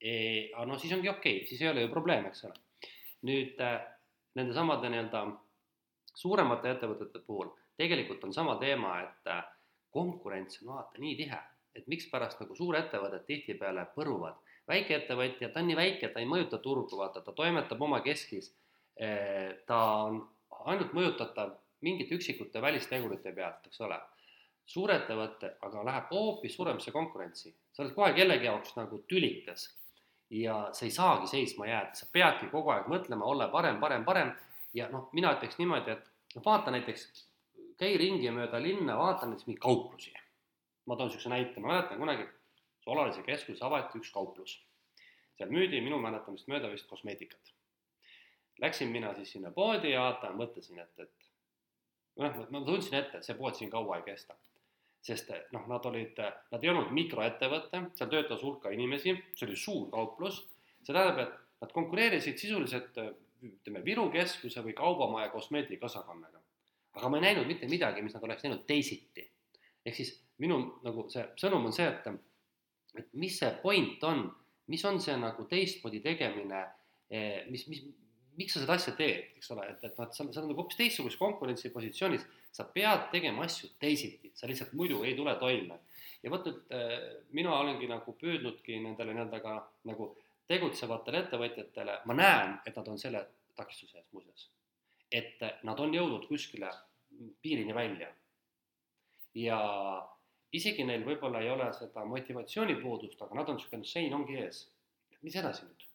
eh,, 0.02 0.52
no 0.66 0.78
siis 0.78 0.94
ongi 0.94 1.10
okei 1.10 1.40
okay,, 1.42 1.48
siis 1.50 1.62
ei 1.62 1.72
ole 1.72 1.86
ju 1.86 1.94
probleem, 1.94 2.28
eks 2.30 2.44
ole. 2.50 2.58
nüüd 3.28 3.62
äh, 3.64 3.80
nende 4.38 4.54
samade 4.54 4.90
nii-öelda 4.94 5.24
suuremate 6.18 6.76
ettevõtete 6.76 7.24
puhul 7.26 7.50
tegelikult 7.78 8.24
on 8.24 8.34
sama 8.34 8.58
teema, 8.62 8.98
et 9.06 9.32
äh, 9.32 9.44
konkurents 9.94 10.62
on 10.62 10.74
vaata 10.74 11.02
nii 11.02 11.16
tihe, 11.20 11.40
et 11.78 11.88
mikspärast 11.92 12.42
nagu 12.42 12.58
suurettevõtted 12.58 13.26
tihtipeale 13.30 13.88
põruvad. 13.96 14.42
väikeettevõtja, 14.68 15.48
ta 15.54 15.62
on 15.62 15.70
nii 15.70 15.78
väike, 15.80 16.10
ta 16.12 16.20
ei 16.20 16.28
mõjuta 16.28 16.58
turgu, 16.60 16.98
vaata, 17.00 17.22
ta 17.24 17.32
toimetab 17.32 17.82
oma 17.82 18.02
keskis 18.04 18.52
eh,. 19.00 19.64
ta 19.68 19.80
on 20.04 20.22
ainult 20.66 20.94
mõjutatav 20.94 21.54
mingite 21.82 22.16
üksikute 22.16 22.62
välistegurite 22.62 23.32
pealt, 23.32 23.68
eks 23.70 23.82
ole 23.86 24.00
suurettevõte 24.68 25.54
aga 25.64 25.84
läheb 25.88 26.12
hoopis 26.12 26.56
suuremasse 26.56 26.92
konkurentsi, 26.92 27.54
sa 27.72 27.84
oled 27.84 27.96
kohe 27.96 28.12
kellegi 28.18 28.50
jaoks 28.50 28.76
nagu 28.76 29.00
tülikas 29.08 29.70
ja 30.30 30.58
sa 30.76 30.86
ei 30.86 30.92
saagi 30.92 31.30
seisma 31.32 31.70
jääda, 31.70 31.96
sa 31.96 32.08
peadki 32.12 32.50
kogu 32.52 32.74
aeg 32.74 32.90
mõtlema, 32.92 33.26
olla 33.26 33.48
parem, 33.54 33.80
parem, 33.80 34.04
parem 34.06 34.34
ja 34.76 34.90
noh, 34.92 35.08
mina 35.16 35.32
ütleks 35.38 35.60
niimoodi, 35.62 35.96
et 35.96 36.36
noh, 36.36 36.44
vaata 36.46 36.74
näiteks, 36.76 37.06
käi 37.80 37.96
ringi 38.00 38.32
mööda 38.36 38.60
linna, 38.62 38.98
vaata 39.00 39.30
näiteks 39.30 39.48
mingeid 39.48 39.64
kauplusi. 39.64 40.14
ma 40.88 40.96
toon 40.96 41.10
niisuguse 41.10 41.30
näite, 41.30 41.60
ma 41.60 41.74
mäletan 41.74 42.00
kunagi 42.00 42.28
Solalise 42.88 43.24
keskuses 43.24 43.62
avati 43.64 44.00
üks 44.00 44.12
kauplus. 44.16 44.54
seal 45.38 45.50
müüdi 45.52 45.82
minu 45.84 45.98
mäletamist 46.00 46.48
mööda 46.48 46.70
vist 46.72 46.88
kosmeetikat. 46.88 47.52
Läksin 48.64 48.90
mina 48.90 49.14
siis 49.14 49.32
sinna 49.32 49.52
poodi 49.52 49.92
ja 49.92 50.02
vaatan, 50.02 50.38
mõtlesin, 50.40 50.80
et, 50.80 51.00
et 51.00 51.28
noh, 52.16 52.40
ma 52.50 52.62
tundsin 52.66 52.96
ette, 53.00 53.18
et 53.18 53.28
see 53.28 53.36
pood 53.36 53.60
siin 53.60 53.70
kaua 53.70 54.00
ei 54.00 54.06
kesta 54.08 54.38
sest 55.08 55.32
noh, 55.56 55.64
nad 55.72 55.86
olid, 55.88 56.20
nad 56.52 56.64
ei 56.64 56.72
olnud 56.72 56.92
mikroettevõte, 56.96 57.84
seal 57.96 58.10
töötas 58.12 58.44
hulka 58.44 58.72
inimesi, 58.76 59.14
see 59.36 59.48
oli 59.48 59.56
suur 59.60 59.88
kauplus, 59.94 60.42
see 60.84 60.92
tähendab, 60.92 61.22
et 61.24 61.64
nad 61.64 61.74
konkureerisid 61.74 62.38
sisuliselt 62.42 63.00
ütleme, 63.48 63.84
Viru 63.86 64.08
keskuse 64.14 64.64
või 64.66 64.74
kaubamaja 64.78 65.30
kosmeetikaosakonnaga. 65.34 66.42
aga 66.98 67.10
ma 67.10 67.18
ei 67.20 67.28
näinud 67.28 67.48
mitte 67.48 67.68
midagi, 67.70 68.02
mis 68.02 68.16
nad 68.16 68.24
oleks 68.24 68.42
teinud 68.42 68.66
teisiti. 68.68 69.30
ehk 69.86 69.96
siis 69.96 70.12
minu 70.44 70.58
nagu 70.84 71.06
see 71.10 71.24
sõnum 71.40 71.70
on 71.70 71.74
see, 71.74 71.88
et, 71.88 72.08
et 72.98 73.14
mis 73.14 73.38
see 73.40 73.52
point 73.62 74.04
on, 74.04 74.26
mis 74.68 74.84
on 74.86 75.00
see 75.02 75.16
nagu 75.18 75.46
teistmoodi 75.46 76.02
tegemine, 76.04 76.66
eh, 77.10 77.46
mis, 77.50 77.68
mis, 77.68 77.84
miks 78.38 78.54
sa 78.54 78.62
seda 78.62 78.76
asja 78.78 78.94
teed, 78.98 79.32
eks 79.40 79.50
ole, 79.56 79.66
et, 79.72 79.84
et 79.84 79.98
noh, 79.98 80.06
et 80.06 80.14
sa, 80.14 80.26
sa 80.26 80.42
oled 80.42 80.52
nagu 80.52 80.62
hoopis 80.62 80.78
teistsuguses 80.80 81.18
konkurentsipositsioonis, 81.20 82.26
sa 82.54 82.66
pead 82.74 83.08
tegema 83.14 83.46
asju 83.48 83.72
teisiti, 83.82 84.32
sa 84.38 84.50
lihtsalt 84.50 84.76
muidu 84.78 85.02
ei 85.06 85.16
tule 85.18 85.34
toime. 85.42 85.80
ja 86.24 86.32
vot 86.34 86.46
nüüd 86.48 86.74
äh, 86.74 86.94
mina 87.38 87.54
olengi 87.54 87.88
nagu 87.90 88.14
püüdnudki 88.22 88.80
nendele 88.82 89.14
nii-öelda 89.14 89.40
ka 89.42 89.58
nagu 89.90 90.10
tegutsevatele 90.50 91.24
ettevõtjatele, 91.26 92.00
ma 92.10 92.16
näen, 92.18 92.56
et 92.66 92.78
nad 92.80 92.88
on 92.90 92.98
selle 93.02 93.26
takistuse 93.58 94.00
ees 94.00 94.08
muuseas. 94.14 94.48
et 95.12 95.42
nad 95.64 95.80
on 95.80 95.94
jõudnud 95.94 96.28
kuskile 96.28 96.70
piirini 97.42 97.76
välja. 97.76 98.10
ja 99.34 99.60
isegi 100.52 100.84
neil 100.84 101.06
võib-olla 101.06 101.42
ei 101.42 101.50
ole 101.50 101.72
seda 101.74 102.06
motivatsioonipuudust, 102.06 103.22
aga 103.22 103.36
nad 103.36 103.50
on 103.50 103.58
niisugune 103.60 103.86
sein 103.86 104.14
ongi 104.14 104.42
ees. 104.46 104.66
mis 105.22 105.36
edasi 105.36 105.66
nüüd? 105.66 105.87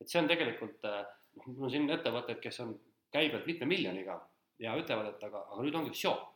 Et 0.00 0.10
see 0.10 0.20
on 0.22 0.30
tegelikult, 0.30 0.84
äh, 0.86 1.04
noh, 1.38 1.50
mul 1.52 1.68
on 1.68 1.72
siin 1.72 1.90
ettevõtted, 1.90 2.40
kes 2.42 2.60
on 2.64 2.74
käibelt 3.14 3.46
mitme 3.48 3.68
miljoniga 3.70 4.18
ja 4.62 4.74
ütlevad, 4.78 5.12
et 5.12 5.24
aga, 5.28 5.44
aga 5.52 5.64
nüüd 5.64 5.78
ongi 5.78 5.94
visioon. 5.94 6.26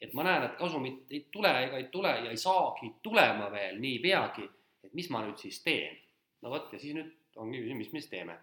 et 0.00 0.14
ma 0.16 0.22
näen, 0.24 0.46
et 0.46 0.54
kasumit 0.56 1.10
ei 1.12 1.26
tule 1.32 1.50
ega 1.64 1.76
ei 1.76 1.90
tule 1.92 2.08
ja 2.08 2.30
ei 2.32 2.38
saagi 2.40 2.94
tulema 3.04 3.50
veel 3.52 3.76
niipeagi, 3.82 4.46
et 4.84 4.94
mis 4.96 5.10
ma 5.12 5.20
nüüd 5.26 5.36
siis 5.38 5.58
teen. 5.62 5.98
no 6.42 6.50
vot, 6.50 6.72
ja 6.72 6.78
siis 6.78 6.94
nüüd 6.96 7.10
ongi 7.36 7.60
küsimus, 7.60 7.90
mis 7.90 7.92
me 7.92 8.00
siis 8.00 8.10
teeme 8.14 8.38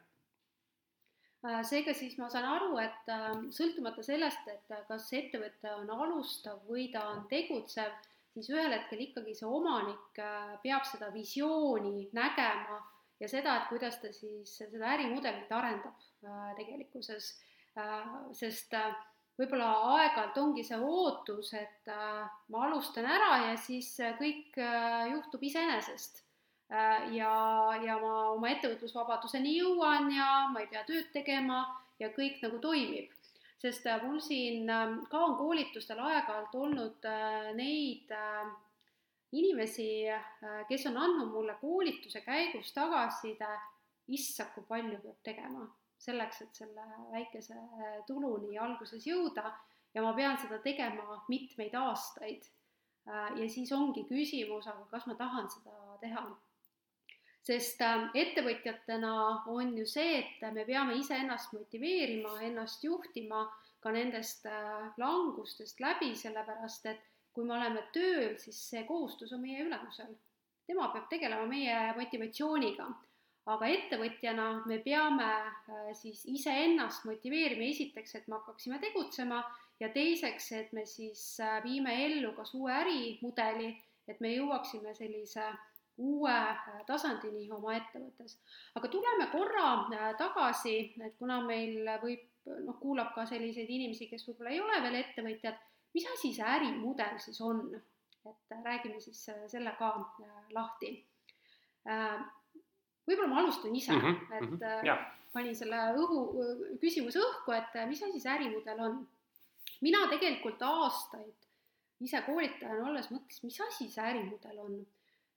äh, 1.47 1.63
seega 1.65 1.95
siis 1.97 2.17
ma 2.21 2.29
saan 2.29 2.45
aru, 2.51 2.77
et 2.83 3.09
äh, 3.09 3.31
sõltumata 3.57 4.05
sellest, 4.05 4.45
et 4.53 4.77
kas 4.87 5.09
ettevõte 5.13 5.73
on 5.79 5.89
alustav 5.89 6.61
või 6.69 6.91
ta 6.93 7.07
on 7.15 7.25
tegutsev, 7.31 7.95
siis 8.35 8.51
ühel 8.53 8.75
hetkel 8.75 9.01
ikkagi 9.07 9.33
see 9.33 9.49
omanik 9.49 10.21
peab 10.61 10.85
seda 10.85 11.09
visiooni 11.13 12.11
nägema 12.13 12.77
ja 13.19 13.29
seda, 13.29 13.55
et 13.57 13.69
kuidas 13.71 13.97
ta 14.01 14.11
siis 14.13 14.57
seda 14.59 14.93
ärimudelit 14.95 15.51
arendab 15.53 16.01
äh, 16.25 16.51
tegelikkuses 16.59 17.31
äh,, 17.77 18.11
sest 18.37 18.73
äh, 18.77 18.93
võib-olla 19.37 19.71
aeg-ajalt 19.95 20.37
ongi 20.41 20.63
see 20.65 20.77
ootus, 20.81 21.51
et 21.53 21.89
ma 22.49 22.63
alustan 22.65 23.05
ära 23.05 23.35
ja 23.43 23.57
siis 23.61 23.91
kõik 24.17 24.55
juhtub 25.11 25.43
iseenesest. 25.45 26.23
ja, 27.13 27.33
ja 27.85 27.97
ma 28.01 28.13
oma 28.31 28.49
ettevõtlusvabaduseni 28.55 29.53
jõuan 29.59 30.09
ja 30.09 30.47
ma 30.49 30.63
ei 30.63 30.71
pea 30.71 30.81
tööd 30.89 31.11
tegema 31.13 31.59
ja 32.01 32.09
kõik 32.15 32.41
nagu 32.41 32.57
toimib. 32.65 33.13
sest 33.61 33.85
mul 34.07 34.17
siin 34.25 34.65
ka 35.11 35.21
on 35.27 35.37
koolitustel 35.37 36.01
aeg-ajalt 36.01 36.57
olnud 36.57 37.07
neid 37.61 38.09
inimesi, 39.31 40.05
kes 40.69 40.85
on 40.87 40.97
andnud 40.97 41.33
mulle 41.33 41.57
koolituse 41.61 42.21
käigus 42.25 42.71
tagasiside, 42.75 43.49
issand, 44.07 44.53
kui 44.55 44.63
palju 44.69 44.99
peab 45.03 45.17
tegema 45.23 45.65
selleks, 45.99 46.41
et 46.45 46.59
selle 46.61 46.83
väikese 47.11 47.57
tuluni 48.07 48.57
alguses 48.61 49.03
jõuda 49.07 49.49
ja 49.93 50.03
ma 50.05 50.13
pean 50.15 50.37
seda 50.39 50.61
tegema 50.63 51.23
mitmeid 51.27 51.75
aastaid. 51.75 52.45
ja 53.07 53.49
siis 53.49 53.71
ongi 53.71 54.03
küsimus, 54.07 54.67
aga 54.67 54.85
kas 54.91 55.07
ma 55.07 55.15
tahan 55.15 55.49
seda 55.49 55.97
teha? 56.01 56.25
sest 57.47 57.81
äh, 57.85 58.09
ettevõtjatena 58.21 59.11
on 59.53 59.71
ju 59.79 59.85
see, 59.87 60.19
et 60.19 60.41
me 60.53 60.65
peame 60.67 60.97
iseennast 60.99 61.53
motiveerima, 61.55 62.33
ennast 62.43 62.83
juhtima 62.83 63.45
ka 63.83 63.93
nendest 63.95 64.45
äh, 64.51 64.89
langustest 64.99 65.79
läbi, 65.79 66.11
sellepärast 66.19 66.89
et 66.91 67.05
kui 67.37 67.45
me 67.45 67.53
oleme 67.53 67.85
tööl, 67.93 68.33
siis 68.41 68.57
see 68.71 68.81
kohustus 68.89 69.33
on 69.37 69.45
meie 69.45 69.61
ülemusel. 69.65 70.15
tema 70.67 70.89
peab 70.91 71.05
tegelema 71.09 71.45
meie 71.47 71.93
motivatsiooniga 71.95 72.89
aga 73.47 73.69
ettevõtjana 73.71 74.47
me 74.67 74.79
peame 74.83 75.27
äh, 75.27 75.91
siis 75.95 76.25
iseennast 76.27 77.07
motiveerima, 77.07 77.69
esiteks, 77.71 78.17
et 78.19 78.27
me 78.27 78.37
hakkaksime 78.39 78.79
tegutsema 78.83 79.41
ja 79.79 79.89
teiseks, 79.93 80.51
et 80.57 80.73
me 80.75 80.83
siis 80.89 81.21
äh, 81.43 81.61
viime 81.63 81.93
ellu 82.05 82.33
kas 82.37 82.53
uue 82.57 82.73
ärimudeli, 82.75 83.71
et 84.07 84.19
me 84.23 84.33
jõuaksime 84.33 84.93
sellise 84.97 85.47
uue 86.03 86.33
äh, 86.33 86.81
tasandini 86.89 87.47
oma 87.55 87.77
ettevõttes. 87.77 88.35
aga 88.75 88.91
tuleme 88.91 89.29
korra 89.31 89.69
tagasi, 90.19 90.77
et 91.05 91.15
kuna 91.19 91.39
meil 91.45 91.87
võib, 92.03 92.27
noh, 92.67 92.75
kuulab 92.81 93.15
ka 93.15 93.25
selliseid 93.29 93.71
inimesi, 93.71 94.09
kes 94.11 94.27
võib-olla 94.27 94.51
ei 94.51 94.61
ole 94.61 94.83
veel 94.83 94.99
ettevõtjad, 95.05 95.63
mis 95.97 96.07
asi 96.13 96.33
see 96.37 96.45
ärimudel 96.55 97.19
siis 97.23 97.41
on? 97.41 97.65
et 98.27 98.57
räägime 98.63 99.01
siis 99.01 99.19
selle 99.49 99.71
ka 99.79 99.91
lahti 100.53 100.93
võib-olla 103.07 103.29
ma 103.31 103.39
alustan 103.41 103.75
ise 103.75 103.95
mm, 103.95 104.01
-hmm, 104.03 104.33
et 104.37 104.85
yeah. 104.85 105.05
panin 105.33 105.55
selle 105.55 105.79
õhu, 106.01 106.21
küsimuse 106.81 107.21
õhku, 107.23 107.55
et 107.55 107.75
äh, 107.79 107.87
mis 107.89 108.03
asi 108.03 108.19
see 108.19 108.33
ärimudel 108.33 108.83
on. 108.83 109.01
mina 109.81 110.07
tegelikult 110.09 110.61
aastaid 110.61 111.47
ise 112.01 112.21
koolitajana 112.25 112.89
olles 112.89 113.09
mõtlesin, 113.11 113.49
mis 113.49 113.59
asi 113.61 113.89
see 113.93 114.03
ärimudel 114.03 114.59
on. 114.61 114.77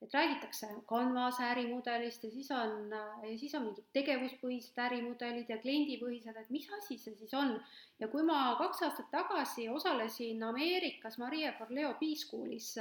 Et 0.03 0.15
räägitakse 0.15 0.69
Canvase 0.89 1.45
ärimudelist 1.45 2.25
ja 2.25 2.31
siis 2.31 2.51
on, 2.51 2.93
äh, 2.93 3.25
siis 3.37 3.55
on 3.55 3.67
mingid 3.69 3.89
tegevuspõhised 3.97 4.79
ärimudelid 4.87 5.51
ja 5.53 5.59
kliendipõhised, 5.63 6.37
et 6.37 6.51
mis 6.51 6.69
asi 6.79 6.99
see 6.99 7.17
siis 7.19 7.35
on. 7.35 7.59
ja 7.99 8.09
kui 8.09 8.23
ma 8.23 8.57
kaks 8.59 8.83
aastat 8.89 9.11
tagasi 9.11 9.69
osalesin 9.69 10.43
Ameerikas 10.43 11.19
Maria 11.19 11.53
Forleo 11.59 11.95
B-Schoolis, 12.01 12.75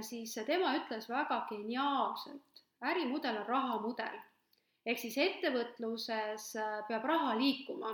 siis 0.00 0.34
tema 0.46 0.76
ütles 0.78 1.08
väga 1.10 1.40
geniaalselt, 1.50 2.62
ärimudel 2.82 3.36
on 3.42 3.46
rahamudel. 3.46 4.20
ehk 4.86 4.98
siis 4.98 5.16
ettevõtluses 5.18 6.48
äh, 6.58 6.80
peab 6.88 7.04
raha 7.06 7.36
liikuma 7.38 7.92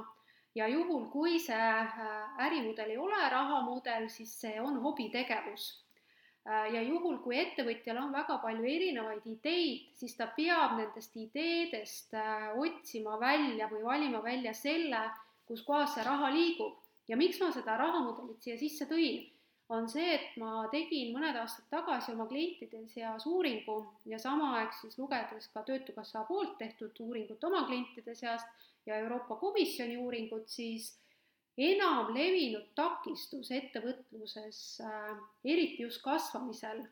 ja 0.54 0.68
juhul, 0.68 1.04
kui 1.12 1.36
see 1.40 1.56
äh, 1.56 2.38
ärimudel 2.46 2.94
ei 2.94 2.96
ole 2.98 3.28
rahamudel, 3.30 4.08
siis 4.08 4.32
see 4.40 4.60
on 4.60 4.80
hobitegevus. 4.82 5.66
Äh, 6.48 6.68
ja 6.72 6.82
juhul, 6.82 7.18
kui 7.20 7.36
ettevõtjal 7.36 7.98
on 8.00 8.12
väga 8.14 8.38
palju 8.40 8.64
erinevaid 8.64 9.24
ideid, 9.28 9.88
siis 10.00 10.14
ta 10.16 10.30
peab 10.36 10.78
nendest 10.78 11.16
ideedest 11.20 12.14
otsima 12.56 13.18
välja 13.20 13.68
või 13.68 13.82
valima 13.84 14.22
välja 14.24 14.54
selle, 14.56 15.02
kus 15.48 15.64
kohas 15.66 15.92
see 15.94 16.06
raha 16.06 16.30
liigub. 16.32 16.78
ja 17.08 17.16
miks 17.16 17.40
ma 17.40 17.48
seda 17.52 17.76
rahamudelit 17.80 18.42
siia 18.44 18.56
sisse 18.60 18.88
tõin? 18.88 19.26
on 19.68 19.88
see, 19.92 20.14
et 20.14 20.36
ma 20.40 20.64
tegin 20.72 21.12
mõned 21.12 21.36
aastad 21.36 21.66
tagasi 21.72 22.14
oma 22.14 22.24
klientide 22.28 22.80
seas 22.88 23.26
uuringu 23.28 23.76
ja 24.08 24.16
ajal 24.24 24.70
siis 24.80 24.96
lugedes 24.98 25.48
ka 25.52 25.62
Töötukassa 25.62 26.24
poolt 26.28 26.56
tehtud 26.58 26.96
uuringut 27.04 27.44
oma 27.44 27.66
klientide 27.66 28.14
seast 28.14 28.46
ja 28.86 28.96
Euroopa 28.96 29.36
Komisjoni 29.36 29.96
uuringut, 29.96 30.48
siis 30.48 30.88
enam 30.88 31.07
levinud 31.58 32.68
takistus 32.78 33.50
ettevõtluses 33.50 34.80
äh,, 34.84 35.16
eriti 35.44 35.82
just 35.82 36.02
kasvamisel, 36.02 36.84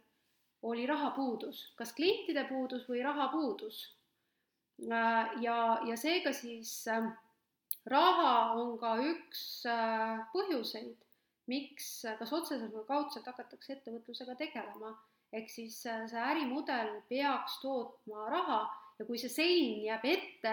oli 0.67 0.87
rahapuudus, 0.87 1.73
kas 1.79 1.93
klientide 1.95 2.47
puudus 2.49 2.89
või 2.89 3.03
rahapuudus 3.07 3.83
äh,. 4.91 5.37
ja, 5.43 5.59
ja 5.87 5.97
seega 5.97 6.33
siis 6.35 6.73
äh, 6.91 7.07
raha 7.87 8.33
on 8.59 8.77
ka 8.79 8.97
üks 9.03 9.43
põhjuseid, 10.33 10.97
miks, 11.51 11.91
kas 12.19 12.33
otseselt 12.35 12.75
või 12.75 12.87
kaudselt 12.89 13.29
hakatakse 13.31 13.77
ettevõtlusega 13.77 14.35
tegelema. 14.35 14.97
ehk 15.33 15.51
siis 15.51 15.81
see 15.83 16.21
ärimudel 16.23 17.01
peaks 17.09 17.59
tootma 17.61 18.29
raha 18.31 18.61
ja 18.99 19.05
kui 19.05 19.19
see 19.19 19.31
sein 19.31 19.83
jääb 19.85 20.05
ette, 20.07 20.53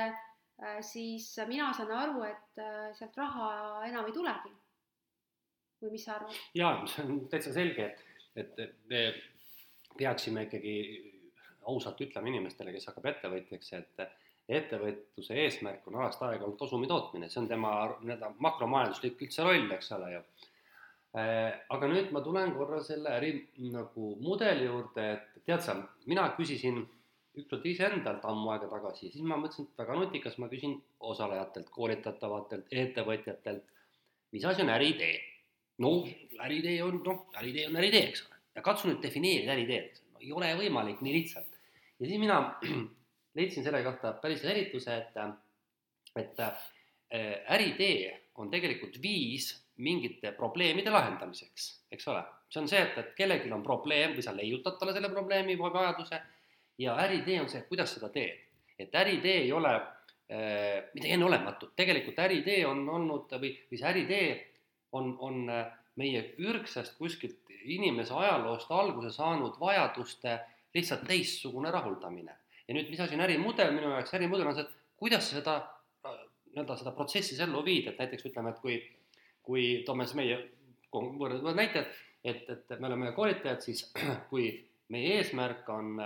siis 0.82 1.30
mina 1.48 1.72
saan 1.74 1.92
aru, 1.92 2.24
et 2.28 2.62
äh, 2.62 2.90
sealt 2.98 3.18
raha 3.18 3.48
enam 3.88 4.10
ei 4.10 4.16
tulegi. 4.16 4.52
või 5.84 5.92
mis 5.96 6.06
sa 6.08 6.18
arvad? 6.18 6.42
jaa, 6.56 6.76
see 6.88 7.06
on 7.06 7.24
täitsa 7.32 7.54
selge, 7.54 7.90
et, 8.36 8.60
et 8.60 8.78
me 8.90 9.02
peaksime 9.98 10.46
ikkagi 10.48 10.76
ausalt 11.70 12.00
ütlema 12.02 12.32
inimestele, 12.32 12.72
kes 12.76 12.88
hakkab 12.90 13.10
ettevõtjaks, 13.12 13.74
et 13.80 14.06
ettevõtluse 14.54 15.36
eesmärk 15.40 15.86
on 15.88 16.00
alast 16.00 16.24
aega 16.28 16.44
olnud 16.44 16.60
kasumi 16.60 16.88
tootmine, 16.88 17.30
see 17.32 17.42
on 17.44 17.48
tema 17.52 17.76
nii-öelda 18.02 18.34
makromajanduslik 18.44 19.22
üldse 19.24 19.46
roll, 19.48 19.70
eks 19.72 19.92
ole 19.96 20.10
ju 20.18 20.24
Äh, 21.14 21.52
aga 21.70 21.88
nüüd 21.92 22.10
ma 22.10 22.24
tulen 22.26 22.56
korra 22.58 22.80
selle 22.82 23.12
äri 23.14 23.36
nagu 23.70 24.16
mudeli 24.18 24.66
juurde, 24.66 25.04
et 25.14 25.44
tead 25.46 25.62
sa, 25.62 25.76
mina 26.10 26.24
küsisin 26.34 26.80
ükskord 27.38 27.66
iseendalt 27.66 28.26
ammu 28.30 28.52
aega 28.54 28.70
tagasi, 28.72 29.10
siis 29.12 29.26
ma 29.26 29.38
mõtlesin, 29.42 29.68
et 29.70 29.82
väga 29.82 29.98
nutikas, 29.98 30.38
ma 30.42 30.50
küsin 30.52 30.76
osalejatelt, 31.12 31.70
koolitatavatelt, 31.74 32.68
ettevõtjatelt, 32.84 33.64
mis 34.36 34.46
asi 34.50 34.66
on 34.66 34.74
äriidee? 34.74 35.16
no 35.82 35.94
äriidee 36.46 36.84
on, 36.86 37.00
noh, 37.06 37.24
äriidee 37.40 37.66
on 37.68 37.80
äriidee, 37.82 38.04
eks 38.12 38.28
ole, 38.28 38.38
ja 38.56 38.62
katsu 38.66 38.90
nüüd 38.90 39.00
defineerida 39.02 39.56
äriideed, 39.56 40.02
no 40.14 40.22
ei 40.22 40.30
ole 40.38 40.52
võimalik 40.60 41.02
nii 41.02 41.16
lihtsalt. 41.16 41.58
ja 42.00 42.06
siis 42.06 42.22
mina 42.22 42.38
leidsin 43.38 43.66
selle 43.66 43.82
kohta 43.86 44.14
päris 44.22 44.44
selgituse, 44.46 45.00
et, 45.02 45.18
et 46.22 46.44
äh, 46.46 46.70
äriidee 47.58 48.30
on 48.38 48.54
tegelikult 48.54 49.02
viis 49.02 49.50
mingite 49.82 50.32
probleemide 50.38 50.94
lahendamiseks, 50.94 51.70
eks 51.92 52.08
ole. 52.14 52.22
see 52.54 52.62
on 52.62 52.70
see, 52.70 52.86
et, 52.86 52.98
et 53.02 53.14
kellelgi 53.18 53.50
on 53.52 53.66
probleem 53.66 54.14
või 54.14 54.26
sa 54.26 54.36
leiutad 54.38 54.78
talle 54.78 54.94
selle 54.94 55.10
probleemi 55.10 55.58
või 55.58 55.74
vajaduse 55.74 56.22
ja 56.78 56.96
äriidee 57.04 57.42
on 57.42 57.50
see, 57.50 57.62
kuidas 57.70 57.94
seda 57.96 58.10
teed. 58.10 58.40
et 58.80 58.96
äriidee 58.96 59.38
ei 59.44 59.52
ole 59.54 59.76
äh, 59.76 60.90
midagi 60.94 61.14
enneolematut, 61.14 61.76
tegelikult 61.76 62.20
äriidee 62.20 62.66
on 62.68 62.88
olnud 62.90 63.36
või, 63.40 63.54
või 63.70 63.80
see 63.80 63.90
äriidee 63.90 64.30
on, 64.92 65.16
on 65.20 65.50
äh, 65.50 65.68
meie 65.96 66.24
ürgsest 66.38 66.98
kuskilt 66.98 67.54
inimese 67.64 68.14
ajaloost 68.14 68.72
alguse 68.72 69.12
saanud 69.14 69.60
vajaduste 69.60 70.40
lihtsalt 70.74 71.06
teistsugune 71.08 71.72
rahuldamine. 71.72 72.36
ja 72.68 72.74
nüüd, 72.76 72.90
mis 72.90 73.00
asi 73.00 73.16
on 73.16 73.22
ärimudel, 73.28 73.72
minu 73.72 73.94
jaoks 73.94 74.14
ärimudel 74.18 74.50
on 74.50 74.58
see, 74.58 74.66
et 74.66 74.98
kuidas 74.98 75.30
sa 75.30 75.40
seda 75.40 75.56
äh, 76.08 76.20
nii-öelda 76.52 76.78
seda 76.82 76.92
protsessi 76.98 77.40
ellu 77.44 77.64
viid, 77.66 77.88
et 77.88 78.02
näiteks 78.02 78.32
ütleme, 78.32 78.54
et 78.54 78.62
kui 78.66 78.82
kui 79.44 79.84
toome 79.86 80.08
siis 80.08 80.18
meie 80.18 80.38
võrdlevad 80.94 81.58
näited, 81.58 81.90
et, 82.24 82.46
et 82.50 82.80
me 82.80 82.88
oleme 82.90 83.12
koolitajad, 83.16 83.64
siis 83.66 83.86
kui 84.32 84.48
meie 84.94 85.18
eesmärk 85.20 85.70
on, 85.74 85.98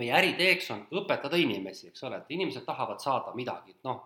meie 0.00 0.12
äriteeks 0.16 0.70
on 0.74 0.82
õpetada 1.00 1.38
inimesi, 1.40 1.90
eks 1.90 2.04
ole, 2.08 2.20
et 2.20 2.32
inimesed 2.36 2.64
tahavad 2.66 3.00
saada 3.02 3.32
midagi, 3.36 3.76
noh, 3.84 4.02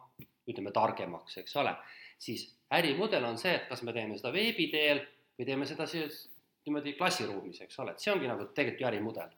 ütleme 0.51 0.72
targemaks, 0.74 1.36
eks 1.43 1.57
ole, 1.61 1.74
siis 2.20 2.47
ärimudel 2.74 3.24
on 3.26 3.38
see, 3.38 3.55
et 3.59 3.66
kas 3.68 3.82
me 3.86 3.95
teeme 3.97 4.18
seda 4.18 4.32
veebi 4.34 4.68
teel 4.72 5.03
või 5.38 5.49
teeme 5.49 5.66
seda 5.66 5.86
siis 5.91 6.22
niimoodi 6.66 6.95
klassiruumis, 6.99 7.62
eks 7.64 7.78
ole, 7.82 7.95
et 7.95 8.03
see 8.03 8.12
ongi 8.12 8.28
nagu 8.30 8.47
tegelikult 8.55 8.84
ju 8.84 8.91
ärimudel. 8.91 9.36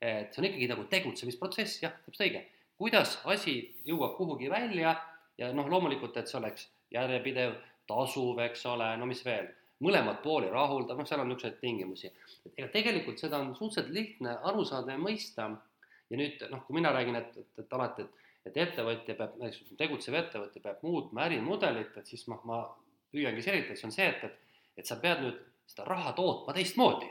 et 0.00 0.32
see 0.32 0.40
on 0.40 0.46
ikkagi 0.48 0.68
nagu 0.70 0.84
tegutsemisprotsess, 0.88 1.82
jah, 1.82 1.92
täpselt 2.06 2.26
õige. 2.26 2.44
kuidas 2.80 3.18
asi 3.28 3.54
jõuab 3.84 4.16
kuhugi 4.16 4.48
välja 4.50 4.94
ja 5.38 5.52
noh, 5.52 5.68
loomulikult, 5.68 6.16
et 6.16 6.28
see 6.28 6.38
oleks 6.38 6.70
järjepidev 6.90 7.58
tasuv, 7.88 8.38
eks 8.46 8.64
ole, 8.70 8.88
no 8.96 9.08
mis 9.10 9.20
veel, 9.24 9.50
mõlemat 9.84 10.22
pooli 10.22 10.48
rahuldav, 10.52 10.96
noh, 10.96 11.08
seal 11.08 11.20
on 11.20 11.28
niisuguseid 11.28 11.60
tingimusi. 11.60 12.12
ega 12.56 12.68
tegelikult 12.72 13.18
seda 13.20 13.40
on 13.40 13.52
suhteliselt 13.54 13.92
lihtne 13.92 14.38
aru 14.50 14.64
saada 14.64 14.96
ja 14.96 15.02
mõista 15.02 15.50
ja 16.10 16.18
nüüd 16.18 16.42
noh, 16.50 16.64
kui 16.66 16.76
mina 16.76 16.92
räägin, 16.94 17.16
et, 17.20 17.36
et, 17.36 17.52
et 17.62 17.78
alati, 17.78 18.06
et 18.06 18.28
et 18.48 18.56
ettevõtja 18.56 19.16
peab, 19.18 19.36
näiteks 19.40 19.74
tegutsev 19.78 20.16
ettevõtja 20.16 20.62
peab 20.64 20.84
muutma 20.86 21.26
ärimudelit, 21.26 21.96
et 22.00 22.08
siis 22.08 22.24
noh, 22.30 22.40
ma 22.48 22.62
püüangi 23.12 23.44
selgitada, 23.44 23.76
see 23.76 23.88
on 23.90 23.94
see, 23.94 24.08
et, 24.08 24.24
et, 24.24 24.58
et 24.80 24.88
sa 24.88 24.96
pead 25.02 25.22
nüüd 25.24 25.40
seda 25.68 25.86
raha 25.88 26.14
tootma 26.16 26.54
teistmoodi, 26.56 27.08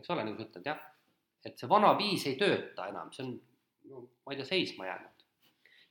eks 0.00 0.12
ole, 0.14 0.24
nagu 0.26 0.40
sa 0.40 0.48
ütled, 0.48 0.68
jah. 0.72 0.80
et 1.44 1.56
see 1.60 1.68
vana 1.68 1.92
viis 1.98 2.26
ei 2.28 2.36
tööta 2.40 2.88
enam, 2.90 3.12
see 3.12 3.26
on, 3.26 3.34
no 3.90 4.04
ma 4.24 4.34
ei 4.34 4.40
tea, 4.40 4.48
seisma 4.54 4.88
jäänud. 4.88 5.24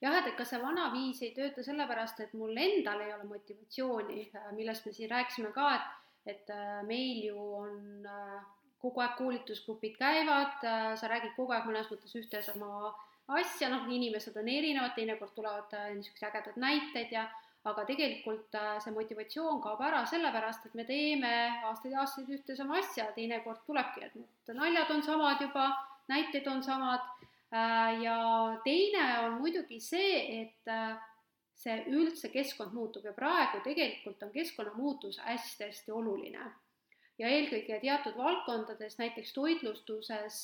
jah, 0.01 0.19
et, 0.21 0.31
et 0.31 0.37
kas 0.39 0.53
see 0.55 0.61
vana 0.63 0.89
viis 0.95 1.21
ei 1.21 1.33
tööta 1.37 1.65
sellepärast, 1.65 2.25
et 2.25 2.33
mul 2.39 2.57
endal 2.57 3.05
ei 3.05 3.13
ole 3.13 3.29
motivatsiooni, 3.29 4.29
millest 4.57 4.89
me 4.89 4.95
siin 4.95 5.11
rääkisime 5.13 5.53
ka, 5.53 5.73
et, 5.77 6.13
et 6.33 6.55
äh, 6.55 6.79
meil 6.87 7.21
ju 7.29 7.49
on 7.61 8.09
äh, 8.09 8.39
kogu 8.81 9.03
aeg 9.03 9.17
koolitusgrupid 9.17 9.97
käivad, 9.99 10.57
äh, 10.63 10.95
sa 10.99 11.11
räägid 11.11 11.35
kogu 11.35 11.55
aeg 11.55 11.67
mõnes 11.69 11.91
mõttes 11.91 12.15
ühte 12.15 12.41
sama 12.45 12.93
asja, 13.39 13.69
noh, 13.69 13.85
inimesed 13.91 14.37
on 14.41 14.47
erinevad, 14.49 14.95
teinekord 14.95 15.35
tulevad 15.35 15.75
niisugused 15.95 16.27
ägedad 16.31 16.57
näited 16.57 17.11
ja 17.13 17.27
aga 17.67 17.83
tegelikult 17.87 18.55
äh, 18.55 18.77
see 18.83 18.93
motivatsioon 18.95 19.59
kaob 19.63 19.81
ära 19.83 20.03
sellepärast, 20.07 20.69
et 20.69 20.77
me 20.79 20.85
teeme 20.87 21.31
aastaid 21.67 21.93
ja 21.93 22.03
aastaid 22.05 22.31
ühte 22.31 22.55
sama 22.55 22.79
asja, 22.79 23.09
teinekord 23.15 23.65
tulebki, 23.67 24.05
et 24.05 24.15
need 24.15 24.55
naljad 24.55 24.93
on 24.95 25.03
samad 25.03 25.43
juba, 25.43 25.67
näited 26.11 26.47
on 26.47 26.63
samad 26.63 27.03
äh, 27.51 27.99
ja 28.05 28.17
teine 28.63 29.05
on 29.25 29.39
muidugi 29.43 29.81
see, 29.83 30.23
et 30.41 30.71
äh, 30.71 30.95
see 31.59 31.75
üldse 31.91 32.31
keskkond 32.31 32.71
muutub 32.73 33.03
ja 33.05 33.13
praegu 33.13 33.59
tegelikult 33.65 34.23
on 34.23 34.31
keskkonnamuutus 34.31 35.19
hästi-hästi 35.25 35.91
oluline. 35.91 36.47
Ja 37.19 37.27
eelkõige 37.27 37.79
teatud 37.81 38.15
valdkondades, 38.17 38.97
näiteks 38.97 39.33
toitlustuses, 39.33 40.39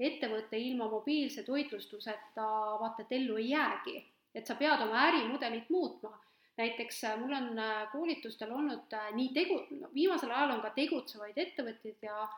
ettevõte 0.00 0.58
ilma 0.58 0.88
mobiilse 0.88 1.44
toitlustuseta 1.44 2.48
vaata 2.80 3.04
et 3.04 3.12
ellu 3.18 3.36
ei 3.36 3.50
jäägi, 3.50 4.00
et 4.34 4.46
sa 4.46 4.56
pead 4.56 4.80
oma 4.86 5.06
ärimudelit 5.10 5.68
muutma 5.70 6.14
näiteks 6.60 7.04
äh, 7.04 7.18
mul 7.20 7.32
on 7.32 7.58
äh, 7.58 7.88
koolitustel 7.92 8.52
olnud 8.52 8.92
äh, 8.92 9.08
nii 9.16 9.30
tegu-, 9.36 9.62
no 9.80 9.90
viimasel 9.94 10.32
ajal 10.34 10.56
on 10.56 10.62
ka 10.64 10.72
tegutsevaid 10.76 11.38
ettevõtteid 11.46 12.08
ja 12.08 12.28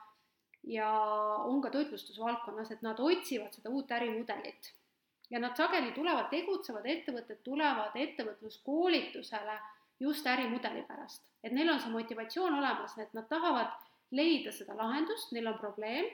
ja 0.71 0.89
on 1.51 1.59
ka 1.63 1.73
toitlustusvaldkonnas, 1.75 2.69
et 2.71 2.83
nad 2.87 3.01
otsivad 3.03 3.51
seda 3.57 3.71
uut 3.75 3.91
ärimudelit. 3.91 4.69
ja 5.31 5.41
nad 5.43 5.57
sageli 5.59 5.91
tulevad, 5.97 6.29
tegutsevad 6.31 6.87
ettevõtted 6.87 7.41
tulevad 7.43 7.97
ettevõtluskoolitusele 7.99 9.57
just 10.03 10.27
ärimudeli 10.27 10.83
pärast. 10.89 11.23
et 11.45 11.53
neil 11.53 11.71
on 11.71 11.81
see 11.81 11.91
motivatsioon 11.95 12.59
olemas, 12.59 12.99
et 12.99 13.15
nad 13.15 13.29
tahavad 13.31 13.71
leida 14.11 14.53
seda 14.53 14.77
lahendust, 14.77 15.33
neil 15.33 15.47
on 15.47 15.59
probleem 15.59 16.11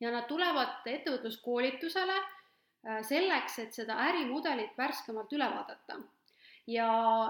ja 0.00 0.10
nad 0.10 0.26
tulevad 0.28 0.88
ettevõtluskoolitusele 0.96 2.18
selleks, 3.06 3.58
et 3.62 3.76
seda 3.78 3.94
ärimudelit 4.08 4.74
värskemalt 4.78 5.32
üle 5.32 5.46
vaadata 5.52 6.00
ja, 6.66 6.88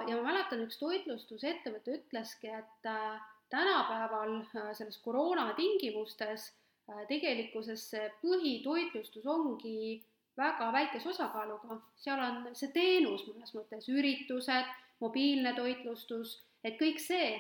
ja 0.09 0.17
ma 0.17 0.23
mäletan, 0.31 0.65
üks 0.67 0.79
toitlustusettevõte 0.81 1.99
ütleski, 1.99 2.51
et 2.53 2.89
äh, 2.89 3.21
tänapäeval 3.53 4.39
äh, 4.43 4.71
selles 4.77 4.99
koroona 5.05 5.53
tingimustes 5.59 6.51
äh, 6.91 7.05
tegelikkuses 7.09 7.89
see 7.95 8.09
põhitoitlustus 8.23 9.27
ongi 9.27 10.03
väga 10.37 10.71
väikese 10.73 11.11
osakaaluga, 11.13 11.81
seal 12.01 12.21
on 12.25 12.55
see 12.57 12.73
teenus 12.73 13.27
mõnes 13.29 13.53
mõttes, 13.57 13.89
üritused, 13.93 14.71
mobiilne 15.03 15.55
toitlustus, 15.57 16.37
et 16.65 16.79
kõik 16.81 17.01
see, 17.03 17.35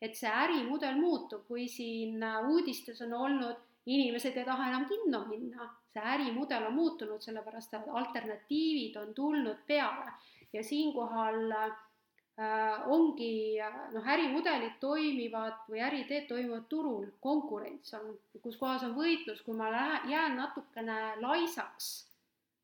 et 0.00 0.14
see 0.16 0.30
ärimudel 0.30 0.98
muutub, 1.00 1.44
kui 1.48 1.66
siin 1.70 2.22
uudistes 2.46 3.02
on 3.06 3.16
olnud, 3.18 3.66
inimesed 3.88 4.36
ei 4.36 4.46
taha 4.46 4.68
enam 4.70 4.86
kinno 4.90 5.24
minna, 5.26 5.66
see 5.92 6.04
ärimudel 6.14 6.68
on 6.68 6.76
muutunud, 6.76 7.22
sellepärast 7.24 7.74
et 7.74 7.92
alternatiivid 8.00 8.96
on 9.00 9.14
tulnud 9.16 9.64
peale. 9.66 10.12
Ja 10.52 10.62
siinkohal 10.64 11.52
äh, 11.52 12.90
ongi 12.92 13.58
noh, 13.92 14.06
ärimudelid 14.14 14.78
toimivad 14.80 15.66
või 15.68 15.82
äriteed 15.84 16.28
toimuvad 16.28 16.68
turul, 16.70 17.08
konkurents 17.20 17.92
on, 17.98 18.14
kus 18.42 18.56
kohas 18.60 18.84
on 18.86 18.94
võitlus, 18.96 19.42
kui 19.44 19.56
ma 19.56 19.72
lähe, 19.72 19.98
jään 20.12 20.38
natukene 20.40 21.00
laisaks 21.24 21.90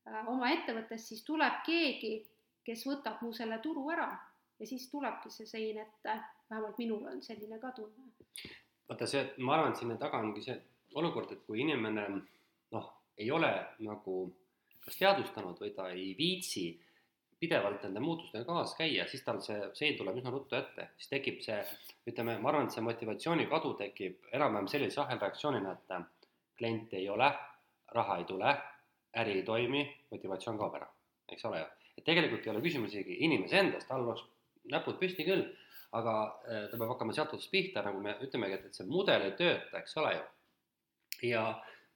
äh, 0.09 0.23
oma 0.29 0.53
ettevõttes, 0.55 1.09
siis 1.09 1.25
tuleb 1.27 1.61
keegi, 1.67 2.15
kes 2.65 2.87
võtab 2.89 3.21
mu 3.25 3.35
selle 3.37 3.59
turu 3.65 3.89
ära 3.93 4.13
ja 4.61 4.67
siis 4.67 4.87
tulebki 4.91 5.31
see 5.31 5.47
sein 5.47 5.81
ette, 5.83 6.19
vähemalt 6.51 6.79
minul 6.79 7.07
on 7.11 7.23
selline 7.23 7.59
ka 7.59 7.73
tunne. 7.77 8.13
vaata 8.89 9.07
see, 9.07 9.25
ma 9.39 9.57
arvan, 9.57 9.73
et 9.73 9.83
sinna 9.83 9.97
taga 10.01 10.21
ongi 10.23 10.43
see 10.45 10.57
olukord, 10.95 11.33
et 11.33 11.45
kui 11.47 11.61
inimene 11.65 12.07
noh, 12.75 12.91
ei 13.19 13.31
ole 13.31 13.51
nagu 13.87 14.17
kas 14.85 14.99
teadvustanud 15.01 15.61
või 15.61 15.73
ta 15.77 15.89
ei 15.93 16.13
viitsi 16.19 16.67
pidevalt 17.41 17.83
nende 17.85 18.01
muutustega 18.01 18.45
kaasas 18.49 18.77
käia, 18.79 19.07
siis 19.09 19.25
tal 19.25 19.41
see 19.45 19.57
sein 19.77 19.97
tuleb 19.99 20.21
üsna 20.21 20.33
ruttu 20.33 20.57
ette, 20.57 20.91
siis 20.99 21.11
tekib 21.11 21.41
see, 21.45 21.59
ütleme, 22.09 22.37
ma 22.41 22.53
arvan, 22.53 22.69
et 22.69 22.77
see 22.77 22.85
motivatsiooni 22.85 23.49
kadu 23.51 23.75
tekib 23.81 24.29
enam-vähem 24.33 24.69
sellise 24.71 25.03
ahelreaktsioonina, 25.03 25.75
et 25.75 25.97
klienti 26.59 27.01
ei 27.01 27.09
ole, 27.11 27.31
raha 27.97 28.21
ei 28.21 28.29
tule, 28.29 28.53
äri 29.21 29.39
ei 29.41 29.47
toimi, 29.47 29.83
motivatsioon 30.13 30.61
kaob 30.61 30.79
ära, 30.79 30.89
eks 31.31 31.45
ole 31.51 31.61
ju. 31.61 31.67
et 31.99 32.07
tegelikult 32.07 32.47
ei 32.47 32.53
ole 32.55 32.63
küsimus 32.63 32.95
isegi 32.95 33.19
inimese 33.27 33.61
endas, 33.61 33.85
tal 33.87 34.07
oleks 34.07 34.25
näpud 34.73 34.99
püsti 35.01 35.27
küll, 35.27 35.45
aga 35.95 36.15
äh, 36.49 36.65
ta 36.71 36.79
peab 36.79 36.95
hakkama 36.95 37.15
sealt 37.17 37.35
otsast 37.37 37.53
pihta, 37.53 37.85
nagu 37.87 38.01
me 38.03 38.17
ütlemegi, 38.25 38.59
et, 38.59 38.67
et 38.71 38.81
see 38.81 38.89
mudel 38.89 39.29
ei 39.29 39.37
tööta, 39.39 39.81
eks 39.81 39.97
ole 40.03 40.17
ju. 40.17 40.25
ja 41.31 41.45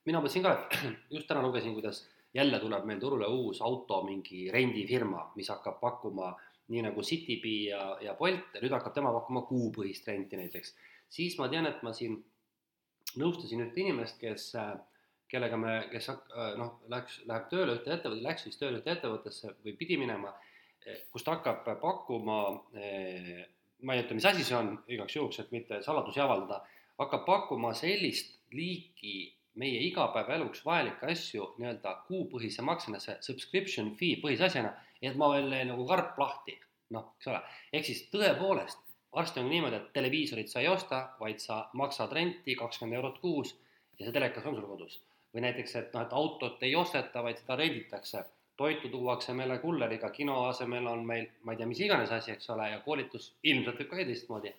mina 0.07 0.23
mõtlesin 0.23 0.47
ka, 0.47 0.55
et 0.55 0.95
just 1.19 1.29
täna 1.31 1.43
lugesin, 1.45 1.75
kuidas 1.77 2.05
jälle 2.35 2.61
tuleb 2.61 2.85
meil 2.85 3.01
turule 3.01 3.27
uus 3.27 3.63
auto 3.65 4.03
mingi 4.05 4.49
rendifirma, 4.53 5.31
mis 5.37 5.49
hakkab 5.51 5.81
pakkuma 5.81 6.35
nii 6.69 6.85
nagu 6.85 7.03
Citybee 7.03 7.71
ja, 7.71 7.83
ja 8.05 8.15
Bolt 8.15 8.55
ja 8.55 8.63
nüüd 8.63 8.75
hakkab 8.77 8.95
tema 8.95 9.13
pakkuma 9.15 9.47
kuupõhist 9.49 10.09
renti 10.09 10.37
näiteks. 10.37 10.75
siis 11.09 11.39
ma 11.39 11.49
tean, 11.49 11.67
et 11.67 11.83
ma 11.83 11.95
siin 11.97 12.19
nõustasin 13.17 13.65
ühte 13.65 13.81
inimest, 13.81 14.19
kes, 14.21 14.51
kellega 15.33 15.57
me, 15.57 15.79
kes 15.93 16.11
noh, 16.61 16.75
läks, 16.93 17.23
läheb 17.29 17.49
tööle 17.53 17.79
ühte 17.79 17.95
ettevõtte, 17.95 18.25
läks 18.27 18.45
siis 18.45 18.61
tööle 18.61 18.83
ühte 18.83 18.93
ettevõttesse 18.93 19.55
või 19.65 19.75
pidi 19.81 19.97
minema, 20.01 20.35
kus 21.13 21.25
ta 21.25 21.37
hakkab 21.37 21.67
pakkuma, 21.83 22.39
ma 23.83 23.95
ei 23.95 24.03
ütle, 24.05 24.19
mis 24.19 24.29
asi 24.29 24.45
see 24.47 24.57
on, 24.59 24.75
igaks 24.91 25.17
juhuks, 25.17 25.41
et 25.43 25.51
mitte 25.55 25.83
saladusi 25.85 26.23
avaldada, 26.23 26.63
hakkab 26.99 27.25
pakkuma 27.27 27.75
sellist 27.79 28.39
liiki 28.55 29.17
meie 29.59 29.81
igapäevaeluks 29.89 30.63
vajalikke 30.67 31.11
asju 31.13 31.53
nii-öelda 31.59 31.95
kuupõhise 32.07 32.63
maksena, 32.67 33.01
see 33.03 33.17
subscription 33.27 33.91
fee 33.99 34.21
põhise 34.23 34.47
asjana, 34.47 34.73
et 35.03 35.19
ma 35.19 35.31
veel 35.35 35.51
nagu 35.71 35.87
karp 35.89 36.19
lahti, 36.21 36.55
noh, 36.95 37.13
eks 37.19 37.31
ole, 37.33 37.41
ehk 37.75 37.89
siis 37.89 38.05
tõepoolest, 38.13 38.81
varsti 39.15 39.43
on 39.43 39.51
niimoodi, 39.51 39.81
et 39.81 39.93
televiisorit 39.97 40.51
sa 40.53 40.63
ei 40.63 40.71
osta, 40.71 41.03
vaid 41.21 41.43
sa 41.43 41.65
maksad 41.79 42.13
renti 42.15 42.55
kakskümmend 42.59 43.01
eurot 43.01 43.21
kuus 43.23 43.55
ja 43.99 44.07
see 44.07 44.15
telekas 44.15 44.47
on 44.47 44.59
sul 44.59 44.67
kodus. 44.71 45.01
või 45.35 45.43
näiteks, 45.45 45.75
et 45.77 45.91
noh, 45.93 46.07
et 46.07 46.13
autot 46.17 46.63
ei 46.65 46.75
osteta, 46.75 47.21
vaid 47.23 47.37
seda 47.37 47.57
renditakse, 47.61 48.23
toitu 48.59 48.91
tuuakse 48.91 49.35
meile 49.39 49.61
kulleriga, 49.63 50.11
kino 50.11 50.41
asemel 50.49 50.87
on 50.91 51.05
meil, 51.07 51.29
ma 51.47 51.55
ei 51.55 51.61
tea, 51.61 51.69
mis 51.71 51.81
iganes 51.85 52.11
asi, 52.15 52.35
eks 52.35 52.51
ole, 52.55 52.73
ja 52.73 52.81
koolitus 52.85 53.33
ilmselt 53.47 53.79
võib 53.79 53.93
ka 53.93 54.07
teistmoodi 54.09 54.55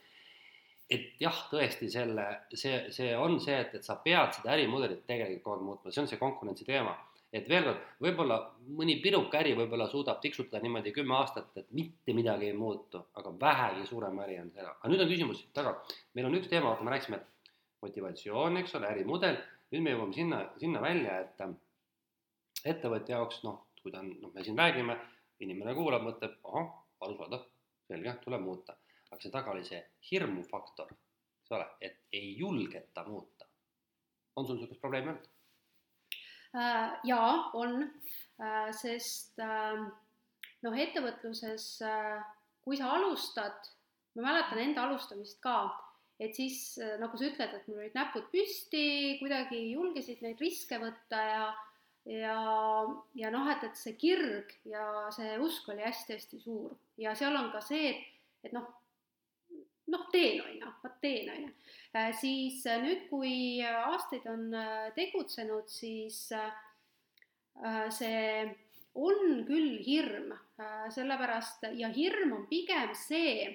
et 0.90 1.22
jah, 1.22 1.44
tõesti 1.52 1.90
selle, 1.94 2.26
see, 2.58 2.88
see 2.94 3.12
on 3.18 3.38
see, 3.44 3.58
et, 3.62 3.76
et 3.78 3.86
sa 3.86 4.00
pead 4.02 4.34
seda 4.40 4.56
ärimudelit 4.56 5.06
tegelikult 5.08 5.44
kogu 5.44 5.56
aeg 5.56 5.68
muutma, 5.68 5.94
see 5.94 6.04
on 6.04 6.10
see 6.10 6.22
konkurentsi 6.22 6.66
teema. 6.68 6.96
et 7.30 7.46
veel 7.46 7.62
kord, 7.68 7.82
võib-olla 8.02 8.36
mõni 8.80 8.96
piruka 9.04 9.38
äri 9.38 9.52
võib-olla 9.54 9.86
suudab 9.92 10.18
tiksutada 10.24 10.64
niimoodi 10.64 10.90
kümme 10.96 11.14
aastat, 11.14 11.52
et 11.62 11.68
mitte 11.78 12.16
midagi 12.18 12.48
ei 12.48 12.56
muutu, 12.58 13.04
aga 13.22 13.34
vähegi 13.44 13.86
suurem 13.86 14.18
äri 14.26 14.40
on 14.42 14.50
seda. 14.56 14.74
aga 14.80 14.90
nüüd 14.90 15.04
on 15.06 15.12
küsimus 15.12 15.44
taga, 15.54 15.76
meil 16.18 16.26
on 16.26 16.40
üks 16.40 16.50
teema, 16.50 16.72
vaata, 16.72 16.88
me 16.88 16.96
rääkisime, 16.96 17.22
et 17.22 17.54
motivatsioon, 17.86 18.58
eks 18.64 18.74
ole, 18.80 18.90
ärimudel, 18.96 19.38
nüüd 19.70 19.86
me 19.86 19.94
jõuame 19.94 20.18
sinna, 20.18 20.42
sinna 20.58 20.82
välja, 20.82 21.20
et 21.22 22.66
ettevõtja 22.74 23.20
jaoks 23.20 23.44
noh, 23.46 23.62
kui 23.84 23.92
ta 23.94 24.04
on, 24.04 24.12
noh, 24.22 24.34
me 24.36 24.44
siin 24.44 24.58
räägime, 24.60 24.98
inimene 25.46 25.74
kuulab, 25.78 26.04
mõtleb, 26.06 26.38
ahah, 26.44 26.70
arusaadav, 27.06 27.48
selge, 27.88 28.16
tuleb 28.26 28.44
muuta 28.44 28.76
aga 29.10 29.22
see 29.24 29.34
taga 29.34 29.54
oli 29.54 29.66
see 29.66 29.80
hirmufaktor, 30.10 30.92
eks 31.42 31.54
ole, 31.58 31.66
et 31.82 31.98
ei 32.14 32.36
julgeta 32.38 33.06
muuta. 33.08 33.46
on 34.36 34.46
sul 34.48 34.56
niisugust 34.56 34.80
probleemi 34.80 35.12
olnud? 35.12 35.26
Äh, 36.56 36.94
jaa, 37.04 37.32
on, 37.60 37.82
äh, 38.40 38.70
sest 38.78 39.42
äh, 39.44 39.82
noh, 40.64 40.78
ettevõtluses, 40.86 41.66
kui 42.64 42.80
sa 42.80 42.94
alustad, 42.96 43.68
ma 44.16 44.30
mäletan 44.30 44.62
enda 44.64 44.86
alustamist 44.86 45.42
ka, 45.44 45.58
et 46.20 46.36
siis 46.36 46.78
nagu 47.02 47.18
sa 47.18 47.28
ütled, 47.28 47.54
et 47.56 47.68
mul 47.68 47.82
olid 47.82 47.98
näpud 47.98 48.30
püsti, 48.32 49.18
kuidagi 49.20 49.60
julgesid 49.74 50.24
neid 50.24 50.42
riske 50.44 50.80
võtta 50.82 51.22
ja 51.24 51.44
ja, 52.06 52.40
ja 53.16 53.32
noh, 53.32 53.50
et, 53.52 53.64
et 53.68 53.78
see 53.78 53.96
kirg 54.00 54.54
ja 54.70 55.10
see 55.16 55.38
usk 55.44 55.70
oli 55.70 55.84
hästi-hästi 55.84 56.40
suur 56.44 56.76
ja 56.98 57.16
seal 57.16 57.36
on 57.36 57.52
ka 57.54 57.62
see, 57.66 57.92
et, 57.92 58.06
et 58.48 58.56
noh, 58.56 58.68
noh, 59.90 60.06
teen, 60.12 60.42
on 60.42 60.56
ju, 60.56 60.72
vot 60.84 60.98
teen, 61.02 61.30
on 61.34 61.46
ju. 61.48 61.52
Äh, 61.98 62.12
siis 62.20 62.64
äh, 62.70 62.82
nüüd, 62.84 63.06
kui 63.10 63.34
aastaid 63.66 64.28
on 64.30 64.50
äh, 64.54 64.90
tegutsenud, 64.98 65.70
siis 65.72 66.30
see 67.92 68.20
on 68.96 69.42
küll 69.44 69.82
hirm, 69.84 70.30
sellepärast 70.96 71.66
ja 71.76 71.90
hirm 71.92 72.32
on 72.38 72.46
pigem 72.48 72.94
see, 72.96 73.50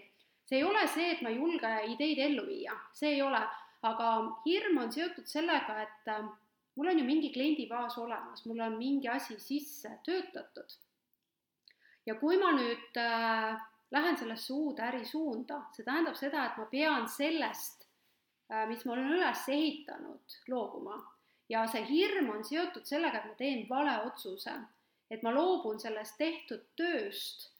see 0.45 0.59
ei 0.59 0.67
ole 0.67 0.83
see, 0.93 1.15
et 1.15 1.23
ma 1.25 1.33
ei 1.33 1.39
julge 1.39 1.71
ideid 1.95 2.21
ellu 2.27 2.45
viia, 2.45 2.75
see 2.93 3.15
ei 3.15 3.23
ole, 3.25 3.41
aga 3.89 4.11
hirm 4.45 4.83
on 4.83 4.93
seotud 4.93 5.25
sellega, 5.31 5.79
et 5.87 6.13
mul 6.77 6.89
on 6.89 6.99
ju 6.99 7.05
mingi 7.05 7.31
kliendibaas 7.33 7.99
olemas, 7.99 8.45
mul 8.47 8.61
on 8.61 8.79
mingi 8.79 9.09
asi 9.09 9.39
sisse 9.41 9.99
töötatud. 10.05 10.75
ja 12.07 12.15
kui 12.21 12.37
ma 12.37 12.51
nüüd 12.53 12.99
äh, 13.01 13.61
lähen 13.91 14.17
sellesse 14.17 14.53
uude 14.53 14.83
ärisuunda, 14.83 15.63
see 15.73 15.87
tähendab 15.87 16.19
seda, 16.19 16.45
et 16.47 16.59
ma 16.61 16.67
pean 16.69 17.09
sellest, 17.09 17.87
äh, 18.53 18.67
mis 18.69 18.85
ma 18.85 18.93
olen 18.97 19.13
üles 19.17 19.49
ehitanud, 19.49 20.39
loobuma. 20.49 21.01
ja 21.49 21.67
see 21.69 21.85
hirm 21.89 22.31
on 22.33 22.45
seotud 22.45 22.87
sellega, 22.89 23.21
et 23.21 23.31
ma 23.31 23.35
teen 23.39 23.67
vale 23.69 23.99
otsuse, 24.09 24.55
et 25.11 25.23
ma 25.23 25.33
loobun 25.35 25.81
sellest 25.81 26.17
tehtud 26.19 26.65
tööst 26.77 27.51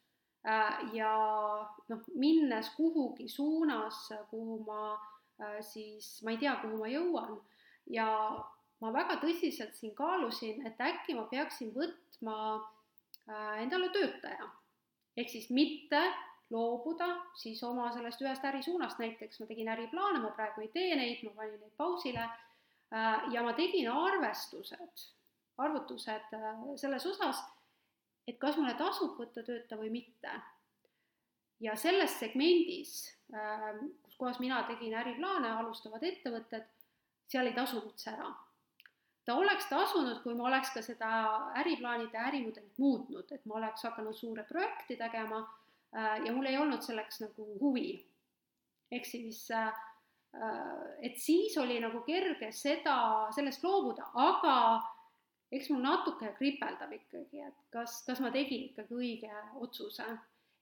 äh, 0.49 0.81
ja 0.97 1.15
noh, 1.89 2.07
minnes 2.15 2.71
kuhugi 2.77 3.29
suunas, 3.29 4.09
kuhu 4.31 4.63
ma 4.67 4.95
äh, 4.95 5.61
siis, 5.63 6.19
ma 6.25 6.35
ei 6.35 6.41
tea, 6.43 6.57
kuhu 6.63 6.81
ma 6.81 6.91
jõuan 6.91 7.39
ja 7.87 8.09
ma 8.85 8.93
väga 8.93 9.17
tõsiselt 9.23 9.73
siin 9.79 9.95
kaalusin, 9.97 10.61
et 10.69 10.81
äkki 10.81 11.17
ma 11.17 11.25
peaksin 11.31 11.73
võtma 11.73 12.37
endale 13.63 13.89
töötaja. 13.95 14.51
Ehk 15.17 15.31
siis 15.33 15.49
mitte 15.55 16.03
loobuda 16.51 17.09
siis 17.39 17.63
oma 17.65 17.89
sellest 17.95 18.23
ühest 18.23 18.45
ärisuunast, 18.45 19.01
näiteks 19.03 19.41
ma 19.41 19.49
tegin 19.49 19.71
äriplaane, 19.73 20.21
ma 20.23 20.33
praegu 20.37 20.65
ei 20.65 20.71
tee 20.75 20.95
neid, 20.99 21.23
ma 21.27 21.33
panin 21.39 21.61
neid 21.61 21.75
pausile. 21.81 22.25
Äh, 22.95 23.29
ja 23.33 23.43
ma 23.43 23.55
tegin 23.57 23.89
arvestused, 23.91 25.05
arvutused 25.65 26.35
äh, 26.37 26.65
selles 26.81 27.07
osas, 27.11 27.41
et 28.29 28.39
kas 28.39 28.59
mulle 28.61 28.77
tasub 28.79 29.17
võtta 29.19 29.43
töötaja 29.43 29.81
või 29.81 29.91
mitte. 29.95 30.41
ja 31.65 31.77
selles 31.81 32.19
segmendis, 32.21 33.07
äh, 33.33 33.71
kus 34.05 34.17
kohas 34.21 34.41
mina 34.43 34.63
tegin 34.69 34.95
äriplaane, 35.01 35.49
alustavad 35.49 36.03
ettevõtted, 36.05 36.67
seal 37.31 37.49
ei 37.49 37.57
tasunud 37.57 37.97
see 37.99 38.13
ära 38.13 38.29
ta 39.25 39.35
oleks 39.35 39.69
tasunud, 39.71 40.21
kui 40.23 40.35
ma 40.37 40.49
oleks 40.51 40.73
ka 40.75 40.83
seda 40.85 41.11
äriplaanide 41.61 42.19
ärimudelit 42.29 42.79
muutnud, 42.79 43.31
et 43.33 43.47
ma 43.49 43.59
oleks 43.61 43.87
hakanud 43.89 44.17
suure 44.17 44.45
projekti 44.49 44.97
tegema 45.01 45.41
äh, 45.97 46.25
ja 46.27 46.33
mul 46.33 46.51
ei 46.51 46.59
olnud 46.61 46.85
selleks 46.85 47.23
nagu 47.25 47.49
huvi. 47.61 48.05
ehk 48.93 49.07
siis, 49.09 49.47
äh, 49.51 49.73
et 51.03 51.17
siis 51.19 51.57
oli 51.59 51.81
nagu 51.81 52.03
kerge 52.07 52.53
seda, 52.53 52.97
sellest 53.35 53.65
loobuda, 53.65 54.11
aga 54.15 54.57
eks 55.55 55.71
mul 55.71 55.83
natuke 55.83 56.35
kripeldab 56.39 56.93
ikkagi, 56.93 57.41
et 57.47 57.65
kas, 57.73 58.03
kas 58.07 58.21
ma 58.21 58.31
tegin 58.35 58.69
ikkagi 58.71 58.95
õige 58.95 59.33
otsuse. 59.63 60.07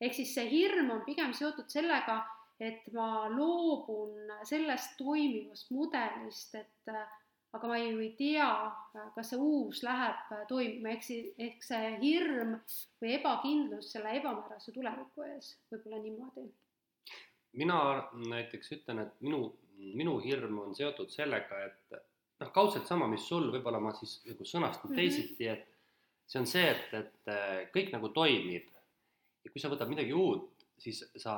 ehk 0.01 0.15
siis 0.15 0.35
see 0.35 0.49
hirm 0.51 0.91
on 0.91 1.05
pigem 1.07 1.35
seotud 1.35 1.71
sellega, 1.71 2.23
et 2.63 2.87
ma 2.95 3.27
loobun 3.33 4.31
sellest 4.47 4.95
toimivast 4.99 5.71
mudelist, 5.75 6.55
et 6.55 6.93
aga 7.53 7.69
ma 7.69 7.79
ju 7.79 8.01
ei 8.01 8.13
tea, 8.17 8.49
kas 9.15 9.33
see 9.33 9.41
uus 9.41 9.83
läheb 9.85 10.31
toimima, 10.49 10.95
ehk 10.95 11.05
siis, 11.05 11.33
ehk 11.37 11.67
see 11.67 11.91
hirm 12.01 12.55
või 13.03 13.17
ebakindlus 13.19 13.91
selle 13.93 14.15
ebamäärase 14.21 14.73
tuleviku 14.73 15.27
ees, 15.29 15.53
võib-olla 15.73 16.01
niimoodi. 16.01 16.47
mina 17.61 17.79
näiteks 18.33 18.73
ütlen, 18.79 19.03
et 19.05 19.21
minu, 19.21 19.43
minu 19.77 20.17
hirm 20.25 20.63
on 20.65 20.75
seotud 20.75 21.13
sellega, 21.13 21.61
et 21.67 21.99
noh, 22.41 22.53
kaudselt 22.55 22.89
sama, 22.89 23.07
mis 23.11 23.27
sul, 23.29 23.51
võib-olla 23.53 23.81
ma 23.81 23.93
siis 23.99 24.23
nagu 24.27 24.45
sõnastan 24.49 24.89
mm 24.89 24.95
-hmm. 24.95 25.03
teisiti, 25.03 25.49
et 25.49 25.69
see 26.27 26.41
on 26.41 26.49
see, 26.49 26.71
et, 26.71 26.95
et 26.95 27.71
kõik 27.75 27.93
nagu 27.93 28.09
toimib. 28.09 28.69
ja 29.45 29.51
kui 29.51 29.61
sa 29.61 29.69
võtad 29.69 29.89
midagi 29.91 30.13
uut, 30.15 30.53
siis 30.79 31.03
sa 31.17 31.33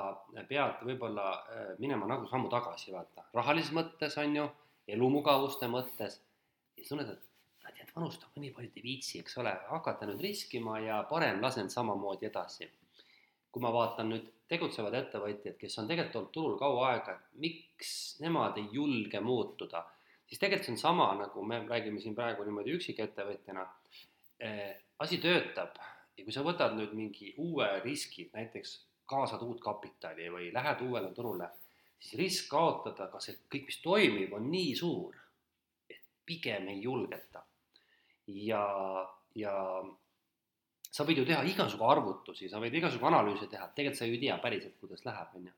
pead 0.49 0.83
võib-olla 0.85 1.31
äh, 1.33 1.71
minema 1.79 2.07
nagu 2.07 2.27
sammu 2.29 2.49
tagasi, 2.53 2.93
vaata, 2.93 3.25
rahalises 3.35 3.73
mõttes 3.73 4.19
on 4.21 4.37
ju 4.37 4.45
elumugavuste 4.89 5.69
mõttes. 5.71 6.21
ja 6.77 6.83
siis 6.83 6.89
tunned, 6.89 7.09
et 7.09 7.75
tead, 7.85 7.91
vanustama 7.97 8.43
nii 8.43 8.53
palju 8.55 8.71
ei 8.77 8.83
viitsi, 8.85 9.21
eks 9.21 9.39
ole, 9.43 9.53
hakata 9.71 10.09
nüüd 10.09 10.23
riskima 10.25 10.79
ja 10.83 11.03
parem 11.11 11.41
lasen 11.43 11.71
samamoodi 11.71 12.27
edasi. 12.31 12.71
kui 13.55 13.63
ma 13.63 13.71
vaatan 13.73 14.09
nüüd 14.11 14.31
tegutsevad 14.51 14.95
ettevõtjad, 14.99 15.55
kes 15.59 15.79
on 15.79 15.89
tegelikult 15.89 16.17
olnud 16.17 16.33
turul 16.35 16.57
kaua 16.59 16.89
aega, 16.91 17.13
et 17.15 17.37
miks 17.45 17.91
nemad 18.21 18.59
ei 18.59 18.67
julge 18.73 19.21
muutuda, 19.23 19.85
siis 20.27 20.41
tegelikult 20.43 20.67
see 20.67 20.75
on 20.75 20.81
sama, 20.81 21.07
nagu 21.21 21.45
me 21.47 21.61
räägime 21.69 22.03
siin 22.03 22.17
praegu 22.19 22.45
niimoodi 22.45 22.75
üksikettevõtjana 22.79 23.67
eh,. 24.41 24.75
asi 24.99 25.19
töötab 25.23 25.79
ja 26.17 26.25
kui 26.25 26.35
sa 26.35 26.43
võtad 26.47 26.75
nüüd 26.75 26.93
mingi 26.99 27.33
uue 27.39 27.69
riski, 27.85 28.29
näiteks 28.35 28.75
kaasad 29.07 29.43
uut 29.47 29.61
kapitali 29.63 30.29
või 30.33 30.51
lähed 30.55 30.83
uuele 30.87 31.11
turule 31.15 31.49
siis 32.05 32.21
risk 32.21 32.49
kaotada, 32.53 33.09
ka 33.13 33.21
see 33.23 33.39
kõik, 33.51 33.69
mis 33.71 33.81
toimib, 33.85 34.33
on 34.37 34.49
nii 34.53 34.73
suur, 34.77 35.17
et 35.89 36.03
pigem 36.27 36.69
ei 36.73 36.83
julgeta. 36.85 37.45
ja, 38.27 38.65
ja 39.37 39.53
sa 40.95 41.05
võid 41.05 41.21
ju 41.21 41.27
teha 41.29 41.43
igasugu 41.49 41.85
arvutusi, 41.89 42.49
sa 42.49 42.61
võid 42.63 42.77
igasugu 42.79 43.09
analüüse 43.09 43.49
teha, 43.51 43.69
tegelikult 43.77 44.01
sa 44.01 44.09
ju 44.09 44.17
ei 44.17 44.23
tea 44.23 44.37
päriselt, 44.41 44.77
kuidas 44.81 45.05
läheb, 45.05 45.33
on 45.39 45.49
ju. 45.51 45.55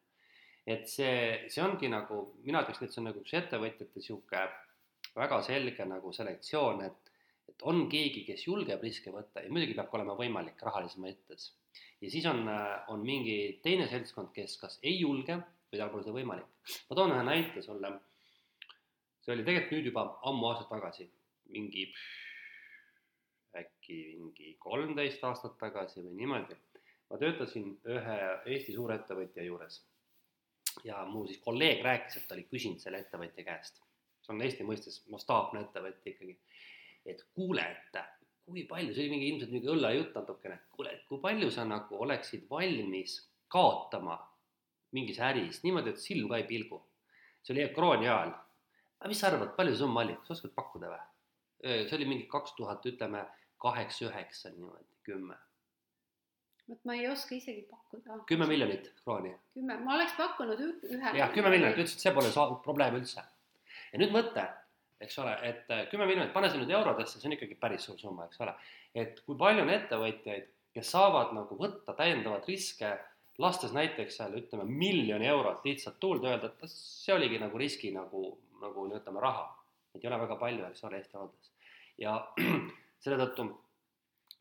et 0.75 0.89
see, 0.91 1.19
see 1.53 1.63
ongi 1.63 1.91
nagu, 1.93 2.23
mina 2.47 2.63
ütleks, 2.65 2.83
et 2.83 2.95
see 2.95 3.03
on 3.03 3.11
nagu 3.11 3.23
üks 3.23 3.35
ettevõtjate 3.39 4.01
niisugune 4.01 4.47
väga 5.17 5.43
selge 5.47 5.87
nagu 5.89 6.11
selektsioon, 6.13 6.83
et, 6.89 7.13
et 7.53 7.63
on 7.71 7.85
keegi, 7.93 8.25
kes 8.27 8.47
julgeb 8.49 8.83
riske 8.83 9.13
võtta 9.15 9.45
ja 9.45 9.53
muidugi 9.53 9.77
peab 9.79 9.93
ka 9.93 10.01
olema 10.01 10.17
võimalik 10.19 10.63
rahalises 10.67 10.99
mõttes. 11.03 11.53
ja 12.03 12.11
siis 12.11 12.27
on, 12.27 12.43
on 12.93 13.05
mingi 13.07 13.61
teine 13.63 13.87
seltskond, 13.93 14.33
kes 14.35 14.59
kas 14.63 14.81
ei 14.83 14.99
julge 14.99 15.39
või 15.71 15.81
tal 15.81 15.91
pole 15.93 16.05
seda 16.05 16.17
võimalik. 16.17 16.77
ma 16.89 16.99
toon 16.99 17.15
ühe 17.15 17.25
näite 17.27 17.63
sulle. 17.63 17.93
see 19.21 19.35
oli 19.35 19.45
tegelikult 19.47 19.75
nüüd 19.77 19.91
juba 19.91 20.07
ammu 20.31 20.49
aastaid 20.51 20.71
tagasi, 20.71 21.11
mingi 21.55 21.89
äkki 23.57 23.99
mingi 24.21 24.55
kolmteist 24.61 25.25
aastat 25.25 25.59
tagasi 25.59 26.03
või 26.05 26.15
niimoodi. 26.21 26.57
ma 27.11 27.19
töötasin 27.23 27.77
ühe 27.97 28.17
Eesti 28.53 28.75
suurettevõtja 28.75 29.45
juures 29.47 29.83
ja 30.85 31.05
mu 31.09 31.27
siis 31.27 31.41
kolleeg 31.45 31.83
rääkis, 31.85 32.17
et 32.17 32.29
ta 32.29 32.35
oli 32.35 32.47
küsinud 32.51 32.83
selle 32.83 33.01
ettevõtja 33.01 33.45
käest, 33.47 33.81
see 34.23 34.35
on 34.35 34.43
Eesti 34.45 34.67
mõistes 34.69 35.01
mastaapne 35.13 35.63
ettevõtja 35.65 36.13
ikkagi, 36.13 36.37
et 37.07 37.23
kuule, 37.35 37.63
et 37.63 38.01
kui 38.47 38.65
palju, 38.69 38.95
see 38.95 39.07
oli 39.07 39.15
mingi 39.15 39.29
ilmselt 39.33 39.55
mingi 39.55 39.71
õllejutt 39.73 40.15
natukene, 40.19 40.59
kuule, 40.75 40.93
kui 41.09 41.23
palju 41.23 41.51
sa 41.55 41.65
nagu 41.67 41.99
oleksid 42.07 42.47
valmis 42.51 43.19
kaotama 43.53 44.19
mingis 44.97 45.21
äris 45.23 45.63
niimoodi, 45.65 45.93
et 45.93 46.03
silm 46.03 46.29
ka 46.31 46.41
ei 46.41 46.49
pilgu. 46.49 46.83
see 47.43 47.55
oli 47.55 47.69
krooni 47.75 48.09
ajal. 48.09 48.33
aga 49.01 49.13
mis 49.13 49.21
sa 49.21 49.31
arvad, 49.31 49.53
palju 49.59 49.75
see 49.75 49.85
summa 49.85 50.03
oli, 50.05 50.17
kas 50.23 50.37
oskad 50.39 50.55
pakkuda 50.57 50.93
või? 50.93 51.03
see 51.63 51.97
oli 51.99 52.09
mingi 52.13 52.29
kaks 52.31 52.55
tuhat, 52.59 52.85
ütleme 52.87 53.25
kaheksa, 53.63 54.07
üheksa 54.09 54.53
niimoodi, 54.55 54.89
kümme. 55.07 55.37
vot 56.69 56.85
ma 56.85 56.95
ei 56.99 57.09
oska 57.09 57.35
isegi 57.35 57.63
pakkuda. 57.71 58.21
kümme 58.27 58.47
miljonit 58.47 58.93
krooni. 59.05 59.35
kümme, 59.55 59.79
ma 59.85 59.95
oleks 59.95 60.17
pakkunud 60.19 60.61
ühe. 60.67 61.17
jah, 61.19 61.33
kümme 61.35 61.51
miljonit, 61.51 61.79
ütlesid, 61.79 62.03
see 62.05 62.15
pole 62.15 62.31
saa-, 62.35 62.61
probleem 62.65 62.99
üldse. 63.01 63.25
ja 63.93 64.03
nüüd 64.03 64.15
mõtle, 64.15 64.47
eks 65.01 65.19
ole, 65.23 65.37
et 65.49 65.73
äh, 65.73 65.87
kümme 65.93 66.09
miljonit, 66.09 66.33
pane 66.37 66.51
see 66.51 66.61
nüüd 66.61 66.75
eurodesse, 66.77 67.21
see 67.21 67.31
on 67.31 67.37
ikkagi 67.37 67.59
päris 67.61 67.89
suur 67.89 67.99
summa, 68.01 68.29
eks 68.29 68.41
ole. 68.45 68.55
et 68.95 69.21
kui 69.27 69.39
palju 69.41 69.65
on 69.65 69.73
ettevõtjaid, 69.73 70.53
kes 70.77 70.93
saavad 70.93 71.33
nagu 71.37 71.57
võtta 71.57 71.95
täiendavaid 71.97 72.49
riske 72.51 72.93
lastes 73.39 73.73
näiteks 73.77 74.17
seal 74.17 74.35
ütleme 74.39 74.65
miljoni 74.65 75.29
eurot 75.29 75.65
lihtsalt 75.65 76.01
tuulde 76.01 76.31
öelda, 76.31 76.51
et 76.53 76.73
see 76.73 77.15
oligi 77.15 77.39
nagu 77.43 77.59
riski 77.59 77.93
nagu, 77.95 78.31
nagu 78.63 78.89
ütleme 78.89 79.21
raha. 79.21 79.47
et 79.95 80.05
ei 80.05 80.09
ole 80.11 80.19
väga 80.21 80.37
palju, 80.37 80.65
eks 80.67 80.85
ole, 80.85 80.99
Eesti 81.01 81.17
oludes. 81.17 81.53
ja 81.99 82.17
selle 83.05 83.19
tõttu 83.25 83.49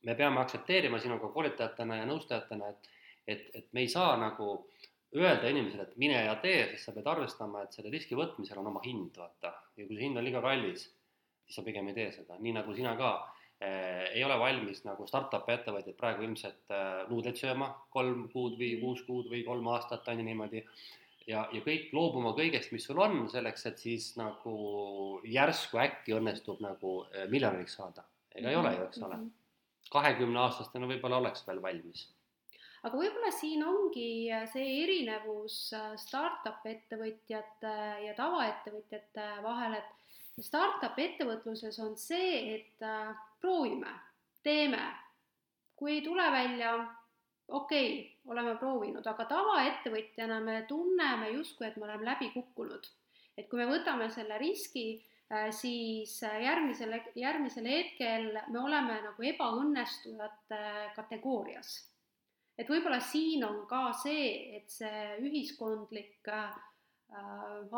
me 0.05 0.15
peame 0.15 0.41
aktsepteerima 0.41 0.99
sinuga 0.99 1.29
koolitajatena 1.33 2.01
ja 2.01 2.09
nõustajatena, 2.09 2.69
et, 2.69 2.89
et, 3.27 3.47
et 3.55 3.67
me 3.73 3.81
ei 3.85 3.87
saa 3.91 4.17
nagu 4.21 4.67
öelda 5.15 5.49
inimesele, 5.49 5.87
et 5.87 5.97
mine 5.97 6.19
ja 6.25 6.35
tee, 6.43 6.65
sest 6.71 6.89
sa 6.89 6.93
pead 6.95 7.07
arvestama, 7.07 7.63
et 7.63 7.75
selle 7.75 7.91
riski 7.93 8.17
võtmisel 8.19 8.59
on 8.59 8.69
oma 8.73 8.83
hind, 8.85 9.15
vaata. 9.17 9.53
ja 9.77 9.87
kui 9.87 9.95
see 9.95 10.07
hind 10.07 10.19
on 10.19 10.27
liiga 10.27 10.43
kallis, 10.43 10.89
siis 11.45 11.59
sa 11.59 11.63
pigem 11.65 11.87
ei 11.91 11.97
tee 11.97 12.11
seda, 12.11 12.37
nii 12.39 12.55
nagu 12.59 12.75
sina 12.75 12.95
ka 12.99 13.11
ei 13.61 14.23
ole 14.23 14.35
valmis 14.39 14.83
nagu 14.83 15.07
startup'i 15.07 15.53
ettevõtjad 15.55 15.95
praegu 15.99 16.25
ilmselt 16.27 16.73
eh, 16.75 17.05
nuudleid 17.09 17.39
sööma 17.39 17.69
kolm 17.93 18.27
kuud 18.33 18.57
või 18.59 18.75
kuus 18.81 19.05
kuud 19.07 19.29
või 19.31 19.45
kolm 19.47 19.67
aastat 19.71 20.07
on 20.11 20.19
ju 20.19 20.25
niimoodi. 20.27 20.65
ja, 21.27 21.47
ja 21.51 21.61
kõik 21.63 21.93
loobuma 21.95 22.35
kõigest, 22.37 22.73
mis 22.75 22.83
sul 22.85 22.99
on, 23.01 23.29
selleks, 23.31 23.65
et 23.65 23.79
siis 23.79 24.11
nagu 24.19 25.21
järsku 25.23 25.79
äkki 25.81 26.17
õnnestub 26.17 26.59
nagu 26.63 26.97
eh, 27.13 27.29
miljonäriks 27.31 27.79
saada. 27.79 28.03
ega 28.35 28.51
ei 28.51 28.59
ole 28.59 28.75
ju, 28.75 28.83
eks 28.89 29.01
ole. 29.07 29.17
Mhm. 29.17 29.31
kahekümne 29.91 30.39
aastastena 30.39 30.87
võib-olla 30.91 31.23
oleks 31.23 31.47
veel 31.47 31.61
valmis 31.61 32.09
aga 32.85 32.97
võib-olla 32.99 33.31
siin 33.33 33.63
ongi 33.65 34.29
see 34.51 34.65
erinevus 34.83 35.73
startup 35.97 36.65
ettevõtjate 36.69 37.75
ja 38.03 38.13
tavaettevõtjate 38.17 39.29
vahel, 39.41 39.79
et 39.79 39.95
startup 40.43 40.99
ettevõtluses 40.99 41.77
on 41.83 41.95
see, 41.99 42.57
et 42.57 42.83
äh, 42.83 43.15
proovime, 43.45 43.93
teeme. 44.43 44.83
kui 45.75 45.91
ei 45.91 46.01
tule 46.01 46.25
välja, 46.31 46.75
okei 47.47 47.87
okay,, 47.99 48.11
oleme 48.31 48.53
proovinud, 48.57 49.05
aga 49.11 49.25
tavaettevõtjana 49.29 50.37
me 50.41 50.61
tunneme 50.69 51.33
justkui, 51.33 51.67
et 51.67 51.75
me 51.77 51.85
oleme 51.89 52.07
läbi 52.07 52.31
kukkunud. 52.33 52.87
et 53.37 53.49
kui 53.51 53.59
me 53.59 53.67
võtame 53.67 54.07
selle 54.09 54.37
riski, 54.39 54.85
äh, 55.31 55.49
siis 55.51 56.15
äh, 56.23 56.39
järgmisel, 56.45 56.95
järgmisel 57.19 57.67
hetkel 57.67 58.31
me 58.47 58.61
oleme 58.61 59.01
nagu 59.09 59.27
ebaõnnestujate 59.33 60.61
kategoorias. 60.95 61.75
et 62.57 62.71
võib-olla 62.71 63.01
siin 63.03 63.43
on 63.45 63.65
ka 63.67 63.91
see, 64.01 64.57
et 64.57 64.71
see 64.71 65.05
ühiskondlik 65.27 66.31
äh, 66.31 66.57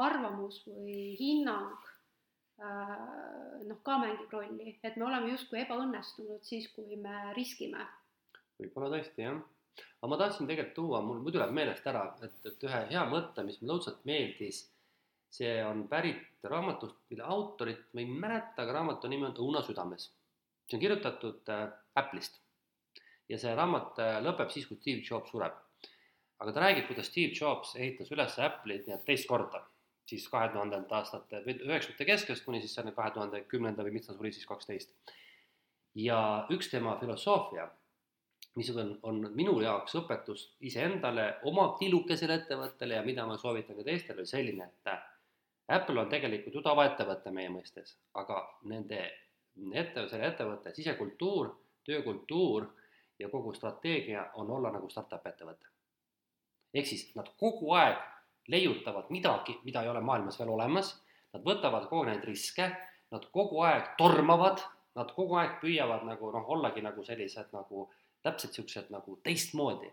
arvamus 0.07 0.63
või 0.69 1.17
hinnang 1.19 1.96
noh, 2.57 3.81
ka 3.85 3.99
mängib 4.01 4.31
rolli, 4.33 4.79
et 4.83 4.97
me 4.97 5.05
oleme 5.05 5.29
justkui 5.35 5.61
ebaõnnestunud 5.61 6.41
siis, 6.45 6.71
kui 6.73 6.97
me 6.97 7.33
riskime. 7.37 7.85
võib-olla 8.57 8.95
tõesti 8.95 9.27
jah 9.27 9.37
aga 9.77 10.09
ma 10.11 10.17
tahtsin 10.21 10.49
tegelikult 10.49 10.75
tuua, 10.77 11.01
mul 11.05 11.21
muidu 11.21 11.41
läheb 11.41 11.53
meelest 11.57 11.85
ära, 11.89 12.03
et, 12.25 12.39
et 12.49 12.65
ühe 12.67 12.81
hea 12.91 13.03
mõtte, 13.11 13.45
mis 13.45 13.59
mulle 13.61 13.77
õudselt 13.77 14.03
meeldis, 14.09 14.63
see 15.37 15.53
on 15.65 15.83
pärit 15.91 16.45
raamatust, 16.47 16.99
mille 17.11 17.25
autorit 17.35 17.87
ma 17.93 18.03
ei 18.03 18.09
mäleta, 18.09 18.63
aga 18.63 18.77
raamatu 18.79 19.09
nimi 19.11 19.27
on 19.27 19.37
Õuna 19.43 19.63
südames. 19.65 20.09
see 20.67 20.77
on 20.77 20.83
kirjutatud 20.83 21.49
äh, 21.53 21.65
Apple'ist 21.99 22.39
ja 23.31 23.39
see 23.39 23.53
raamat 23.55 23.99
äh, 24.03 24.17
lõpeb 24.23 24.51
siis, 24.51 24.67
kui 24.67 24.79
Steve 24.79 25.03
Jobs 25.09 25.31
sureb. 25.31 25.55
aga 26.39 26.53
ta 26.53 26.63
räägib, 26.63 26.87
kuidas 26.87 27.09
Steve 27.11 27.33
Jobs 27.35 27.75
ehitas 27.75 28.11
üles 28.11 28.37
Apple'it 28.39 28.87
nii 28.87 28.95
et 28.95 29.05
teist 29.05 29.27
korda, 29.27 29.63
siis 30.07 30.27
kahe 30.31 30.49
tuhandendate 30.53 30.95
aastate 30.95 31.41
või 31.45 31.57
üheksakümnendate 31.57 32.05
keskest 32.11 32.45
kuni 32.45 32.61
siis 32.63 32.75
selle 32.77 32.93
kahe 32.95 33.11
tuhande 33.15 33.43
kümnenda 33.51 33.83
või 33.83 33.97
mis 33.97 34.07
ta 34.07 34.15
suri 34.15 34.31
siis 34.31 34.47
kaksteist. 34.47 34.93
ja 35.95 36.19
üks 36.53 36.71
tema 36.71 36.95
filosoofia 36.99 37.67
mis 38.57 38.69
on, 38.75 38.99
on 39.03 39.29
minu 39.35 39.59
jaoks 39.61 39.95
õpetus 39.99 40.47
iseendale, 40.65 41.27
oma 41.45 41.67
tillukesele 41.79 42.39
ettevõttele 42.41 42.97
ja 42.97 43.03
mida 43.05 43.25
ma 43.29 43.37
soovitan 43.37 43.77
ka 43.77 43.85
teistele, 43.85 44.25
selline, 44.25 44.65
et 44.65 44.91
Apple 45.77 45.99
on 46.01 46.09
tegelikult 46.09 46.55
ju 46.55 46.63
tavaettevõte 46.65 47.31
meie 47.35 47.51
mõistes, 47.53 47.97
aga 48.17 48.39
nende 48.71 49.01
ette, 49.73 50.07
selle 50.07 50.29
ettevõtte 50.31 50.73
sisekultuur, 50.73 51.51
töökultuur 51.85 52.69
ja 53.19 53.29
kogu 53.29 53.53
strateegia 53.53 54.29
on 54.41 54.49
olla 54.57 54.71
nagu 54.71 54.89
startup 54.89 55.25
ettevõte. 55.27 55.67
ehk 56.73 56.87
siis 56.87 57.15
nad 57.15 57.29
kogu 57.37 57.73
aeg 57.73 57.97
leiutavad 58.47 59.11
midagi, 59.13 59.57
mida 59.63 59.83
ei 59.83 59.91
ole 59.91 60.01
maailmas 60.01 60.39
veel 60.39 60.49
olemas, 60.53 60.93
nad 61.33 61.43
võtavad 61.45 61.87
kogu 61.89 62.07
neid 62.07 62.23
riske, 62.25 62.69
nad 63.11 63.25
kogu 63.31 63.61
aeg 63.67 63.95
tormavad, 63.99 64.61
nad 64.97 65.11
kogu 65.15 65.37
aeg 65.39 65.59
püüavad 65.61 66.05
nagu 66.07 66.31
noh, 66.33 66.51
ollagi 66.55 66.81
nagu 66.81 67.03
sellised 67.05 67.53
nagu 67.55 67.87
täpselt 68.25 68.51
niisugused 68.51 68.91
nagu 68.91 69.19
teistmoodi. 69.23 69.89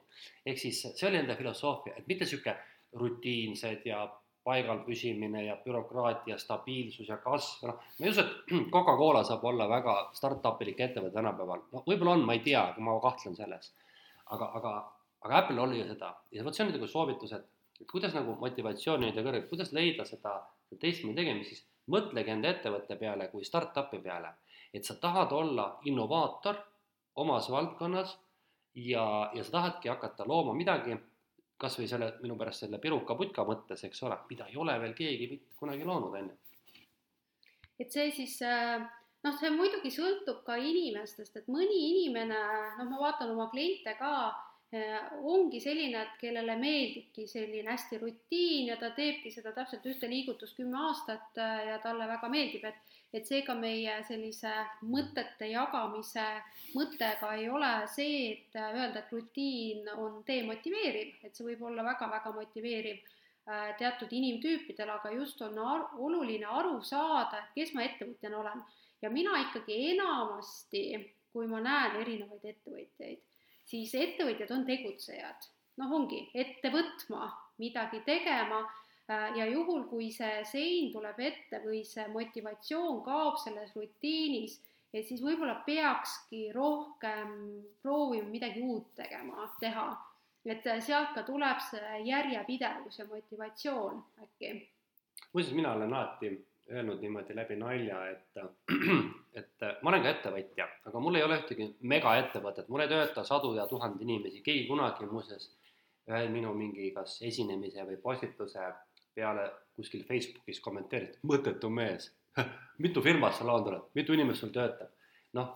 ehk 0.47 0.59
siis 0.59 0.83
see 0.83 1.09
oli 1.09 1.19
nende 1.21 1.37
filosoofia, 1.37 1.95
et 1.97 2.07
mitte 2.07 2.25
niisugune 2.25 2.57
rutiinsed 3.01 3.87
ja 3.87 4.05
paigal 4.45 4.83
püsimine 4.85 5.45
ja 5.47 5.57
bürokraatia, 5.65 6.37
stabiilsus 6.39 7.09
ja 7.09 7.17
kasv, 7.17 7.67
noh, 7.69 7.79
ma 7.99 8.07
ei 8.07 8.13
usu, 8.13 8.25
et 8.25 8.53
Coca-Cola 8.75 9.23
saab 9.25 9.45
olla 9.49 9.69
väga 9.71 9.95
startup-ilik 10.17 10.83
ettevõte 10.89 11.17
tänapäeval, 11.17 11.65
no 11.73 11.83
võib-olla 11.87 12.19
on, 12.19 12.27
ma 12.29 12.37
ei 12.37 12.43
tea, 12.45 12.65
ma 12.85 12.99
kahtlen 13.01 13.37
selles. 13.39 13.73
aga, 14.25 14.51
aga, 14.59 14.75
aga 15.25 15.39
Apple 15.39 15.61
oli 15.61 15.81
ju 15.81 15.89
seda 15.89 16.15
ja 16.33 16.45
vot 16.45 16.57
see 16.57 16.65
on 16.65 16.73
nagu 16.73 16.87
soovitus, 16.89 17.33
et, 17.37 17.49
et 17.81 17.87
kuidas 17.91 18.15
nagu 18.15 18.37
motivatsiooni 18.41 19.09
hoida 19.09 19.25
kõrgel, 19.27 19.47
kuidas 19.51 19.73
leida 19.77 20.07
seda 20.09 20.37
teistmoodi 20.81 21.21
tegemist, 21.21 21.53
siis 21.53 21.65
mõtlegi 21.91 22.33
enda 22.35 22.51
ettevõtte 22.55 22.97
peale 23.01 23.29
kui 23.33 23.45
startup'i 23.45 24.01
peale, 24.03 24.33
et 24.75 24.85
sa 24.85 24.97
tahad 25.01 25.33
olla 25.33 25.69
innovaator 25.91 26.59
omas 27.23 27.51
valdkonnas 27.51 28.17
ja, 28.75 29.05
ja 29.35 29.45
sa 29.45 29.59
tahadki 29.59 29.93
hakata 29.93 30.27
looma 30.27 30.55
midagi, 30.57 30.97
kas 31.61 31.79
või 31.79 31.87
selle, 31.91 32.11
minu 32.23 32.37
pärast 32.39 32.65
selle 32.65 32.81
piruka-putka 32.83 33.45
mõttes, 33.47 33.85
eks 33.87 34.03
ole, 34.03 34.19
mida 34.31 34.49
ei 34.51 34.59
ole 34.59 34.75
veel 34.81 34.97
keegi 34.99 35.31
mitte 35.31 35.55
kunagi 35.59 35.87
loonud, 35.87 36.17
on 36.19 36.33
ju. 36.33 36.83
et 37.79 37.93
see 37.93 38.11
siis 38.15 38.41
äh, 38.43 38.83
noh, 39.25 39.37
see 39.39 39.53
muidugi 39.55 39.93
sõltub 39.95 40.43
ka 40.47 40.57
inimestest, 40.61 41.37
et 41.39 41.47
mõni 41.53 41.79
inimene, 41.91 42.41
noh, 42.79 42.91
ma 42.91 43.01
vaatan 43.07 43.33
oma 43.35 43.49
kliente 43.53 43.97
ka, 44.01 44.13
ongi 45.23 45.61
selline, 45.61 46.01
et 46.03 46.15
kellele 46.19 46.57
meeldibki 46.59 47.27
selline 47.31 47.71
hästi 47.71 47.99
rutiin 48.01 48.71
ja 48.73 48.77
ta 48.81 48.91
teebki 48.97 49.31
seda 49.31 49.53
täpselt 49.55 49.85
ühte 49.87 50.09
liigutust 50.11 50.57
kümme 50.59 50.79
aastat 50.89 51.39
äh, 51.39 51.67
ja 51.69 51.79
talle 51.83 52.09
väga 52.11 52.31
meeldib, 52.33 52.65
et 52.65 52.95
et 53.15 53.29
seega 53.29 53.55
meie 53.55 53.93
sellise 54.09 54.51
mõtete 54.91 55.47
jagamise 55.47 56.25
mõttega 56.75 57.29
ei 57.39 57.45
ole 57.49 57.69
see, 57.93 58.17
et 58.33 58.57
öelda, 58.59 59.05
et 59.05 59.13
rutiin 59.15 59.87
on 59.95 60.17
demotiveeriv, 60.27 61.21
et 61.23 61.37
see 61.37 61.47
võib 61.47 61.63
olla 61.69 61.85
väga-väga 61.87 62.33
motiveeriv 62.35 62.97
äh, 62.99 63.69
teatud 63.79 64.11
inimtüüpidel, 64.11 64.91
aga 64.97 65.13
just 65.15 65.45
on 65.47 65.61
ar 65.63 65.87
oluline 66.03 66.49
aru 66.51 66.81
saada, 66.83 67.45
et 67.45 67.55
kes 67.61 67.71
ma 67.77 67.87
ettevõtjana 67.87 68.41
olen. 68.41 68.65
ja 69.03 69.11
mina 69.11 69.39
ikkagi 69.45 69.79
enamasti, 69.93 70.83
kui 71.31 71.47
ma 71.47 71.61
näen 71.63 72.01
erinevaid 72.01 72.51
ettevõtjaid, 72.51 73.23
siis 73.65 73.95
ettevõtjad 73.95 74.51
on 74.51 74.65
tegutsejad. 74.69 75.51
noh, 75.77 75.93
ongi 75.93 76.21
ette 76.35 76.71
võtma, 76.71 77.33
midagi 77.59 78.01
tegema 78.07 78.63
Äh, 79.11 79.37
ja 79.37 79.47
juhul, 79.47 79.83
kui 79.85 80.09
see 80.13 80.45
sein 80.49 80.89
tuleb 80.93 81.19
ette 81.21 81.59
või 81.61 81.83
see 81.85 82.07
motivatsioon 82.09 83.03
kaob 83.05 83.37
selles 83.43 83.75
rutiinis, 83.77 84.57
et 84.97 85.05
siis 85.05 85.21
võib-olla 85.21 85.59
peakski 85.67 86.47
rohkem 86.57 87.35
proovima 87.83 88.31
midagi 88.31 88.63
uut 88.65 88.95
tegema, 88.97 89.51
teha. 89.61 89.91
et 90.45 90.65
sealt 90.87 91.13
ka 91.17 91.23
tuleb 91.25 91.61
see 91.69 92.01
järjepidevus 92.09 92.99
ja 92.99 93.05
motivatsioon 93.11 94.01
äkki. 94.25 94.55
muuseas, 95.33 95.55
mina 95.55 95.73
olen 95.73 95.93
alati 95.93 96.33
öelnud 96.71 97.01
niimoodi 97.01 97.37
läbi 97.37 97.57
nalja, 97.61 97.99
et, 98.09 98.39
et 99.41 99.67
ma 99.83 99.91
olen 99.91 100.05
ka 100.05 100.13
ettevõtja, 100.15 100.69
aga 100.89 101.03
mul 101.03 101.19
ei 101.19 101.25
ole 101.27 101.39
ühtegi 101.43 101.69
megaettevõtet, 101.93 102.71
mul 102.73 102.85
ei 102.85 102.91
tööta 102.93 103.25
sadu 103.27 103.53
ja 103.59 103.67
tuhandeid 103.69 104.07
inimesi, 104.07 104.43
keegi 104.47 104.67
kunagi 104.71 105.09
muuseas 105.11 105.51
ühe 106.09 106.25
minu 106.33 106.53
mingi 106.57 106.91
kas 106.97 107.19
esinemise 107.25 107.85
või 107.89 107.99
postituse 108.01 108.71
peale 109.15 109.51
kuskil 109.77 110.05
Facebookis 110.09 110.61
kommenteerid, 110.65 111.21
mõttetu 111.29 111.71
mees. 111.71 112.11
Mitu 112.85 113.03
firmat 113.03 113.37
sa 113.37 113.47
lood 113.47 113.69
oled, 113.71 113.85
mitu 113.95 114.17
inimest 114.17 114.43
sul 114.43 114.51
töötab? 114.55 114.91
noh, 115.35 115.49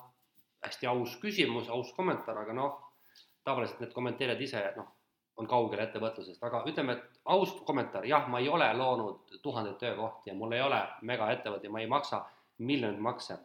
hästi 0.67 0.89
aus 0.91 1.13
küsimus, 1.23 1.69
aus 1.71 1.93
kommentaar, 1.95 2.41
aga 2.41 2.55
noh, 2.55 2.79
tavaliselt 3.47 3.79
need 3.83 3.93
kommenteerijad 3.95 4.41
ise 4.43 4.63
noh, 4.75 4.89
on 5.39 5.47
kaugel 5.47 5.81
ettevõtlusest, 5.85 6.43
aga 6.43 6.65
ütleme, 6.67 6.97
et 6.99 7.21
aus 7.35 7.53
kommentaar, 7.67 8.07
jah, 8.11 8.27
ma 8.31 8.41
ei 8.43 8.49
ole 8.51 8.67
loonud 8.75 9.39
tuhandeid 9.43 9.79
töökohti 9.79 10.33
ja 10.33 10.35
mul 10.35 10.57
ei 10.57 10.63
ole 10.63 10.81
megaettevõte 11.07 11.69
ja 11.69 11.75
ma 11.75 11.83
ei 11.83 11.91
maksa 11.91 12.25
miljoneid 12.59 13.01
makse. 13.01 13.39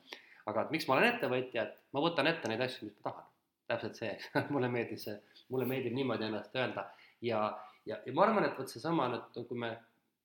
aga 0.46 0.66
et 0.66 0.72
miks 0.76 0.88
ma 0.88 0.98
olen 0.98 1.14
ettevõtja, 1.14 1.64
et 1.64 1.78
ma 1.96 2.02
võtan 2.04 2.28
ette 2.28 2.50
neid 2.50 2.62
asju, 2.66 2.90
mis 2.90 2.98
ma 2.98 3.12
tahan. 3.12 3.30
täpselt 3.68 3.96
see, 3.96 4.10
eks 4.12 4.50
mulle 4.54 4.68
meeldib 4.70 5.00
see, 5.00 5.16
mulle 5.50 5.66
meeldib 5.70 5.94
niimoodi 5.96 6.26
ennast 6.26 6.56
öelda 6.56 6.90
ja, 7.22 7.40
ja, 7.86 8.00
ja 8.06 8.14
ma 8.14 8.26
arvan, 8.26 8.46
et 8.50 8.58
vot 8.60 8.70
seesama, 8.70 9.08
et 9.16 9.48
kui 9.48 9.58
me 9.60 9.72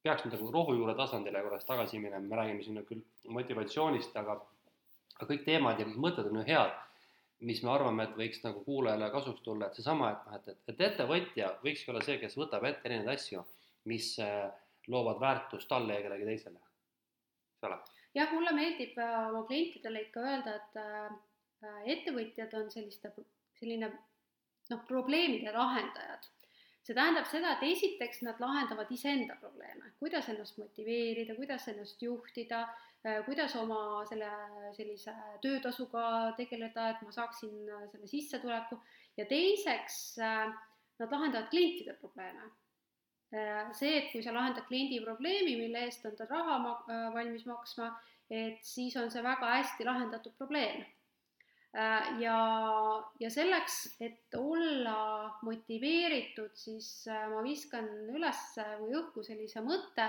peaks 0.02 0.24
nüüd 0.24 0.34
nagu 0.38 0.50
rohujuure 0.54 0.94
tasandile 0.98 1.42
korraks 1.44 1.68
tagasi 1.68 2.00
minema, 2.00 2.24
me 2.24 2.36
räägime 2.40 2.64
siin 2.64 2.80
küll 2.88 3.04
motivatsioonist, 3.36 4.16
aga 4.16 4.40
aga 5.18 5.26
kõik 5.32 5.44
teemad 5.46 5.80
ja 5.80 5.86
kõik 5.86 6.02
mõtted 6.02 6.28
on 6.30 6.40
ju 6.40 6.44
head, 6.46 6.74
mis 7.40 7.60
me 7.62 7.70
arvame, 7.70 8.04
et 8.04 8.16
võiks 8.18 8.40
nagu 8.44 8.62
kuulajale 8.66 9.10
kasuks 9.14 9.42
tulla, 9.44 9.68
et 9.68 9.78
seesama, 9.78 10.10
et 10.12 10.24
noh, 10.26 10.38
et, 10.38 10.48
et, 10.52 10.72
et 10.72 10.80
ettevõtja 10.88 11.52
võikski 11.62 11.92
olla 11.92 12.02
see, 12.06 12.18
kes 12.22 12.34
võtab 12.38 12.66
ette 12.66 12.88
erinevaid 12.90 13.14
asju, 13.14 13.44
mis 13.90 14.10
äh, 14.22 14.48
loovad 14.90 15.20
väärtust 15.22 15.68
talle 15.70 15.94
ja 15.94 16.04
kellelegi 16.04 16.28
teisele, 16.32 16.58
eks 17.54 17.68
ole. 17.68 17.78
jah, 18.18 18.32
mulle 18.34 18.54
meeldib 18.56 18.98
äh, 18.98 19.18
oma 19.30 19.44
klientidele 19.50 20.06
ikka 20.08 20.24
öelda, 20.32 20.56
et 20.58 20.80
äh, 20.82 21.78
ettevõtjad 21.94 22.58
on 22.58 22.72
selliste, 22.74 23.12
selline 23.60 23.92
noh, 23.92 24.82
probleemide 24.90 25.54
lahendajad 25.54 26.28
see 26.86 26.96
tähendab 26.96 27.26
seda, 27.28 27.54
et 27.56 27.64
esiteks 27.68 28.22
nad 28.26 28.38
lahendavad 28.42 28.90
iseenda 28.94 29.36
probleeme, 29.40 29.92
kuidas 30.00 30.28
ennast 30.32 30.58
motiveerida, 30.60 31.36
kuidas 31.36 31.66
ennast 31.72 32.02
juhtida, 32.02 32.62
äh, 33.04 33.18
kuidas 33.26 33.56
oma 33.60 34.04
selle 34.08 34.30
sellise 34.76 35.14
töötasuga 35.44 36.06
tegeleda, 36.38 36.92
et 36.94 37.02
ma 37.04 37.12
saaksin 37.14 37.68
äh, 37.68 37.84
selle 37.92 38.08
sissetuleku. 38.10 38.80
Ja 39.18 39.26
teiseks 39.28 39.98
äh, 40.22 40.46
nad 41.02 41.12
lahendavad 41.12 41.50
klientide 41.52 41.98
probleeme. 42.00 42.54
see, 43.76 43.90
et 43.92 44.06
kui 44.08 44.22
sa 44.24 44.32
lahendad 44.32 44.64
kliendi 44.70 45.02
probleemi, 45.04 45.58
mille 45.60 45.82
eest 45.84 46.06
on 46.08 46.14
ta 46.16 46.24
raha 46.30 46.54
ma-, 46.62 47.10
valmis 47.12 47.42
maksma, 47.44 47.90
et 48.32 48.62
siis 48.64 48.96
on 48.96 49.10
see 49.12 49.20
väga 49.20 49.50
hästi 49.52 49.84
lahendatud 49.84 50.32
probleem 50.40 50.80
ja, 51.74 52.38
ja 53.20 53.30
selleks, 53.30 53.96
et 54.00 54.34
olla 54.38 55.38
motiveeritud, 55.44 56.54
siis 56.56 57.06
äh, 57.10 57.26
ma 57.32 57.42
viskan 57.44 57.88
üles 58.14 58.40
või 58.80 58.96
õhku 58.98 59.24
sellise 59.26 59.62
mõtte, 59.64 60.08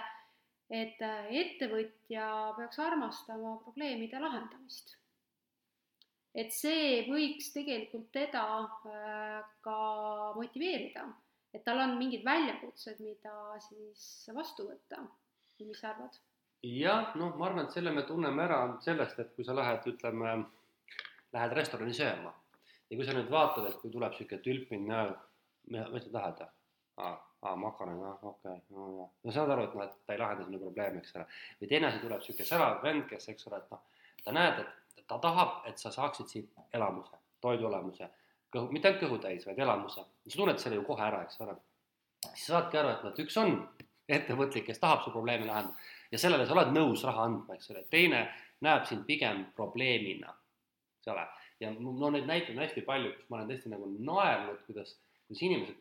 et 0.69 1.01
äh, 1.03 1.31
ettevõtja 1.41 2.29
peaks 2.57 2.79
armastama 2.79 3.57
probleemide 3.65 4.21
lahendamist. 4.21 4.95
et 6.39 6.53
see 6.53 7.07
võiks 7.09 7.49
tegelikult 7.51 8.11
teda 8.13 8.43
äh, 8.63 9.39
ka 9.65 9.79
motiveerida, 10.37 11.07
et 11.53 11.65
tal 11.65 11.81
on 11.83 11.97
mingid 11.97 12.23
väljakutsed, 12.23 13.01
mida 13.01 13.59
siis 13.67 14.29
vastu 14.33 14.69
võtta 14.69 15.03
mis 15.65 15.79
sa 15.79 15.93
arvad? 15.93 16.15
jah, 16.63 17.13
noh, 17.15 17.35
ma 17.39 17.47
arvan, 17.47 17.67
et 17.67 17.75
selle 17.75 17.91
me 17.95 18.03
tunneme 18.07 18.43
ära 18.43 18.59
sellest, 18.83 19.19
et 19.19 19.29
kui 19.35 19.45
sa 19.47 19.55
lähed, 19.55 19.85
ütleme, 19.93 20.33
lähed 21.33 21.55
restorani 21.57 21.93
sööma 21.93 22.33
ja 22.89 22.97
kui 22.97 23.05
sa 23.05 23.15
nüüd 23.15 23.29
vaatad, 23.31 23.67
et 23.69 23.77
kui 23.81 23.91
tuleb 23.93 24.15
niisugune 24.15 24.41
tülpin 24.45 24.87
näo, 24.89 25.13
mis 25.69 26.05
sa 26.07 26.13
tahad? 26.15 26.47
aa, 26.99 27.55
makaron, 27.55 28.03
ah, 28.03 28.23
okei 28.23 28.51
okay,, 28.51 28.61
no 28.75 28.87
jah. 28.97 29.09
no 29.23 29.31
saad 29.31 29.53
aru, 29.53 29.67
et 29.69 29.75
noh, 29.77 29.85
et 29.85 29.99
ta 30.05 30.15
ei 30.15 30.19
lahenda 30.19 30.45
sinu 30.47 30.59
probleemi, 30.59 31.03
eks 31.03 31.15
ole. 31.15 31.25
või 31.61 31.69
teine 31.71 31.87
asi 31.89 32.01
tuleb 32.03 32.23
niisugune 32.23 32.47
särav 32.49 32.81
vend, 32.83 33.05
kes, 33.11 33.29
eks 33.33 33.47
ole, 33.47 33.61
et 33.61 33.75
noh, 33.75 33.83
ta 34.25 34.33
näed, 34.35 34.63
et 34.99 35.05
ta 35.07 35.19
tahab, 35.23 35.53
et 35.69 35.79
sa 35.79 35.93
saaksid 35.95 36.33
siit 36.33 36.65
elamuse, 36.75 37.21
toiduelamuse, 37.45 38.09
kõhu, 38.55 38.73
mitte 38.75 38.89
ainult 38.89 39.05
kõhutäis, 39.05 39.45
vaid 39.47 39.61
elamuse. 39.67 40.03
sa 40.27 40.35
tunned 40.41 40.59
selle 40.59 40.81
ju 40.81 40.83
kohe 40.89 41.05
ära, 41.05 41.21
eks 41.23 41.39
ole. 41.45 41.55
siis 42.33 42.49
sa 42.49 42.57
saadki 42.57 42.81
aru, 42.81 42.91
et 42.97 43.05
noh, 43.05 43.15
et 43.15 43.23
üks 43.23 43.39
on 43.39 43.55
ettevõtlik, 44.09 44.65
kes 44.67 44.81
tahab 44.81 45.05
su 45.05 45.13
probleemi 45.15 45.47
lahendada 45.47 45.77
ja 46.11 46.19
sellele 46.19 46.45
sa 46.45 46.57
oled 46.57 46.73
nõus 46.75 47.05
raha 47.05 47.29
andma, 47.29 47.55
eks 47.55 47.71
ole, 47.71 47.85
teine 47.93 48.25
näeb 48.65 48.85
sind 48.89 49.05
pigem 49.07 49.45
probleemina, 49.55 50.33
eks 50.99 51.11
ole. 51.13 51.27
ja 51.59 51.71
no 51.75 52.09
neid 52.13 52.27
näiteid 52.27 52.57
on 52.57 52.63
hästi 52.63 52.85
palju, 52.87 53.13
kus 53.15 53.29
ma 53.29 53.39
olen 53.39 53.51
tõesti 53.51 53.71
nagu 53.71 53.87
naernud, 53.97 54.59
kuidas, 54.67 54.95
kuidas 55.27 55.45
inimesed 55.47 55.77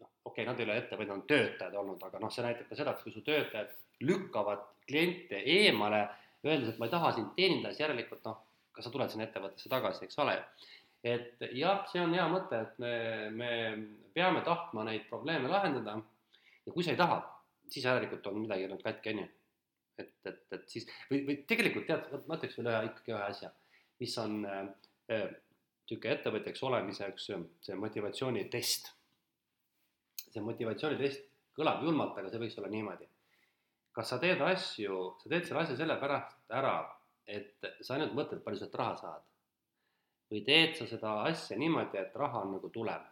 noh, 0.00 0.10
okei 0.24 0.42
okay,, 0.42 0.48
nad 0.48 0.60
ei 0.60 0.66
ole 0.68 0.78
ettevõtjad, 0.80 1.14
on 1.14 1.26
töötajad 1.28 1.78
olnud, 1.80 2.02
aga 2.06 2.20
noh, 2.22 2.32
see 2.32 2.44
näitab 2.44 2.68
ka 2.70 2.78
seda, 2.78 2.94
et 2.94 3.04
kui 3.04 3.14
su 3.14 3.22
töötajad 3.26 3.72
lükkavad 4.06 4.62
kliente 4.88 5.42
eemale, 5.56 6.04
öeldes, 6.44 6.74
et 6.74 6.80
ma 6.80 6.88
ei 6.88 6.94
taha 6.94 7.12
sind 7.16 7.34
teenindada, 7.36 7.74
siis 7.74 7.84
järelikult 7.84 8.24
noh, 8.26 8.38
ka 8.74 8.84
sa 8.84 8.92
tuled 8.92 9.12
sinna 9.12 9.26
ettevõttesse 9.26 9.72
tagasi, 9.72 10.06
eks 10.06 10.20
ole. 10.24 10.36
et 11.04 11.44
jah, 11.56 11.84
see 11.88 12.00
on 12.04 12.14
hea 12.16 12.26
mõte, 12.28 12.60
et 12.60 12.80
me, 12.82 12.94
me 13.32 13.50
peame 14.16 14.42
tahtma 14.44 14.84
neid 14.88 15.06
probleeme 15.08 15.48
lahendada 15.48 15.96
ja 16.66 16.72
kui 16.72 16.84
sa 16.84 16.92
ei 16.94 17.00
taha, 17.00 17.20
siis 17.70 17.86
järelikult 17.86 18.26
on 18.28 18.42
midagi 18.42 18.68
nüüd 18.68 18.82
katki, 18.84 19.14
on 19.14 19.22
ju. 19.22 19.30
et, 20.00 20.12
et, 20.28 20.44
et 20.56 20.68
siis 20.68 20.86
või, 21.10 21.22
või 21.28 21.38
tegelikult 21.48 21.88
tead, 21.88 22.12
ma 22.28 22.36
ütleks 22.38 22.58
veel 22.58 22.70
ühe 22.72 22.84
ikkagi 22.90 23.14
ühe 23.14 23.24
asja, 23.24 23.52
mis 24.00 24.16
on 24.18 24.40
niisugune 24.42 26.10
äh, 26.10 26.16
ettevõtjaks 26.16 26.62
olemise 26.68 27.08
üks 27.12 27.28
see 27.28 27.76
motivatsioonitest 27.76 28.94
see 30.30 30.42
motivatsioonitest 30.44 31.26
kõlab 31.58 31.82
julmalt, 31.84 32.18
aga 32.18 32.30
see 32.30 32.40
võiks 32.42 32.58
olla 32.60 32.70
niimoodi. 32.72 33.08
kas 33.92 34.12
sa 34.12 34.18
teed 34.22 34.40
asju, 34.46 34.98
sa 35.20 35.30
teed 35.32 35.46
selle 35.46 35.64
asja 35.64 35.76
sellepärast 35.80 36.52
ära, 36.54 36.74
et 37.26 37.66
sa 37.82 37.96
ainult 37.96 38.14
mõtled, 38.16 38.42
palju 38.44 38.60
sealt 38.60 38.76
raha 38.80 38.96
saad? 39.00 39.26
või 40.30 40.44
teed 40.46 40.76
sa 40.78 40.86
seda 40.86 41.14
asja 41.26 41.58
niimoodi, 41.58 41.98
et 41.98 42.14
raha 42.16 42.44
on 42.44 42.54
nagu 42.56 42.70
tulem? 42.70 43.08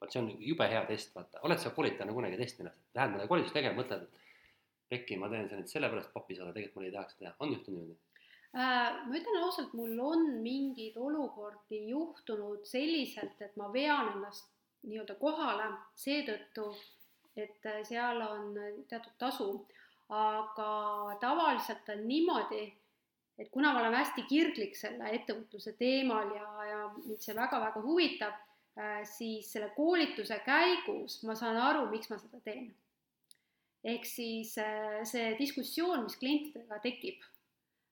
vot 0.00 0.12
see 0.12 0.22
on 0.22 0.30
jube 0.40 0.68
hea 0.68 0.84
test, 0.88 1.14
vaata, 1.16 1.42
oled 1.48 1.60
sa 1.60 1.72
koolitajana 1.76 2.16
kunagi 2.16 2.40
testinud, 2.40 2.80
lähed 2.96 3.12
mõnda 3.12 3.28
koolitust 3.28 3.56
tegema, 3.56 3.82
mõtled, 3.82 4.08
et 4.08 4.24
pekki, 4.88 5.20
ma 5.20 5.30
teen 5.32 5.46
seda 5.48 5.60
nüüd 5.60 5.70
sellepärast 5.70 6.12
papi 6.16 6.36
saada, 6.36 6.52
tegelikult 6.56 6.80
mul 6.80 6.88
ei 6.88 6.96
tahaks 6.96 7.20
teha, 7.20 7.36
on 7.44 7.54
juhtunud 7.54 7.80
niimoodi? 7.84 8.13
Äh, 8.54 8.90
ma 9.08 9.16
ütlen 9.18 9.40
ausalt, 9.42 9.72
mul 9.74 9.96
on 9.98 10.28
mingeid 10.44 10.94
olukordi 10.94 11.80
juhtunud 11.88 12.62
selliselt, 12.70 13.40
et 13.42 13.56
ma 13.58 13.66
vean 13.74 14.12
ennast 14.12 14.46
nii-öelda 14.86 15.16
kohale 15.18 15.66
seetõttu, 15.98 16.68
et 17.34 17.66
seal 17.88 18.22
on 18.22 18.54
teatud 18.86 19.16
tasu, 19.18 19.48
aga 20.14 20.68
tavaliselt 21.18 21.90
on 21.96 22.06
niimoodi, 22.06 22.62
et 23.42 23.50
kuna 23.50 23.74
ma 23.74 23.82
olen 23.82 23.98
hästi 23.98 24.22
kirglik 24.30 24.78
selle 24.78 25.10
ettevõtluse 25.18 25.74
teemal 25.80 26.30
ja, 26.38 26.48
ja 26.70 26.80
mind 27.00 27.26
see 27.26 27.34
väga-väga 27.34 27.82
huvitab, 27.82 28.38
äh, 28.78 29.02
siis 29.16 29.50
selle 29.50 29.72
koolituse 29.74 30.38
käigus 30.46 31.24
ma 31.26 31.34
saan 31.34 31.58
aru, 31.58 31.88
miks 31.90 32.12
ma 32.12 32.22
seda 32.22 32.38
teen. 32.46 32.70
ehk 33.82 34.06
siis 34.06 34.54
äh, 34.62 35.02
see 35.02 35.32
diskussioon, 35.42 36.06
mis 36.06 36.22
klientidega 36.22 36.78
tekib 36.86 37.18
äh, 37.18 37.33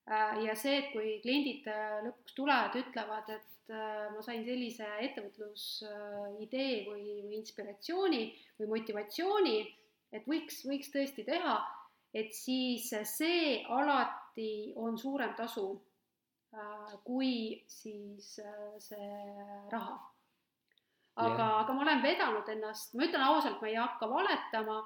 ja 0.07 0.55
see, 0.59 0.79
et 0.81 0.89
kui 0.91 1.17
kliendid 1.23 1.67
lõpuks 2.07 2.35
tulevad, 2.35 2.75
ütlevad, 2.79 3.29
et 3.31 3.71
äh, 3.71 4.09
ma 4.11 4.23
sain 4.25 4.43
sellise 4.45 4.87
ettevõtlusidee 5.05 6.73
või, 6.89 7.05
või 7.23 7.37
inspiratsiooni 7.39 8.23
või 8.59 8.71
motivatsiooni, 8.75 9.57
et 10.13 10.27
võiks, 10.29 10.63
võiks 10.67 10.91
tõesti 10.93 11.25
teha, 11.27 11.57
et 12.13 12.35
siis 12.35 12.91
see 13.09 13.61
alati 13.71 14.73
on 14.75 14.97
suurem 14.99 15.33
tasu 15.39 15.69
äh, 16.53 16.97
kui 17.07 17.63
siis 17.67 18.35
äh, 18.43 18.73
see 18.83 19.13
raha. 19.71 20.01
aga 21.15 21.31
yeah., 21.31 21.61
aga 21.61 21.77
ma 21.77 21.85
olen 21.85 22.03
vedanud 22.03 22.49
ennast, 22.49 22.93
ma 22.97 23.07
ütlen 23.07 23.23
ausalt, 23.23 23.61
ma 23.61 23.71
ei 23.71 23.79
hakka 23.79 24.09
valetama, 24.09 24.81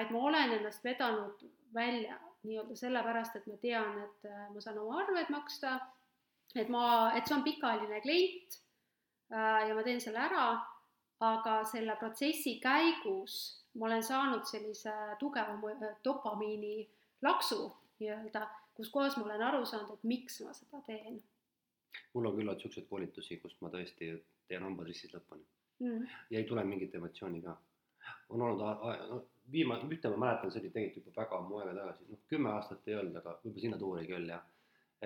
et 0.00 0.08
ma 0.10 0.18
olen 0.26 0.56
ennast 0.56 0.82
vedanud 0.82 1.44
välja 1.74 2.16
nii-öelda 2.46 2.76
sellepärast, 2.76 3.36
et 3.36 3.46
ma 3.46 3.56
tean, 3.60 3.98
et 4.04 4.28
ma 4.54 4.60
saan 4.62 4.78
oma 4.80 5.02
arved 5.02 5.28
maksta 5.32 5.78
et 6.58 6.68
ma, 6.68 7.12
et 7.14 7.26
see 7.26 7.36
on 7.36 7.44
pikaajaline 7.46 8.00
klient 8.04 8.58
äh, 9.32 9.68
ja 9.68 9.74
ma 9.76 9.84
teen 9.86 10.00
selle 10.02 10.22
ära, 10.22 10.46
aga 11.26 11.60
selle 11.68 11.96
protsessi 12.00 12.56
käigus 12.62 13.36
ma 13.78 13.86
olen 13.86 14.02
saanud 14.02 14.46
sellise 14.48 14.94
tugeva 15.20 15.54
dopamiini 16.04 16.82
laksu 17.22 17.68
nii-öelda, 18.00 18.46
kus 18.74 18.90
kohas 18.90 19.18
ma 19.18 19.28
olen 19.28 19.46
aru 19.50 19.62
saanud, 19.68 19.94
et 19.94 20.08
miks 20.08 20.40
ma 20.46 20.54
seda 20.56 20.80
teen. 20.86 21.20
mul 22.14 22.26
on 22.26 22.34
küll 22.34 22.48
olnud 22.48 22.58
niisuguseid 22.58 22.88
koolitusi, 22.90 23.38
kus 23.42 23.56
ma 23.60 23.70
tõesti 23.70 24.14
teen 24.48 24.64
hambad 24.66 24.88
ristis 24.88 25.12
lõpuni 25.14 25.44
mm. 25.84 26.06
ja 26.32 26.40
ei 26.40 26.48
tule 26.48 26.64
mingit 26.64 26.94
emotsiooni 26.94 27.42
ka. 27.44 27.54
On 28.30 28.42
olnud, 28.46 28.62
no 29.10 29.20
viimane, 29.52 29.88
ühte 29.90 30.10
ma 30.12 30.20
mäletan, 30.24 30.52
see 30.52 30.62
oli 30.62 30.72
tegelikult 30.74 31.10
juba 31.10 31.24
väga 31.24 31.38
ammu 31.40 31.60
aega 31.60 31.74
tagasi, 31.80 32.06
noh 32.12 32.22
kümme 32.30 32.52
aastat 32.54 32.88
ei 32.88 32.96
olnud, 33.00 33.18
aga 33.20 33.36
võib-olla 33.42 33.64
sinna 33.64 33.80
tuuri 33.80 34.06
küll 34.08 34.30
jah. 34.30 34.46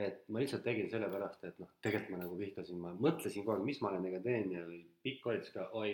Et 0.04 0.24
ma 0.34 0.42
lihtsalt 0.42 0.64
tegin 0.66 0.88
sellepärast, 0.90 1.44
et 1.46 1.58
noh, 1.62 1.70
tegelikult 1.84 2.16
ma 2.16 2.22
nagu 2.24 2.36
vihkasin, 2.38 2.80
ma 2.82 2.92
mõtlesin 2.98 3.44
kogu 3.44 3.54
aeg, 3.54 3.66
mis 3.68 3.80
ma 3.84 3.92
nendega 3.94 4.18
teen 4.24 4.50
ja 4.50 4.62
pikk 5.06 5.28
oli 5.30 5.42
siis 5.42 5.54
ka, 5.54 5.68
oi, 5.78 5.92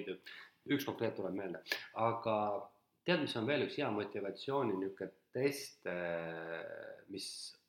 üks 0.72 0.87
konkreet 0.89 1.18
tuleb 1.18 1.37
meelde, 1.37 1.61
aga 2.01 2.37
tead, 3.05 3.20
mis 3.20 3.37
on 3.37 3.49
veel 3.49 3.66
üks 3.66 3.76
hea 3.76 3.91
motivatsiooni 3.93 4.78
niisugune 4.78 5.12
test, 5.37 5.85
mis 7.12 7.26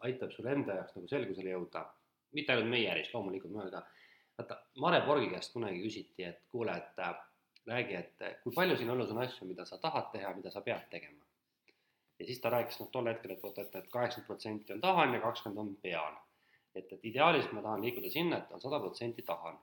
aitab 0.08 0.32
sul 0.34 0.48
enda 0.50 0.80
jaoks 0.80 0.96
nagu 0.98 1.12
selgusele 1.12 1.52
jõuda, 1.54 1.84
mitte 2.38 2.56
ainult 2.56 2.72
meie 2.72 2.88
äris, 2.94 3.12
loomulikult 3.14 3.54
mujal 3.54 3.74
ka. 3.76 3.84
vaata, 4.40 4.58
Mare 4.82 5.04
Borgi 5.06 5.28
käest 5.34 5.54
kunagi 5.54 5.84
küsiti, 5.84 6.26
et 6.26 6.40
kuule, 6.54 6.78
et 6.80 6.96
räägi, 7.68 7.96
et 8.00 8.44
kui 8.44 8.54
palju 8.56 8.78
sinu 8.80 8.96
elus 8.96 9.12
on 9.14 9.22
asju, 9.22 9.48
mida 9.48 9.66
sa 9.66 9.78
tahad 9.78 10.10
teha, 10.14 10.34
mida 10.38 10.52
sa 10.52 10.64
pead 10.66 10.88
tegema 10.90 11.22
ja 12.22 12.26
siis 12.26 12.42
ta 12.42 12.50
rääkis 12.50 12.80
noh, 12.80 12.90
tol 12.94 13.08
hetkel, 13.10 13.34
et 13.34 13.44
vot, 13.44 13.58
et, 13.58 13.76
et 13.76 13.88
kaheksakümmend 13.90 14.28
protsenti 14.28 14.76
on 14.76 14.82
tahan 14.82 15.16
ja 15.16 15.22
kakskümmend 15.24 15.62
on 15.64 15.72
pean. 15.82 16.20
et, 16.76 16.92
et 16.94 17.06
ideaalis 17.10 17.50
ma 17.52 17.62
tahan 17.62 17.82
liikuda 17.84 18.10
sinna, 18.10 18.38
et 18.38 18.52
on 18.56 18.62
sada 18.62 18.80
protsenti 18.80 19.26
tahan. 19.28 19.58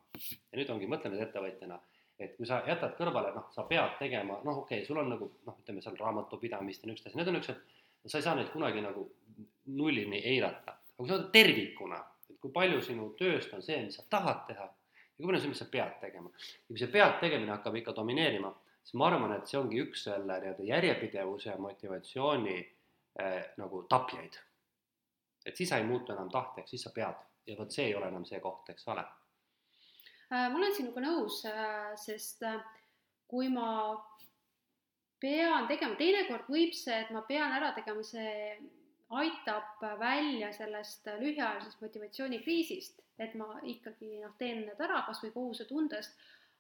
ja 0.53 0.59
nüüd 0.59 0.73
ongi, 0.75 0.89
mõtle 0.91 1.13
nüüd 1.13 1.23
ettevõtjana, 1.25 1.79
et 2.19 2.35
kui 2.37 2.49
sa 2.51 2.59
jätad 2.67 2.97
kõrvale, 2.99 3.31
noh, 3.37 3.47
sa 3.55 3.65
pead 3.71 3.95
tegema, 4.01 4.41
noh, 4.45 4.59
okei 4.65 4.83
okay,, 4.83 4.89
sul 4.89 4.99
on 5.01 5.09
nagu 5.15 5.31
noh, 5.47 5.61
ütleme 5.63 5.85
seal 5.85 5.97
raamatupidamist 6.01 6.83
ja 6.83 6.91
niisugused 6.91 7.13
asjad, 7.13 7.21
need 7.21 7.31
on 7.31 7.39
niisugused, 7.39 7.79
sa 8.11 8.19
ei 8.19 8.27
saa 8.27 8.35
neid 8.37 8.51
kunagi 8.53 8.83
nagu 8.85 9.07
nullini 9.79 10.21
eirata. 10.33 10.75
aga 10.75 10.99
kui 10.99 11.09
sa 11.09 11.17
võtad 11.17 11.33
tervikuna, 11.39 12.03
et 12.29 12.41
kui 12.43 12.53
palju 12.59 12.83
sinu 12.91 13.13
tööst 13.21 13.55
on 13.55 13.63
see, 13.63 13.79
mis 13.87 13.97
sa 14.01 14.05
tahad 14.11 14.45
teha 14.51 14.69
ja 15.19 15.25
kui 15.25 15.31
palju 15.33 15.43
see, 15.43 15.53
mis 15.53 15.63
sa 15.65 15.69
pead 15.73 16.01
tegema. 16.01 16.31
ja 16.31 16.73
kui 16.73 16.79
see 16.79 16.93
pead 16.95 17.21
tegemine 17.21 17.55
hakkab 17.57 17.77
ikka 17.81 17.95
domineerima 17.97 18.55
siis 18.89 18.97
ma 18.97 19.11
arvan, 19.11 19.35
et 19.37 19.47
see 19.51 19.59
ongi 19.61 19.81
üks 19.85 20.07
selle 20.09 20.41
nii-öelda 20.41 20.65
järjepidevuse 20.65 21.51
ja 21.51 21.57
motivatsiooni 21.61 22.59
äh, 23.21 23.41
nagu 23.61 23.83
tapjaid. 23.91 24.39
et 25.47 25.57
siis 25.57 25.69
sa 25.69 25.79
ei 25.79 25.85
muutu 25.85 26.13
enam 26.13 26.31
tahtjaks, 26.31 26.71
siis 26.71 26.83
sa 26.83 26.93
pead 26.95 27.27
ja 27.47 27.57
vot 27.59 27.73
see 27.73 27.89
ei 27.89 27.95
ole 27.97 28.09
enam 28.09 28.25
see 28.29 28.41
koht, 28.41 28.69
eks 28.73 28.89
ole. 28.93 29.05
Äh, 30.29 30.49
ma 30.53 30.57
olen 30.61 30.75
sinuga 30.77 31.03
nõus, 31.05 31.41
äh, 31.49 31.93
sest 32.01 32.45
äh, 32.45 32.61
kui 33.29 33.49
ma 33.53 33.71
pean 35.21 35.69
tegema, 35.71 35.97
teinekord 35.99 36.49
võib 36.53 36.75
see, 36.77 36.99
et 37.05 37.13
ma 37.15 37.25
pean 37.29 37.53
ära 37.57 37.73
tegema, 37.77 38.05
see 38.05 38.57
aitab 39.19 39.85
välja 40.01 40.51
sellest 40.53 41.09
lühiajalisest 41.21 41.81
motivatsioonikriisist, 41.81 43.01
et 43.19 43.35
ma 43.35 43.59
ikkagi 43.63 44.21
noh, 44.23 44.35
teen 44.39 44.65
need 44.67 44.81
ära 44.81 45.03
kas 45.07 45.23
või 45.25 45.33
kohusetundest 45.35 46.15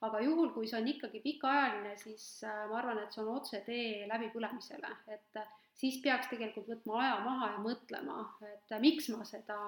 aga 0.06 0.20
juhul, 0.22 0.52
kui 0.54 0.68
see 0.70 0.78
on 0.78 0.88
ikkagi 0.90 1.20
pikaajaline, 1.24 1.94
siis 1.98 2.24
äh, 2.46 2.64
ma 2.70 2.78
arvan, 2.80 3.00
et 3.02 3.14
see 3.14 3.22
on 3.24 3.32
otsetee 3.34 4.06
läbipõlemisele, 4.10 4.90
et 5.14 5.40
äh, 5.40 5.54
siis 5.78 5.98
peaks 6.04 6.30
tegelikult 6.30 6.68
võtma 6.70 7.00
aja 7.02 7.16
maha 7.24 7.52
ja 7.54 7.62
mõtlema, 7.64 8.20
et 8.52 8.74
äh, 8.74 8.82
miks 8.82 9.10
ma 9.14 9.26
seda 9.28 9.58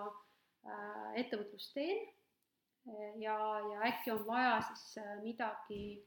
ettevõtlust 1.17 1.73
teen. 1.73 2.03
Ja, 3.17 3.35
ja 3.65 3.79
äkki 3.89 4.11
on 4.13 4.27
vaja 4.27 4.59
siis 4.67 4.99
midagi 5.23 6.03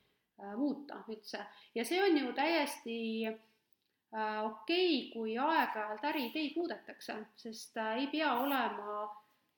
muuta 0.58 1.00
üldse. 1.10 1.40
Ja 1.74 1.86
see 1.86 1.98
on 2.02 2.18
ju 2.20 2.30
täiesti 2.38 2.98
okei 3.32 4.46
okay,, 4.46 5.00
kui 5.10 5.34
aeg-ajalt 5.42 6.06
äriideid 6.06 6.58
muudetakse, 6.60 7.16
sest 7.42 7.82
ei 7.96 8.06
pea 8.14 8.30
olema 8.44 9.08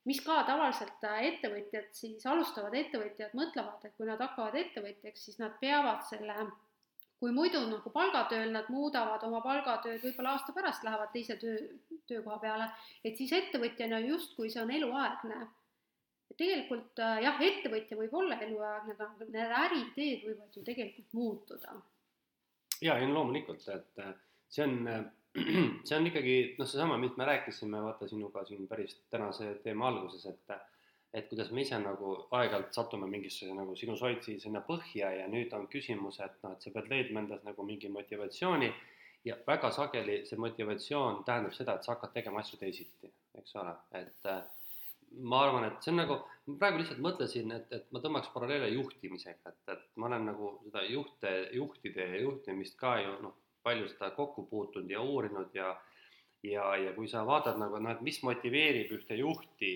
mis 0.06 0.20
ka 0.22 0.42
tavaliselt 0.46 1.02
äh, 1.04 1.24
ettevõtjad 1.32 1.90
siis, 1.96 2.22
alustavad 2.30 2.74
ettevõtjad 2.78 3.34
mõtlevad, 3.36 3.82
et 3.84 3.96
kui 3.98 4.06
nad 4.08 4.22
hakkavad 4.22 4.54
ettevõtjaks, 4.60 5.26
siis 5.26 5.40
nad 5.42 5.56
peavad 5.60 6.04
selle, 6.06 6.36
kui 7.20 7.32
muidu 7.34 7.62
nagu 7.66 7.90
palgatööl 7.90 8.52
nad 8.54 8.70
muudavad 8.70 9.24
oma 9.26 9.40
palgatööd, 9.44 9.98
võib-olla 10.04 10.36
aasta 10.36 10.54
pärast 10.56 10.86
lähevad 10.86 11.12
teise 11.14 11.38
töö, 11.42 11.58
töökoha 12.06 12.38
peale, 12.42 12.70
et 13.04 13.18
siis 13.18 13.34
ettevõtjana 13.34 14.00
justkui 14.06 14.50
see 14.52 14.62
on 14.62 14.74
eluaegne. 14.78 15.46
tegelikult 16.36 17.00
äh, 17.00 17.20
jah, 17.24 17.42
ettevõtja 17.42 17.98
võib 17.98 18.14
olla 18.14 18.38
eluaegne, 18.46 18.94
aga 18.94 19.26
need 19.26 19.58
äriteed 19.64 20.24
võivad 20.28 20.56
ju 20.56 20.62
tegelikult 20.62 21.12
muutuda. 21.12 21.76
ja, 22.80 22.98
ja 22.98 23.08
loomulikult, 23.08 23.68
et 23.74 24.04
äh, 24.06 24.14
see 24.48 24.64
on 24.64 24.86
see 25.86 25.96
on 25.96 26.08
ikkagi 26.08 26.36
noh, 26.58 26.68
seesama, 26.68 26.96
mis 27.00 27.16
me 27.16 27.28
rääkisime, 27.28 27.82
vaata 27.82 28.08
sinuga 28.08 28.44
siin 28.48 28.66
päris 28.68 28.96
tänase 29.10 29.54
teema 29.64 29.88
alguses, 29.92 30.26
et 30.32 30.56
et 31.16 31.28
kuidas 31.30 31.48
me 31.54 31.62
ise 31.64 31.78
nagu 31.80 32.10
aeg-ajalt 32.36 32.74
satume 32.76 33.06
mingisse 33.08 33.46
nagu 33.56 33.76
sinusoidi 33.78 34.34
sinna 34.40 34.60
põhja 34.66 35.12
ja 35.16 35.28
nüüd 35.32 35.54
on 35.56 35.64
küsimus, 35.72 36.18
et 36.20 36.34
noh, 36.42 36.52
et 36.52 36.64
sa 36.64 36.72
pead 36.74 36.90
leidma 36.92 37.22
endas 37.22 37.44
nagu 37.46 37.64
mingi 37.64 37.88
motivatsiooni 37.88 38.68
ja 39.24 39.36
väga 39.46 39.70
sageli 39.72 40.18
see 40.28 40.38
motivatsioon 40.42 41.22
tähendab 41.24 41.54
seda, 41.56 41.76
et 41.76 41.86
sa 41.86 41.94
hakkad 41.94 42.12
tegema 42.18 42.42
asju 42.42 42.60
teisiti, 42.60 43.08
eks 43.38 43.56
ole, 43.62 43.72
et 43.96 44.28
ma 45.30 45.40
arvan, 45.46 45.64
et 45.70 45.80
see 45.82 45.94
on 45.94 46.00
nagu, 46.02 46.18
ma 46.50 46.58
praegu 46.60 46.82
lihtsalt 46.82 47.02
mõtlesin, 47.02 47.52
et, 47.56 47.72
et 47.72 47.88
ma 47.94 48.02
tõmbaks 48.04 48.30
paralleele 48.34 48.68
juhtimisega, 48.74 49.52
et, 49.52 49.62
et 49.72 49.84
ma 49.96 50.10
olen 50.10 50.28
nagu 50.30 50.52
seda 50.66 50.84
juhte, 50.90 51.32
juhtide 51.56 52.08
ja 52.12 52.22
juhtimist 52.26 52.76
ka 52.80 52.96
ju 53.02 53.16
noh, 53.24 53.36
palju 53.66 53.90
seda 53.90 54.12
kokku 54.14 54.46
puutunud 54.50 54.90
ja 54.90 55.02
uurinud 55.02 55.54
ja 55.54 55.74
ja, 56.46 56.76
ja 56.76 56.92
kui 56.94 57.08
sa 57.10 57.24
vaatad 57.26 57.58
nagu 57.60 57.78
noh, 57.82 57.92
et 57.96 58.02
mis 58.06 58.18
motiveerib 58.22 58.92
ühte 58.96 59.18
juhti 59.18 59.72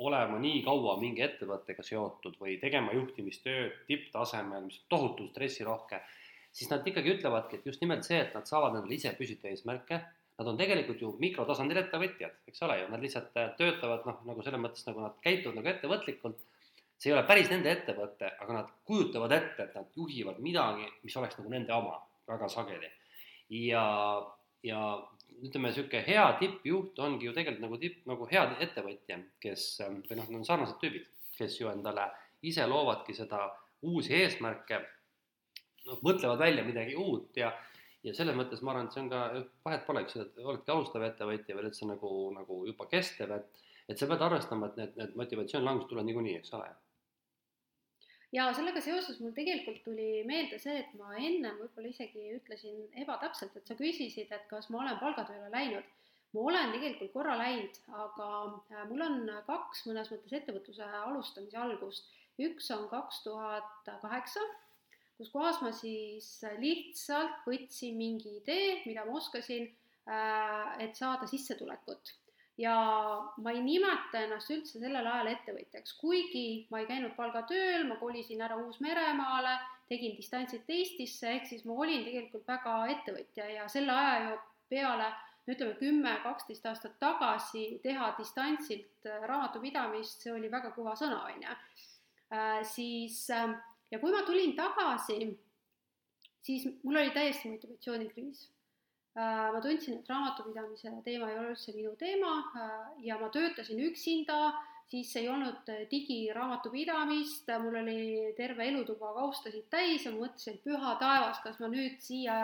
olema 0.00 0.38
nii 0.40 0.62
kaua 0.64 0.96
mingi 1.00 1.22
ettevõttega 1.24 1.84
seotud 1.84 2.38
või 2.40 2.56
tegema 2.62 2.94
juhtimistööd 2.96 3.82
tipptasemel, 3.88 4.64
mis 4.66 4.78
on 4.80 4.88
tohutu 4.94 5.28
stressirohke, 5.30 6.00
siis 6.52 6.70
nad 6.72 6.86
ikkagi 6.86 7.16
ütlevadki, 7.16 7.58
et 7.58 7.66
just 7.68 7.82
nimelt 7.84 8.06
see, 8.06 8.20
et 8.22 8.34
nad 8.36 8.48
saavad 8.48 8.78
endale 8.78 8.96
ise 8.96 9.12
püsida 9.18 9.50
eesmärke, 9.50 10.00
nad 10.40 10.48
on 10.48 10.60
tegelikult 10.60 11.02
ju 11.04 11.10
mikrotasandil 11.20 11.82
ettevõtjad, 11.82 12.38
eks 12.48 12.64
ole 12.64 12.78
ju, 12.80 12.86
nad 12.92 13.04
lihtsalt 13.04 13.36
äh, 13.36 13.50
töötavad 13.58 14.06
noh, 14.08 14.22
nagu 14.30 14.46
selles 14.46 14.62
mõttes, 14.62 14.86
nagu 14.88 15.04
nad 15.04 15.18
käituvad 15.26 15.60
nagu 15.60 15.72
ettevõtlikult, 15.74 16.46
see 16.96 17.10
ei 17.10 17.16
ole 17.16 17.26
päris 17.28 17.50
nende 17.52 17.74
ettevõte, 17.74 18.30
aga 18.40 18.56
nad 18.56 18.72
kujutavad 18.88 19.36
ette, 19.36 19.68
et 19.68 19.76
nad 19.76 20.00
juhivad 20.00 20.40
midagi, 20.40 20.88
mis 21.04 21.18
oleks 21.20 21.36
nagu 21.40 21.52
nende 21.52 21.76
oma 21.76 22.00
väga 22.30 22.48
sageli 22.48 22.88
ja, 23.50 23.84
ja 24.62 24.82
ütleme, 25.40 25.70
niisugune 25.70 26.02
hea 26.06 26.26
tippjuht 26.40 26.98
ongi 27.02 27.28
ju 27.28 27.34
tegelikult 27.36 27.64
nagu 27.64 27.80
tipp, 27.82 28.02
nagu 28.10 28.28
hea 28.30 28.44
ettevõtja, 28.66 29.18
kes 29.42 29.66
või 30.08 30.18
noh, 30.20 30.30
on 30.40 30.46
sarnased 30.46 30.78
tüübid, 30.82 31.08
kes 31.38 31.58
ju 31.60 31.70
endale 31.72 32.10
ise 32.46 32.66
loovadki 32.68 33.16
seda 33.16 33.46
uusi 33.86 34.14
eesmärke, 34.20 34.82
noh, 35.88 36.02
mõtlevad 36.04 36.40
välja 36.44 36.64
midagi 36.66 36.96
uut 36.98 37.36
ja 37.40 37.52
ja 38.00 38.14
selles 38.16 38.36
mõttes 38.36 38.62
ma 38.64 38.72
arvan, 38.72 38.86
et 38.88 38.94
see 38.96 39.02
on 39.02 39.10
ka, 39.12 39.24
vahet 39.66 39.82
pole, 39.84 40.00
eks, 40.06 40.14
et 40.22 40.38
oledki 40.40 40.72
alustav 40.72 41.02
ettevõtja 41.04 41.56
või 41.56 41.66
üldse 41.68 41.88
nagu, 41.88 42.12
nagu 42.32 42.62
juba 42.68 42.86
kestev, 42.88 43.34
et 43.36 43.66
et 43.90 43.98
sa 43.98 44.06
pead 44.06 44.22
arvestama, 44.22 44.68
et 44.70 44.76
need, 44.78 44.92
need 45.00 45.16
motivatsioonilangused 45.18 45.90
tulevad 45.90 46.06
niikuinii, 46.06 46.36
eks 46.38 46.52
ole 46.54 46.68
ja 48.34 48.46
sellega 48.54 48.82
seoses 48.84 49.18
mul 49.22 49.32
tegelikult 49.36 49.80
tuli 49.86 50.22
meelde 50.28 50.58
see, 50.62 50.76
et 50.82 50.92
ma 50.98 51.14
ennem 51.18 51.58
võib-olla 51.62 51.90
isegi 51.90 52.28
ütlesin 52.36 52.84
ebatäpselt, 53.02 53.56
et 53.58 53.66
sa 53.66 53.76
küsisid, 53.78 54.30
et 54.30 54.46
kas 54.50 54.70
ma 54.70 54.84
olen 54.84 55.00
palgatööle 55.02 55.50
läinud. 55.54 55.88
ma 56.30 56.46
olen 56.46 56.72
tegelikult 56.76 57.12
korra 57.12 57.34
läinud, 57.40 57.78
aga 58.04 58.30
äh, 58.70 58.84
mul 58.90 59.02
on 59.06 59.20
kaks 59.48 59.84
mõnes 59.88 60.12
mõttes 60.12 60.36
ettevõtluse 60.38 60.86
alustamise 61.02 61.58
algust. 61.58 62.06
üks 62.40 62.70
on 62.76 62.86
kaks 62.88 63.22
tuhat 63.26 63.90
kaheksa, 64.02 64.40
kus 65.18 65.32
kohas 65.34 65.58
ma 65.60 65.72
siis 65.76 66.30
lihtsalt 66.62 67.42
võtsin 67.46 67.98
mingi 67.98 68.38
idee, 68.38 68.80
mida 68.86 69.04
ma 69.04 69.18
oskasin, 69.18 69.66
äh, 70.06 70.86
et 70.86 70.94
saada 70.96 71.26
sissetulekut 71.26 72.14
ja 72.60 72.76
ma 73.40 73.52
ei 73.54 73.62
nimeta 73.64 74.20
ennast 74.20 74.50
üldse 74.52 74.80
sellel 74.82 75.06
ajal 75.06 75.30
ettevõtjaks, 75.32 75.94
kuigi 76.00 76.66
ma 76.72 76.82
ei 76.82 76.88
käinud 76.90 77.14
palgatööl, 77.16 77.86
ma 77.88 77.96
kolisin 78.00 78.42
ära 78.44 78.58
Uus-Meremaale, 78.60 79.54
tegin 79.88 80.12
distantsit 80.18 80.68
Eestisse, 80.68 81.30
ehk 81.38 81.48
siis 81.48 81.64
ma 81.64 81.78
olin 81.80 82.04
tegelikult 82.04 82.46
väga 82.48 82.76
ettevõtja 82.94 83.48
ja 83.54 83.66
selle 83.72 83.96
aja 83.96 84.36
peale 84.68 85.08
ütleme 85.50 85.74
kümme, 85.80 86.12
kaksteist 86.22 86.66
aastat 86.68 86.98
tagasi 87.00 87.64
teha 87.82 88.12
distantsilt 88.18 89.08
äh, 89.08 89.24
raamatupidamist, 89.26 90.20
see 90.22 90.34
oli 90.36 90.50
väga 90.52 90.74
kõva 90.76 90.94
sõna, 91.00 91.24
on 91.32 91.46
ju. 91.46 91.56
Äh, 92.36 92.60
siis 92.68 93.24
äh, 93.34 93.56
ja 93.90 93.98
kui 94.02 94.12
ma 94.14 94.20
tulin 94.28 94.52
tagasi, 94.58 95.32
siis 96.44 96.68
mul 96.84 97.00
oli 97.00 97.16
täiesti 97.16 97.50
motivatsioonikriis 97.56 98.46
ma 99.14 99.60
tundsin, 99.62 99.98
et 99.98 100.10
raamatupidamise 100.10 100.92
teema 101.04 101.30
ei 101.30 101.38
ole 101.38 101.54
üldse 101.54 101.74
minu 101.74 101.94
teema 101.98 102.34
äh, 102.54 102.74
ja 103.06 103.18
ma 103.18 103.30
töötasin 103.34 103.80
üksinda, 103.88 104.52
siis 104.90 105.10
ei 105.18 105.28
olnud 105.30 105.66
digiraamatupidamist, 105.90 107.50
mul 107.62 107.80
oli 107.82 108.30
terve 108.38 108.68
elutuba 108.70 109.12
kaustasid 109.18 109.66
täis 109.70 110.06
ja 110.06 110.14
ma 110.14 110.26
mõtlesin, 110.26 110.58
et 110.58 110.64
püha 110.66 110.94
taevas, 111.02 111.42
kas 111.42 111.58
ma 111.62 111.70
nüüd 111.72 111.98
siia 112.02 112.38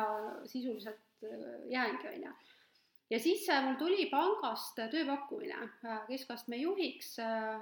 sisuliselt 0.51 1.27
äh, 1.27 1.47
jäängi, 1.71 2.11
on 2.11 2.29
ju. 2.29 2.35
ja 3.15 3.23
siis 3.23 3.47
mul 3.63 3.79
tuli 3.79 4.09
pangast 4.11 4.75
tööpakkumine 4.91 5.71
keskastme 6.11 6.59
juhiks, 6.59 7.15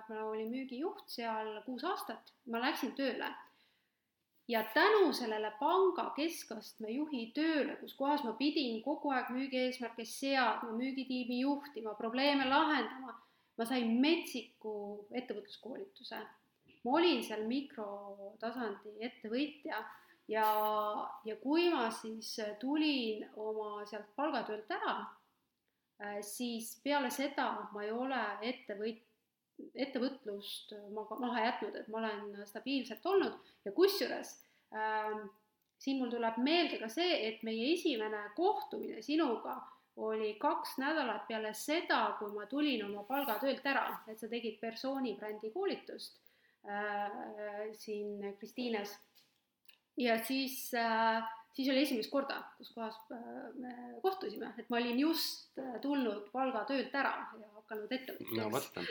ma 0.08 0.28
olin 0.30 0.48
müügijuht 0.48 1.12
seal 1.12 1.58
kuus 1.68 1.84
aastat, 1.84 2.32
ma 2.48 2.64
läksin 2.64 2.96
tööle 2.96 3.28
ja 4.48 4.62
tänu 4.74 5.12
sellele 5.12 5.52
panga 5.58 6.10
keskastme 6.16 6.90
juhi 6.92 7.26
tööle, 7.36 7.76
kus 7.80 7.94
kohas 7.96 8.24
ma 8.26 8.34
pidin 8.38 8.82
kogu 8.84 9.12
aeg 9.14 9.30
müügieesmärke 9.32 10.04
seadma, 10.08 10.72
müügitiimi 10.76 11.40
juhtima, 11.40 11.94
probleeme 11.96 12.48
lahendama, 12.48 13.16
ma 13.56 13.66
sain 13.68 13.96
metsiku 14.00 15.06
ettevõtluskoolituse. 15.12 16.22
ma 16.84 16.96
olin 16.98 17.22
seal 17.24 17.46
mikrotasandi 17.48 18.90
ettevõtja 19.06 19.78
ja, 20.28 20.48
ja 21.24 21.36
kui 21.40 21.70
ma 21.72 21.88
siis 21.90 22.34
tulin 22.60 23.24
oma 23.40 23.86
sealt 23.88 24.10
palgatöölt 24.16 24.68
ära, 24.76 24.98
äh, 26.02 26.18
siis 26.20 26.74
peale 26.84 27.10
seda 27.10 27.70
ma 27.72 27.84
ei 27.86 27.92
ole 27.92 28.20
ettevõt-, 28.52 29.13
ettevõtlust 29.74 30.74
ma 30.94 31.04
maha 31.20 31.44
jätnud, 31.48 31.76
et 31.78 31.88
ma 31.92 32.00
olen 32.00 32.46
stabiilselt 32.48 33.06
olnud 33.06 33.52
ja 33.64 33.72
kusjuures 33.76 34.32
ähm, 34.74 35.28
siin 35.78 36.00
mul 36.00 36.10
tuleb 36.12 36.40
meelde 36.42 36.80
ka 36.80 36.88
see, 36.92 37.20
et 37.28 37.42
meie 37.46 37.72
esimene 37.74 38.24
kohtumine 38.36 39.02
sinuga 39.02 39.58
oli 40.04 40.32
kaks 40.42 40.78
nädalat 40.82 41.28
peale 41.28 41.52
seda, 41.54 42.16
kui 42.18 42.32
ma 42.34 42.48
tulin 42.50 42.82
oma 42.88 43.04
palgatöölt 43.06 43.66
ära, 43.70 43.86
et 44.10 44.18
sa 44.18 44.28
tegid 44.30 44.58
persooni 44.62 45.14
brändi 45.20 45.52
koolitust 45.54 46.18
äh, 46.66 47.70
siin 47.78 48.34
Kristiines. 48.40 48.96
ja 49.96 50.18
siis 50.18 50.72
äh, 50.74 51.22
siis 51.54 51.68
oli 51.70 51.82
esimest 51.82 52.10
korda, 52.10 52.40
kus 52.58 52.72
kohas 52.74 52.96
äh, 53.14 53.28
me 53.54 53.74
kohtusime, 54.02 54.50
et 54.58 54.70
ma 54.70 54.80
olin 54.80 54.98
just 55.00 55.58
äh, 55.58 55.76
tulnud 55.82 56.26
palgatöölt 56.32 56.94
ära 56.94 57.14
ja 57.40 57.52
hakanud 57.60 57.94
ettevõtjaks. 57.98 58.34
no 58.40 58.50
vot 58.50 58.82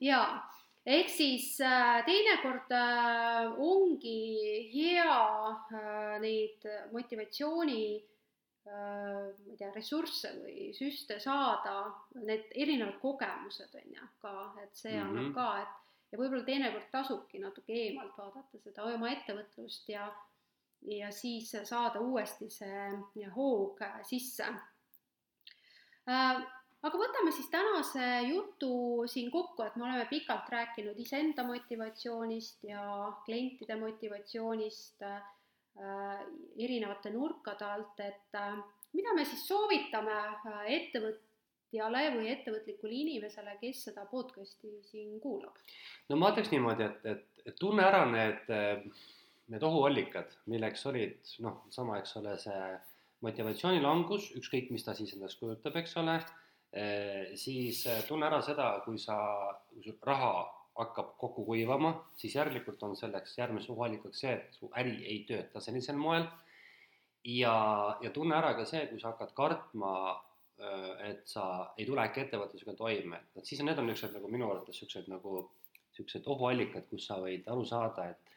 jaa, 0.00 0.42
ehk 0.86 1.08
siis 1.10 1.54
äh, 1.64 2.02
teinekord 2.06 2.72
äh, 2.74 3.46
ongi 3.58 4.18
hea 4.72 5.16
äh, 5.50 6.18
neid 6.22 6.68
motivatsiooni 6.92 7.86
ma 8.66 9.26
ei 9.46 9.54
tea, 9.54 9.68
ressursse 9.70 10.32
või 10.40 10.72
süste 10.74 11.20
saada, 11.22 11.84
need 12.18 12.48
erinevad 12.50 12.96
kogemused 12.98 13.76
on 13.78 13.92
ju 13.94 14.08
ka, 14.18 14.32
et 14.58 14.74
see 14.74 14.90
mm 14.90 14.96
-hmm. 14.96 15.18
annab 15.20 15.34
ka, 15.36 15.44
et 15.62 16.10
ja 16.10 16.18
võib-olla 16.18 16.42
teinekord 16.48 16.88
tasubki 16.90 17.38
natuke 17.38 17.76
eemalt 17.84 18.18
vaadata 18.18 18.58
seda 18.58 18.88
oma 18.90 19.12
ettevõtlust 19.14 19.88
ja 19.88 20.08
ja 20.82 21.12
siis 21.14 21.54
saada 21.64 22.00
uuesti 22.00 22.50
see 22.50 23.30
hoog 23.36 23.78
sisse 24.02 24.50
aga 26.86 27.00
võtame 27.00 27.32
siis 27.34 27.48
tänase 27.50 28.06
jutu 28.28 29.04
siin 29.10 29.30
kokku, 29.34 29.64
et 29.66 29.76
me 29.78 29.86
oleme 29.88 30.06
pikalt 30.10 30.48
rääkinud 30.52 30.98
iseenda 31.02 31.44
motivatsioonist 31.46 32.66
ja 32.68 32.82
klientide 33.26 33.78
motivatsioonist 33.80 35.02
äh, 35.06 35.20
erinevate 36.62 37.12
nurkade 37.14 37.66
alt, 37.66 38.02
et 38.04 38.38
äh, 38.38 38.58
mida 38.94 39.14
me 39.16 39.26
siis 39.26 39.42
soovitame 39.48 40.16
äh, 40.16 40.62
ettevõtjale 40.78 42.06
või 42.16 42.30
ettevõtlikule 42.36 43.00
inimesele, 43.02 43.58
kes 43.62 43.88
seda 43.90 44.06
podcast'i 44.10 44.76
siin 44.90 45.18
kuulab? 45.22 45.58
no 46.10 46.20
ma 46.20 46.30
ütleks 46.34 46.54
niimoodi, 46.54 46.86
et, 46.86 47.12
et, 47.16 47.46
et 47.50 47.60
tunne 47.60 47.82
ära 47.84 48.04
need, 48.10 48.46
need 49.50 49.64
ohuallikad, 49.66 50.38
milleks 50.52 50.86
olid 50.86 51.34
noh, 51.42 51.64
sama, 51.74 51.98
eks 52.02 52.18
ole, 52.22 52.38
see 52.40 52.62
motivatsioonilangus, 53.26 54.34
ükskõik 54.38 54.68
mis 54.70 54.84
ta 54.86 54.94
siis 54.94 55.16
endast 55.16 55.40
kujutab, 55.40 55.74
eks 55.80 55.96
ole 55.98 56.20
siis 57.40 57.78
tunne 58.08 58.26
ära 58.26 58.42
seda, 58.44 58.66
kui 58.84 58.98
sa, 59.00 59.16
kui 59.70 59.84
sul 59.84 59.96
raha 60.04 60.32
hakkab 60.76 61.14
kokku 61.20 61.44
kuivama, 61.46 61.92
siis 62.20 62.34
järelikult 62.36 62.82
on 62.84 62.96
selleks 62.96 63.38
järgmise 63.38 63.72
ohuallikaks 63.72 64.20
see, 64.20 64.34
et 64.34 64.58
su 64.58 64.68
äri 64.76 64.98
ei 65.06 65.22
tööta 65.28 65.62
sellisel 65.64 65.96
moel. 65.96 66.26
ja, 67.24 67.54
ja 68.02 68.10
tunne 68.14 68.36
ära 68.36 68.52
ka 68.54 68.64
see, 68.68 68.84
kui 68.90 69.00
sa 69.00 69.14
hakkad 69.14 69.32
kartma, 69.34 69.94
et 71.04 71.24
sa 71.28 71.46
ei 71.76 71.86
tule 71.88 72.04
äkki 72.04 72.22
ettevõtlusega 72.22 72.76
toime, 72.76 73.22
et 73.36 73.48
siis 73.48 73.60
need 73.64 73.78
on 73.78 73.88
niisugused 73.88 74.14
nagu 74.16 74.30
minu 74.32 74.50
arvates 74.50 74.76
niisugused 74.76 75.10
nagu 75.12 75.40
niisugused 75.40 76.28
ohuallikad, 76.32 76.86
kus 76.92 77.08
sa 77.08 77.18
võid 77.24 77.48
aru 77.52 77.64
saada, 77.64 78.10
et 78.12 78.32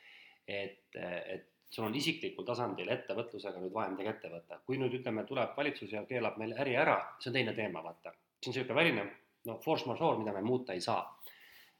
et, 0.49 0.95
et 0.95 1.47
sul 1.69 1.85
on 1.85 1.95
isiklikul 1.95 2.45
tasandil 2.47 2.89
ettevõtlusega 2.89 3.61
nüüd 3.61 3.73
vaja 3.73 3.91
midagi 3.93 4.09
ette 4.09 4.31
võtta. 4.33 4.57
kui 4.65 4.79
nüüd 4.81 4.95
ütleme, 4.99 5.23
tuleb 5.29 5.53
valitsus 5.57 5.93
ja 5.93 6.01
keelab 6.09 6.39
meil 6.41 6.55
äri 6.57 6.75
ära, 6.75 6.97
see 7.19 7.29
on 7.29 7.37
teine 7.37 7.53
teema, 7.53 7.83
vaata. 7.85 8.15
See 8.39 8.49
on 8.49 8.55
niisugune 8.55 8.79
väline 8.79 9.05
no 9.45 9.57
force 9.63 9.87
majeure, 9.87 10.19
mida 10.19 10.33
me 10.35 10.41
muuta 10.45 10.73
ei 10.73 10.81
saa. 10.81 11.03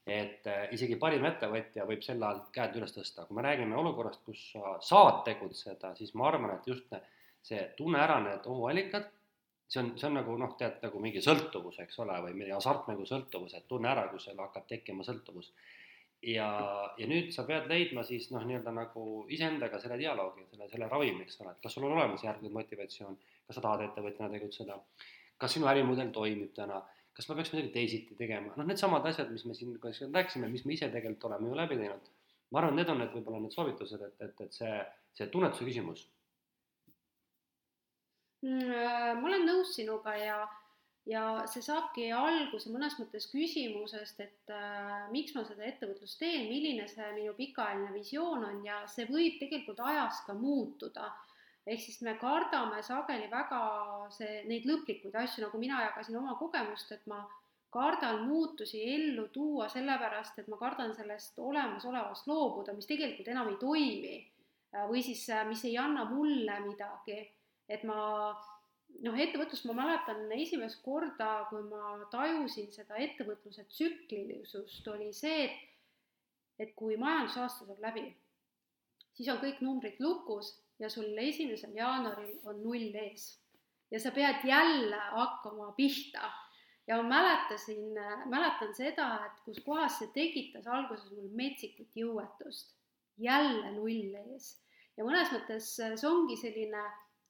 Et 0.06 0.46
äh, 0.48 0.66
isegi 0.74 0.96
parim 0.98 1.24
ettevõtja 1.28 1.84
võib 1.86 2.02
sel 2.02 2.22
ajal 2.24 2.40
käed 2.54 2.76
üles 2.80 2.94
tõsta, 2.94 3.26
kui 3.28 3.36
me 3.36 3.44
räägime 3.44 3.76
olukorrast, 3.78 4.22
kus 4.24 4.46
sa 4.54 4.76
saad 4.82 5.22
tegutseda, 5.26 5.94
siis 5.98 6.14
ma 6.16 6.30
arvan, 6.30 6.54
et 6.56 6.66
just 6.66 6.94
see 7.46 7.60
tunne 7.76 8.00
ära 8.00 8.16
need 8.24 8.46
ohuallikad, 8.48 9.10
see 9.70 9.82
on, 9.82 9.92
see 10.00 10.08
on 10.08 10.16
nagu 10.18 10.36
noh, 10.40 10.56
tead 10.58 10.80
nagu 10.84 11.02
mingi 11.04 11.22
sõltuvus, 11.24 11.78
eks 11.84 12.00
ole, 12.04 12.16
või 12.24 12.34
mingi 12.38 12.56
hasartmängu 12.56 13.06
sõltuvus, 13.08 13.54
et 13.58 13.68
tunne 13.70 13.92
ära, 13.92 14.08
kus 14.10 14.26
sul 14.28 14.40
hakkab 14.40 14.66
tekkima 14.72 15.06
sõltuvus. 15.06 15.52
ja, 16.26 16.48
ja 17.00 17.06
nüüd 17.08 17.30
sa 17.32 17.46
pead 17.48 17.68
leidma 17.70 18.02
siis 18.04 18.26
noh, 18.32 18.42
nii-öelda 18.44 18.74
nagu 18.76 19.04
iseendaga 19.32 19.78
selle 19.80 19.96
dialoogi, 20.00 20.48
selle, 20.50 20.68
selle 20.72 20.88
ravimi, 20.88 21.24
eks 21.24 21.40
ole, 21.44 21.54
et 21.54 21.62
kas 21.62 21.76
sul 21.76 21.86
on 21.88 21.96
olemas 21.96 22.24
järgmine 22.24 22.52
motivatsioon, 22.56 23.16
kas 23.46 23.56
sa 23.56 23.64
tahad 23.64 23.86
ettevõtjana 23.86 24.32
tegutseda, 24.34 24.76
kas 25.40 25.56
sinu 25.56 25.68
ärimudel 25.70 26.12
toimib 26.14 26.52
täna 26.56 26.82
kas 27.20 27.28
ma 27.28 27.36
peaks 27.36 27.50
midagi 27.52 27.72
teisiti 27.74 28.16
tegema, 28.16 28.54
noh, 28.56 28.66
needsamad 28.68 29.04
asjad, 29.10 29.28
mis 29.34 29.44
me 29.44 29.56
siin 29.56 29.74
rääkisime, 30.14 30.48
mis 30.48 30.64
me 30.64 30.76
ise 30.76 30.88
tegelikult 30.92 31.28
oleme 31.28 31.50
ju 31.50 31.58
läbi 31.58 31.76
teinud. 31.80 32.08
ma 32.50 32.58
arvan, 32.58 32.78
need 32.80 32.88
on 32.90 32.98
need 32.98 33.12
võib-olla 33.14 33.38
need 33.42 33.54
soovitused, 33.54 34.00
et, 34.06 34.22
et, 34.26 34.40
et 34.46 34.56
see, 34.56 34.78
see 35.14 35.28
tunnetuse 35.30 35.66
küsimus 35.68 36.06
mm,. 38.42 38.72
Äh, 38.72 39.12
ma 39.20 39.28
olen 39.28 39.44
nõus 39.46 39.74
sinuga 39.76 40.16
ja, 40.18 40.38
ja 41.06 41.24
see 41.52 41.62
saabki 41.62 42.08
alguse 42.16 42.72
mõnes 42.72 42.96
mõttes 42.98 43.28
küsimusest, 43.30 44.24
et 44.24 44.54
äh, 44.56 45.04
miks 45.14 45.36
ma 45.36 45.44
seda 45.46 45.68
ettevõtlust 45.68 46.18
teen, 46.18 46.48
milline 46.48 46.88
see 46.90 47.12
minu 47.18 47.36
pikaajaline 47.38 47.92
visioon 47.94 48.48
on 48.48 48.64
ja 48.66 48.80
see 48.90 49.06
võib 49.12 49.38
tegelikult 49.42 49.84
ajas 49.92 50.24
ka 50.26 50.34
muutuda 50.34 51.12
ehk 51.66 51.82
siis 51.82 52.00
me 52.02 52.14
kardame 52.20 52.82
sageli 52.82 53.28
väga 53.30 53.60
see, 54.14 54.42
neid 54.48 54.66
lõplikuid 54.68 55.16
asju, 55.22 55.44
nagu 55.44 55.60
mina 55.60 55.82
jagasin 55.86 56.16
oma 56.20 56.36
kogemust, 56.40 56.92
et 56.92 57.06
ma 57.10 57.20
kardan 57.70 58.24
muutusi 58.26 58.80
ellu 58.94 59.28
tuua 59.34 59.68
sellepärast, 59.70 60.40
et 60.40 60.48
ma 60.50 60.58
kardan 60.58 60.94
sellest 60.96 61.38
olemasolevast 61.38 62.26
loobuda, 62.26 62.74
mis 62.74 62.88
tegelikult 62.90 63.28
enam 63.28 63.52
ei 63.52 63.58
toimi. 63.60 64.16
või 64.86 65.00
siis, 65.02 65.24
mis 65.48 65.64
ei 65.66 65.76
anna 65.82 66.04
mulle 66.06 66.60
midagi, 66.62 67.16
et 67.68 67.82
ma 67.82 67.96
noh, 69.02 69.16
ettevõtlust 69.18 69.66
ma 69.66 69.74
mäletan 69.74 70.30
esimest 70.36 70.78
korda, 70.84 71.30
kui 71.50 71.64
ma 71.66 71.96
tajusin 72.12 72.70
seda 72.70 72.98
ettevõtluse 73.02 73.64
tsüklilisust, 73.66 74.86
oli 74.94 75.12
see, 75.12 75.44
et 75.48 75.66
et 76.60 76.74
kui 76.76 76.96
majandusaasta 77.00 77.64
saab 77.64 77.78
läbi, 77.80 78.02
siis 79.16 79.30
on 79.32 79.38
kõik 79.40 79.62
numbrid 79.64 80.00
lukus 80.04 80.50
ja 80.80 80.90
sul 80.90 81.18
esimesel 81.18 81.74
jaanuaril 81.76 82.36
on 82.48 82.62
null 82.62 82.94
ees. 83.02 83.26
Ja 83.90 84.00
sa 84.00 84.12
pead 84.14 84.44
jälle 84.44 84.96
hakkama 84.96 85.72
pihta. 85.76 86.30
ja 86.86 86.96
ma 87.02 87.08
mäletasin, 87.08 87.94
mäletan 88.26 88.74
seda, 88.74 89.26
et 89.26 89.42
kus 89.44 89.60
kohas 89.64 89.98
see 89.98 90.08
tekitas 90.14 90.66
alguses 90.66 91.12
mul 91.12 91.28
metsikut 91.38 91.94
jõuetust, 91.94 92.74
jälle 93.18 93.70
null 93.76 94.16
ees. 94.24 94.56
Ja 94.96 95.04
mõnes 95.04 95.30
mõttes 95.32 95.68
see 95.76 96.08
ongi 96.08 96.36
selline 96.36 96.82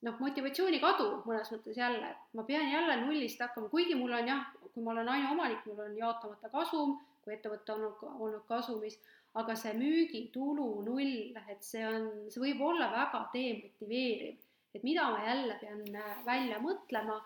noh, 0.07 0.17
motivatsiooni 0.21 0.81
kadu 0.81 1.09
mõnes 1.27 1.51
mõttes 1.53 1.77
jälle, 1.77 2.15
et 2.15 2.35
ma 2.39 2.45
pean 2.49 2.71
jälle 2.73 2.97
nullist 3.03 3.41
hakkama, 3.43 3.69
kuigi 3.73 3.99
mul 3.99 4.15
on 4.17 4.33
jah, 4.33 4.47
kui 4.73 4.85
ma 4.85 4.95
olen 4.95 5.09
ainuomanik, 5.13 5.65
mul 5.67 5.85
on 5.85 5.97
jaotamata 5.99 6.51
kasum, 6.53 6.97
kui 7.25 7.35
ettevõte 7.35 7.75
on 7.75 7.89
olnud 8.11 8.47
kasumis, 8.49 8.97
aga 9.39 9.55
see 9.57 9.73
müügitulu 9.79 10.69
null, 10.87 11.37
et 11.53 11.63
see 11.63 11.85
on, 11.87 12.09
see 12.33 12.43
võib 12.43 12.63
olla 12.67 12.89
väga 12.91 13.21
demotiveeriv, 13.35 14.41
et 14.75 14.87
mida 14.87 15.07
ma 15.13 15.23
jälle 15.27 15.59
pean 15.61 15.85
äh, 15.95 16.17
välja 16.27 16.59
mõtlema? 16.63 17.21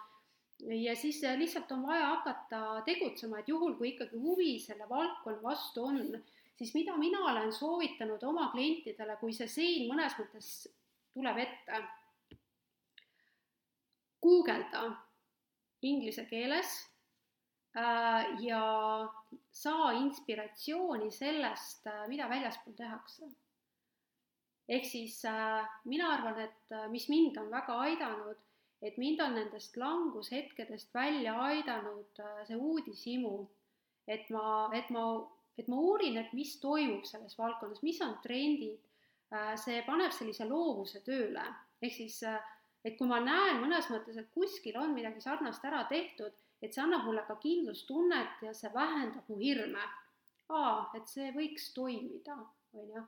Ja 0.69 0.95
siis 0.97 1.23
äh, 1.25 1.39
lihtsalt 1.39 1.73
on 1.75 1.83
vaja 1.89 2.13
hakata 2.13 2.61
tegutsema, 2.87 3.41
et 3.41 3.49
juhul, 3.49 3.75
kui 3.79 3.95
ikkagi 3.95 4.21
huvi 4.21 4.55
selle 4.63 4.87
valdkonna 4.89 5.43
vastu 5.43 5.89
on, 5.89 6.01
siis 6.59 6.75
mida 6.77 6.97
mina 7.01 7.25
olen 7.33 7.53
soovitanud 7.53 8.23
oma 8.23 8.51
klientidele, 8.53 9.17
kui 9.21 9.33
see 9.35 9.49
sein 9.51 9.89
mõnes 9.91 10.17
mõttes 10.21 10.51
tuleb 11.15 11.41
ette, 11.43 11.83
guugelda 14.25 14.89
inglise 15.85 16.25
keeles 16.29 16.77
ja 17.75 18.63
saa 19.51 19.93
inspiratsiooni 19.93 21.11
sellest, 21.11 21.87
äh, 21.87 22.05
mida 22.09 22.29
väljaspool 22.29 22.77
tehakse. 22.79 23.31
ehk 24.69 24.85
siis 24.89 25.25
äh, 25.25 25.67
mina 25.85 26.09
arvan, 26.15 26.39
et 26.41 26.75
mis 26.89 27.09
mind 27.09 27.37
on 27.37 27.51
väga 27.51 27.75
aidanud, 27.87 28.39
et 28.83 28.97
mind 28.97 29.21
on 29.21 29.35
nendest 29.35 29.77
langushetkedest 29.77 30.95
välja 30.95 31.35
aidanud 31.43 32.23
see 32.47 32.57
uudishimu, 32.57 33.35
et 34.09 34.31
ma, 34.31 34.71
et 34.73 34.89
ma, 34.91 35.05
et 35.59 35.69
ma 35.69 35.77
uurin, 35.77 36.17
et 36.21 36.33
mis 36.33 36.57
toimub 36.61 37.05
selles 37.05 37.37
valdkonnas, 37.39 37.83
mis 37.83 38.01
on 38.05 38.17
trendid, 38.23 38.81
see 39.61 39.83
paneb 39.87 40.13
sellise 40.13 40.49
loovuse 40.49 41.01
tööle, 41.05 41.45
ehk 41.83 41.95
siis 41.97 42.23
et 42.85 42.97
kui 42.99 43.09
ma 43.09 43.21
näen 43.25 43.61
mõnes 43.63 43.89
mõttes, 43.93 44.17
et 44.21 44.33
kuskil 44.37 44.77
on 44.81 44.93
midagi 44.97 45.23
sarnast 45.25 45.65
ära 45.65 45.85
tehtud, 45.89 46.33
et 46.63 46.75
see 46.75 46.83
annab 46.85 47.05
mulle 47.09 47.25
ka 47.29 47.37
kindlustunnet 47.43 48.43
ja 48.47 48.55
see 48.55 48.71
vähendab 48.75 49.29
mu 49.29 49.37
hirme. 49.41 49.85
aa, 50.49 50.91
et 50.97 51.09
see 51.09 51.31
võiks 51.33 51.71
toimida, 51.75 52.37
on 52.77 52.91
ju, 52.97 53.05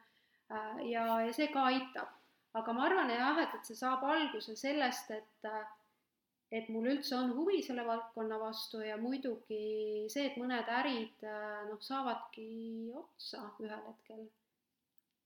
äh, 0.51 0.85
ja, 0.91 1.07
ja 1.27 1.33
see 1.33 1.49
ka 1.53 1.67
aitab. 1.73 2.15
aga 2.57 2.73
ma 2.73 2.87
arvan 2.89 3.11
jah, 3.13 3.39
et, 3.43 3.55
et 3.55 3.69
see 3.69 3.77
saab 3.77 4.05
alguse 4.09 4.57
sellest, 4.57 5.11
et 5.11 5.51
et 6.55 6.69
mul 6.71 6.87
üldse 6.93 7.17
on 7.19 7.33
huvi 7.35 7.59
selle 7.67 7.83
valdkonna 7.87 8.39
vastu 8.39 8.81
ja 8.85 8.97
muidugi 9.01 10.07
see, 10.13 10.29
et 10.29 10.39
mõned 10.39 10.69
ärid 10.79 11.25
noh, 11.71 11.81
saavadki 11.83 12.47
otsa 12.95 13.49
ühel 13.65 13.83
hetkel. 13.89 14.27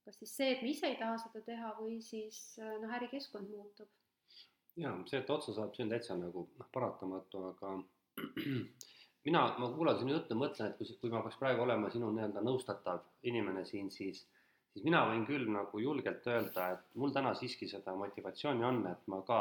kas 0.05 0.17
siis 0.23 0.33
see, 0.37 0.51
et 0.55 0.63
ma 0.65 0.71
ise 0.73 0.89
ei 0.89 0.99
taha 1.01 1.19
seda 1.21 1.43
teha 1.45 1.75
või 1.79 2.01
siis 2.05 2.41
noh, 2.59 2.95
ärikeskkond 2.97 3.53
muutub. 3.53 3.91
jaa, 4.81 4.97
see, 5.07 5.21
et 5.21 5.31
otsa 5.37 5.55
saab, 5.59 5.75
see 5.77 5.85
on 5.85 5.93
täitsa 5.93 6.17
nagu 6.17 6.47
noh, 6.57 6.71
paratamatu, 6.73 7.45
aga 7.53 7.77
mina, 9.27 9.43
ma 9.59 9.71
kuulan 9.75 9.99
sinu 10.01 10.15
juttu 10.15 10.37
mõtlen, 10.39 10.71
et 10.71 10.79
kui, 10.79 10.99
kui 11.01 11.13
ma 11.13 11.23
peaks 11.25 11.39
praegu 11.41 11.65
olema 11.65 11.91
sinu 11.93 12.11
nii-öelda 12.15 12.43
nõustatav 12.45 13.03
inimene 13.31 13.65
siin, 13.69 13.91
siis, 13.95 14.23
siis 14.73 14.85
mina 14.87 15.03
võin 15.11 15.27
küll 15.29 15.49
nagu 15.53 15.83
julgelt 15.83 16.27
öelda, 16.33 16.69
et 16.77 17.01
mul 17.01 17.15
täna 17.17 17.35
siiski 17.39 17.69
seda 17.71 17.95
motivatsiooni 17.99 18.67
on, 18.67 18.85
et 18.91 19.11
ma 19.13 19.23
ka, 19.29 19.41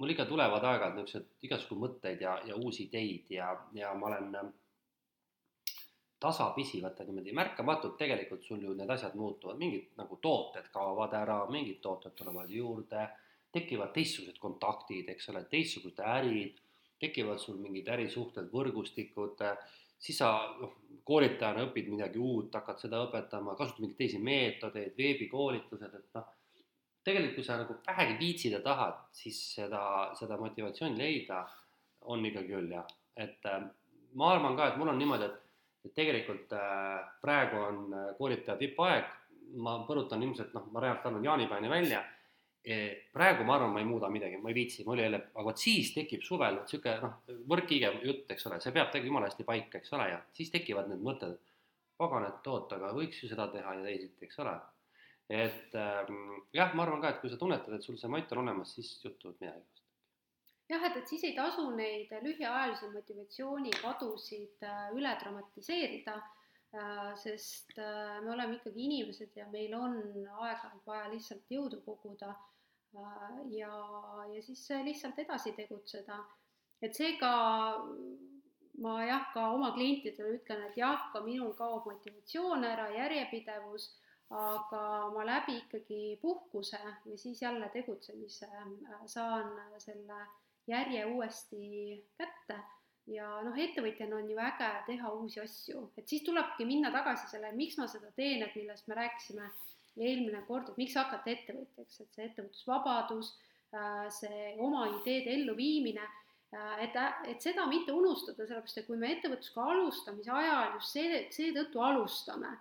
mul 0.00 0.14
ikka 0.14 0.28
tulevad 0.30 0.66
aeg-ajalt 0.70 1.00
niisugused 1.00 1.48
igasugu 1.48 1.80
mõtteid 1.82 2.22
ja, 2.26 2.38
ja 2.46 2.58
uusi 2.58 2.88
ideid 2.88 3.30
ja, 3.34 3.52
ja 3.78 3.94
ma 3.98 4.10
olen 4.10 4.30
ähm, 4.40 4.52
tasapisi, 6.24 6.80
vaata 6.82 7.04
niimoodi 7.04 7.34
märkamatult 7.36 7.98
tegelikult 8.00 8.42
sul 8.42 8.62
ju 8.64 8.74
need 8.74 8.90
asjad 8.90 9.14
muutuvad, 9.18 9.58
mingid 9.60 9.92
nagu 10.00 10.16
tooted 10.22 10.70
kaovad 10.72 11.12
ära, 11.18 11.42
mingid 11.52 11.82
tooted 11.84 12.14
tulevad 12.16 12.50
juurde, 12.50 13.08
tekivad 13.54 13.92
teistsugused 13.94 14.40
kontaktid, 14.42 15.10
eks 15.12 15.28
ole, 15.30 15.44
teistsugused 15.50 16.00
ärid 16.00 16.63
tekivad 17.00 17.40
sul 17.42 17.58
mingid 17.60 17.88
ärisuhted, 17.90 18.50
võrgustikud, 18.52 19.42
siis 19.98 20.18
sa 20.20 20.30
noh, 20.60 20.74
koolitajana 21.04 21.66
õpid 21.68 21.90
midagi 21.92 22.20
uut, 22.20 22.54
hakkad 22.54 22.80
seda 22.80 23.02
õpetama, 23.04 23.56
kasutad 23.58 23.84
mingeid 23.84 23.98
teisi 23.98 24.20
meetodeid, 24.24 24.94
veebikoolitused, 24.98 25.98
et 25.98 26.18
noh, 26.18 26.28
tegelikult 27.04 27.38
kui 27.38 27.46
sa 27.46 27.58
nagu 27.60 27.76
vähegi 27.86 28.18
viitsid 28.20 28.56
ja 28.56 28.62
tahad, 28.64 29.02
siis 29.12 29.40
seda, 29.58 29.82
seda 30.18 30.38
motivatsiooni 30.40 31.00
leida 31.00 31.42
on 32.12 32.24
ikka 32.24 32.44
küll 32.48 32.72
jah, 32.72 32.88
et 33.16 33.50
äh, 33.50 33.66
ma 34.16 34.32
arvan 34.32 34.56
ka, 34.56 34.70
et 34.70 34.80
mul 34.80 34.94
on 34.94 35.00
niimoodi, 35.00 35.28
et, 35.28 35.44
et 35.84 35.94
tegelikult 35.98 36.56
äh, 36.56 37.04
praegu 37.20 37.60
on 37.60 37.84
koolitaja 38.18 38.56
tippaeg, 38.60 39.12
ma 39.60 39.78
põrutan 39.88 40.22
ilmselt 40.24 40.54
noh, 40.56 40.70
ma 40.72 40.80
reaalselt 40.82 41.10
annan 41.10 41.28
jaanipäevani 41.28 41.70
välja 41.70 42.00
praegu 42.64 43.44
ma 43.44 43.56
arvan, 43.58 43.72
ma 43.72 43.80
ei 43.80 43.84
muuda 43.84 44.08
midagi, 44.08 44.38
ma 44.40 44.48
ei 44.48 44.54
viitsi, 44.56 44.84
mul 44.86 45.02
ei 45.02 45.08
ole, 45.10 45.18
aga 45.34 45.42
vot 45.44 45.60
siis 45.60 45.90
tekib 45.92 46.22
suvel 46.24 46.62
niisugune 46.62 46.94
noh, 47.02 47.16
võrkkiige 47.50 47.90
jutt, 48.06 48.30
eks 48.32 48.46
ole, 48.48 48.60
see 48.62 48.72
peab 48.72 48.88
tegelikult 48.88 49.10
jumala 49.10 49.28
hästi 49.28 49.44
paika, 49.50 49.80
eks 49.82 49.92
ole, 49.92 50.06
ja 50.14 50.20
siis 50.32 50.52
tekivad 50.54 50.88
need 50.88 51.02
mõtted, 51.04 51.34
pagan, 52.00 52.24
et 52.30 52.48
oot, 52.48 52.72
aga 52.72 52.94
võiks 52.96 53.18
ju 53.20 53.28
seda 53.28 53.50
teha 53.52 53.74
ja 53.76 53.84
teisiti, 53.84 54.24
eks 54.24 54.40
ole. 54.40 54.54
et 55.28 55.76
ähm, 55.80 56.22
jah, 56.56 56.72
ma 56.76 56.86
arvan 56.86 57.04
ka, 57.04 57.10
et 57.12 57.20
kui 57.20 57.32
sa 57.32 57.36
tunnetad, 57.40 57.76
et 57.76 57.84
sul 57.84 57.98
see 58.00 58.08
mott 58.12 58.32
on 58.32 58.40
olemas, 58.46 58.72
siis 58.78 58.94
juhtuvad 59.04 59.36
midagi. 59.44 59.84
jah, 60.72 60.88
et, 60.88 60.96
et 61.02 61.12
siis 61.12 61.28
ei 61.28 61.36
tasu 61.36 61.66
neid 61.76 62.16
lühiajalisi 62.24 62.88
motivatsioonikadusid 62.96 64.64
äh, 64.64 64.88
üle 64.96 65.12
dramatiseerida, 65.20 66.16
sest 67.20 67.76
me 67.78 68.32
oleme 68.32 68.56
ikkagi 68.56 68.82
inimesed 68.88 69.36
ja 69.38 69.44
meil 69.46 69.70
on 69.78 69.92
aeg-ajalt 70.00 70.88
vaja 70.88 71.04
lihtsalt 71.12 71.52
jõudu 71.54 71.78
koguda 71.84 72.32
ja, 73.50 73.74
ja 74.34 74.42
siis 74.42 74.68
lihtsalt 74.84 75.18
edasi 75.18 75.52
tegutseda. 75.52 76.18
et 76.82 76.94
seega 76.94 77.32
ma 78.84 78.94
jah, 79.04 79.28
ka 79.34 79.50
oma 79.54 79.72
klientidele 79.74 80.38
ütlen, 80.38 80.64
et 80.68 80.76
jah, 80.76 81.10
ka 81.12 81.20
minul 81.24 81.54
kaob 81.58 81.86
motivatsioon 81.90 82.64
ära, 82.64 82.88
järjepidevus 82.94 83.90
aga 84.34 85.10
ma 85.14 85.24
läbi 85.24 85.58
ikkagi 85.62 86.18
puhkuse 86.22 86.78
ja 87.04 87.18
siis 87.18 87.42
jälle 87.42 87.68
tegutsemise 87.68 88.46
äh, 88.46 89.02
saan 89.06 89.52
selle 89.78 90.26
järje 90.66 91.06
uuesti 91.06 92.04
kätte. 92.18 92.58
Ja 93.06 93.26
noh, 93.44 93.56
ettevõtjana 93.60 94.16
on 94.16 94.30
ju 94.30 94.38
äge 94.40 94.68
teha 94.86 95.10
uusi 95.12 95.40
asju, 95.42 95.90
et 96.00 96.08
siis 96.08 96.22
tulebki 96.24 96.64
minna 96.64 96.88
tagasi 96.90 97.28
selle, 97.28 97.50
miks 97.52 97.76
ma 97.76 97.84
seda 97.86 98.08
teen, 98.16 98.40
et 98.42 98.54
millest 98.56 98.88
me 98.88 98.96
rääkisime 98.96 99.50
eelmine 99.96 100.42
kord, 100.48 100.68
et 100.68 100.80
miks 100.80 100.96
hakata 100.98 101.30
ettevõtjaks, 101.30 102.00
et 102.02 102.18
see 102.18 102.28
ettevõtlusvabadus, 102.28 103.32
äh, 103.74 104.04
see 104.14 104.52
oma 104.62 104.88
ideede 104.90 105.34
elluviimine, 105.38 106.04
äh, 106.54 106.84
et, 106.86 106.98
et 107.30 107.42
seda 107.42 107.66
mitte 107.70 107.94
unustada, 107.94 108.46
sellepärast 108.46 108.82
et 108.82 108.88
kui 108.88 108.98
me 109.00 109.12
ettevõtlusega 109.14 109.66
alustamise 109.74 110.32
ajal 110.34 110.78
just 110.78 110.96
see, 110.96 111.24
seetõttu 111.34 111.82
alustame 111.82 112.54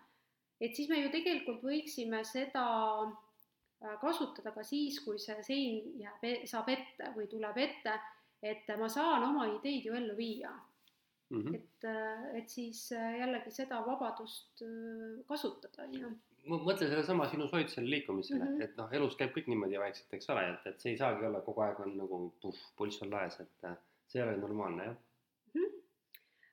et 0.64 0.76
siis 0.76 0.89
me 0.89 0.99
ju 1.01 1.11
tegelikult 1.11 1.64
võiksime 1.65 2.22
seda 2.27 2.65
äh, 3.03 3.95
kasutada 4.01 4.53
ka 4.55 4.64
siis, 4.68 4.99
kui 5.03 5.19
see 5.22 5.39
sein 5.45 5.95
jääb, 5.99 6.27
e-, 6.30 6.43
saab 6.49 6.69
ette 6.73 7.10
või 7.18 7.27
tuleb 7.31 7.57
ette, 7.65 7.97
et 8.43 8.69
ma 8.80 8.89
saan 8.91 9.26
oma 9.26 9.47
ideid 9.55 9.88
ju 9.88 9.95
ellu 9.97 10.15
viia 10.18 10.51
mm. 10.51 11.41
-hmm. 11.41 11.55
et, 11.55 11.89
et 12.41 12.49
siis 12.49 12.91
jällegi 12.91 13.51
seda 13.51 13.80
vabadust 13.85 14.64
kasutada, 15.27 15.88
on 15.88 15.99
ju 15.99 16.11
mõtle 16.49 16.88
sellesama 16.90 17.30
sinu 17.32 17.48
soovitusele 17.48 17.90
liikumisele 17.90 18.44
mm, 18.44 18.52
-hmm. 18.57 18.64
et 18.64 18.78
noh, 18.78 18.91
elus 18.91 19.15
käib 19.20 19.32
kõik 19.36 19.48
niimoodi 19.48 19.80
vaikselt, 19.80 20.14
eks 20.14 20.30
ole, 20.30 20.44
et, 20.49 20.68
et 20.74 20.82
see 20.82 20.91
ei 20.91 20.99
saagi 20.99 21.26
olla 21.26 21.41
kogu 21.41 21.64
aeg 21.64 21.80
on 21.80 21.98
nagu 21.98 22.22
puh, 22.41 22.61
pulss 22.78 23.02
on 23.06 23.11
laes, 23.15 23.40
et 23.40 23.68
see 24.07 24.22
ei 24.22 24.28
ole 24.28 24.38
normaalne, 24.41 24.91
jah 24.91 25.02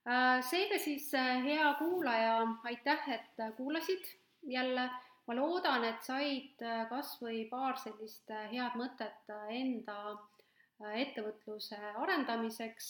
Äh, 0.09 0.41
seega 0.43 0.79
siis, 0.81 1.13
äh, 1.15 1.43
hea 1.45 1.75
kuulaja, 1.79 2.47
aitäh, 2.65 3.09
et 3.15 3.41
äh, 3.41 3.53
kuulasid 3.57 4.05
jälle. 4.43 4.91
ma 5.29 5.35
loodan, 5.37 5.85
et 5.85 6.03
said 6.03 6.63
kas 6.91 7.11
või 7.21 7.45
paar 7.47 7.77
sellist 7.79 8.31
head 8.51 8.75
mõtet 8.75 9.29
enda 9.55 10.17
ettevõtluse 10.97 11.77
arendamiseks 12.03 12.89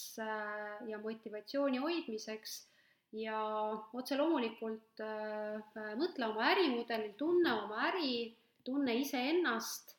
ja 0.88 1.00
motivatsiooni 1.02 1.82
hoidmiseks 1.82 2.54
ja 3.16 3.38
otse 3.96 4.16
loomulikult 4.18 5.02
mõtle 5.98 6.28
oma 6.28 6.50
ärimudelil, 6.52 7.14
tunne 7.18 7.54
oma 7.64 7.86
äri, 7.88 8.30
tunne 8.64 8.94
iseennast 9.00 9.96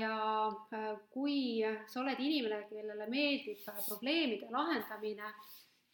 ja 0.00 0.14
kui 1.12 1.60
sa 1.86 2.00
oled 2.00 2.22
inimene, 2.24 2.62
kellele 2.70 3.08
meeldib 3.12 3.60
probleemide 3.86 4.48
lahendamine 4.50 5.34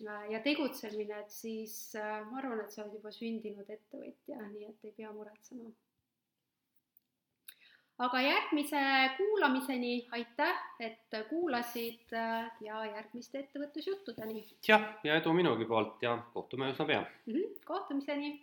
ja 0.04 0.40
tegutsemine, 0.44 1.22
et 1.24 1.32
siis 1.32 1.94
äh, 1.96 2.20
ma 2.28 2.40
arvan, 2.40 2.60
et 2.60 2.72
sa 2.72 2.82
oled 2.84 2.98
juba 2.98 3.12
sündinud 3.14 3.68
ettevõtja, 3.70 4.40
nii 4.52 4.68
et 4.68 4.84
ei 4.84 4.94
pea 4.96 5.12
muretsema. 5.12 5.70
Aga 7.98 8.20
järgmise 8.20 8.80
kuulamiseni 9.16 9.92
aitäh, 10.12 10.58
et 10.80 11.16
kuulasid 11.30 12.12
äh, 12.12 12.50
ja 12.60 12.82
järgmiste 12.84 13.40
ettevõtlusjuttudeni. 13.44 14.44
jah, 14.68 14.84
ja 15.04 15.16
edu 15.20 15.32
minugi 15.32 15.64
poolt 15.64 16.02
ja 16.02 16.18
kohtume 16.34 16.70
üsna 16.72 16.86
pea 16.86 17.00
mm. 17.00 17.32
-hmm, 17.32 17.64
kohtumiseni 17.64 18.34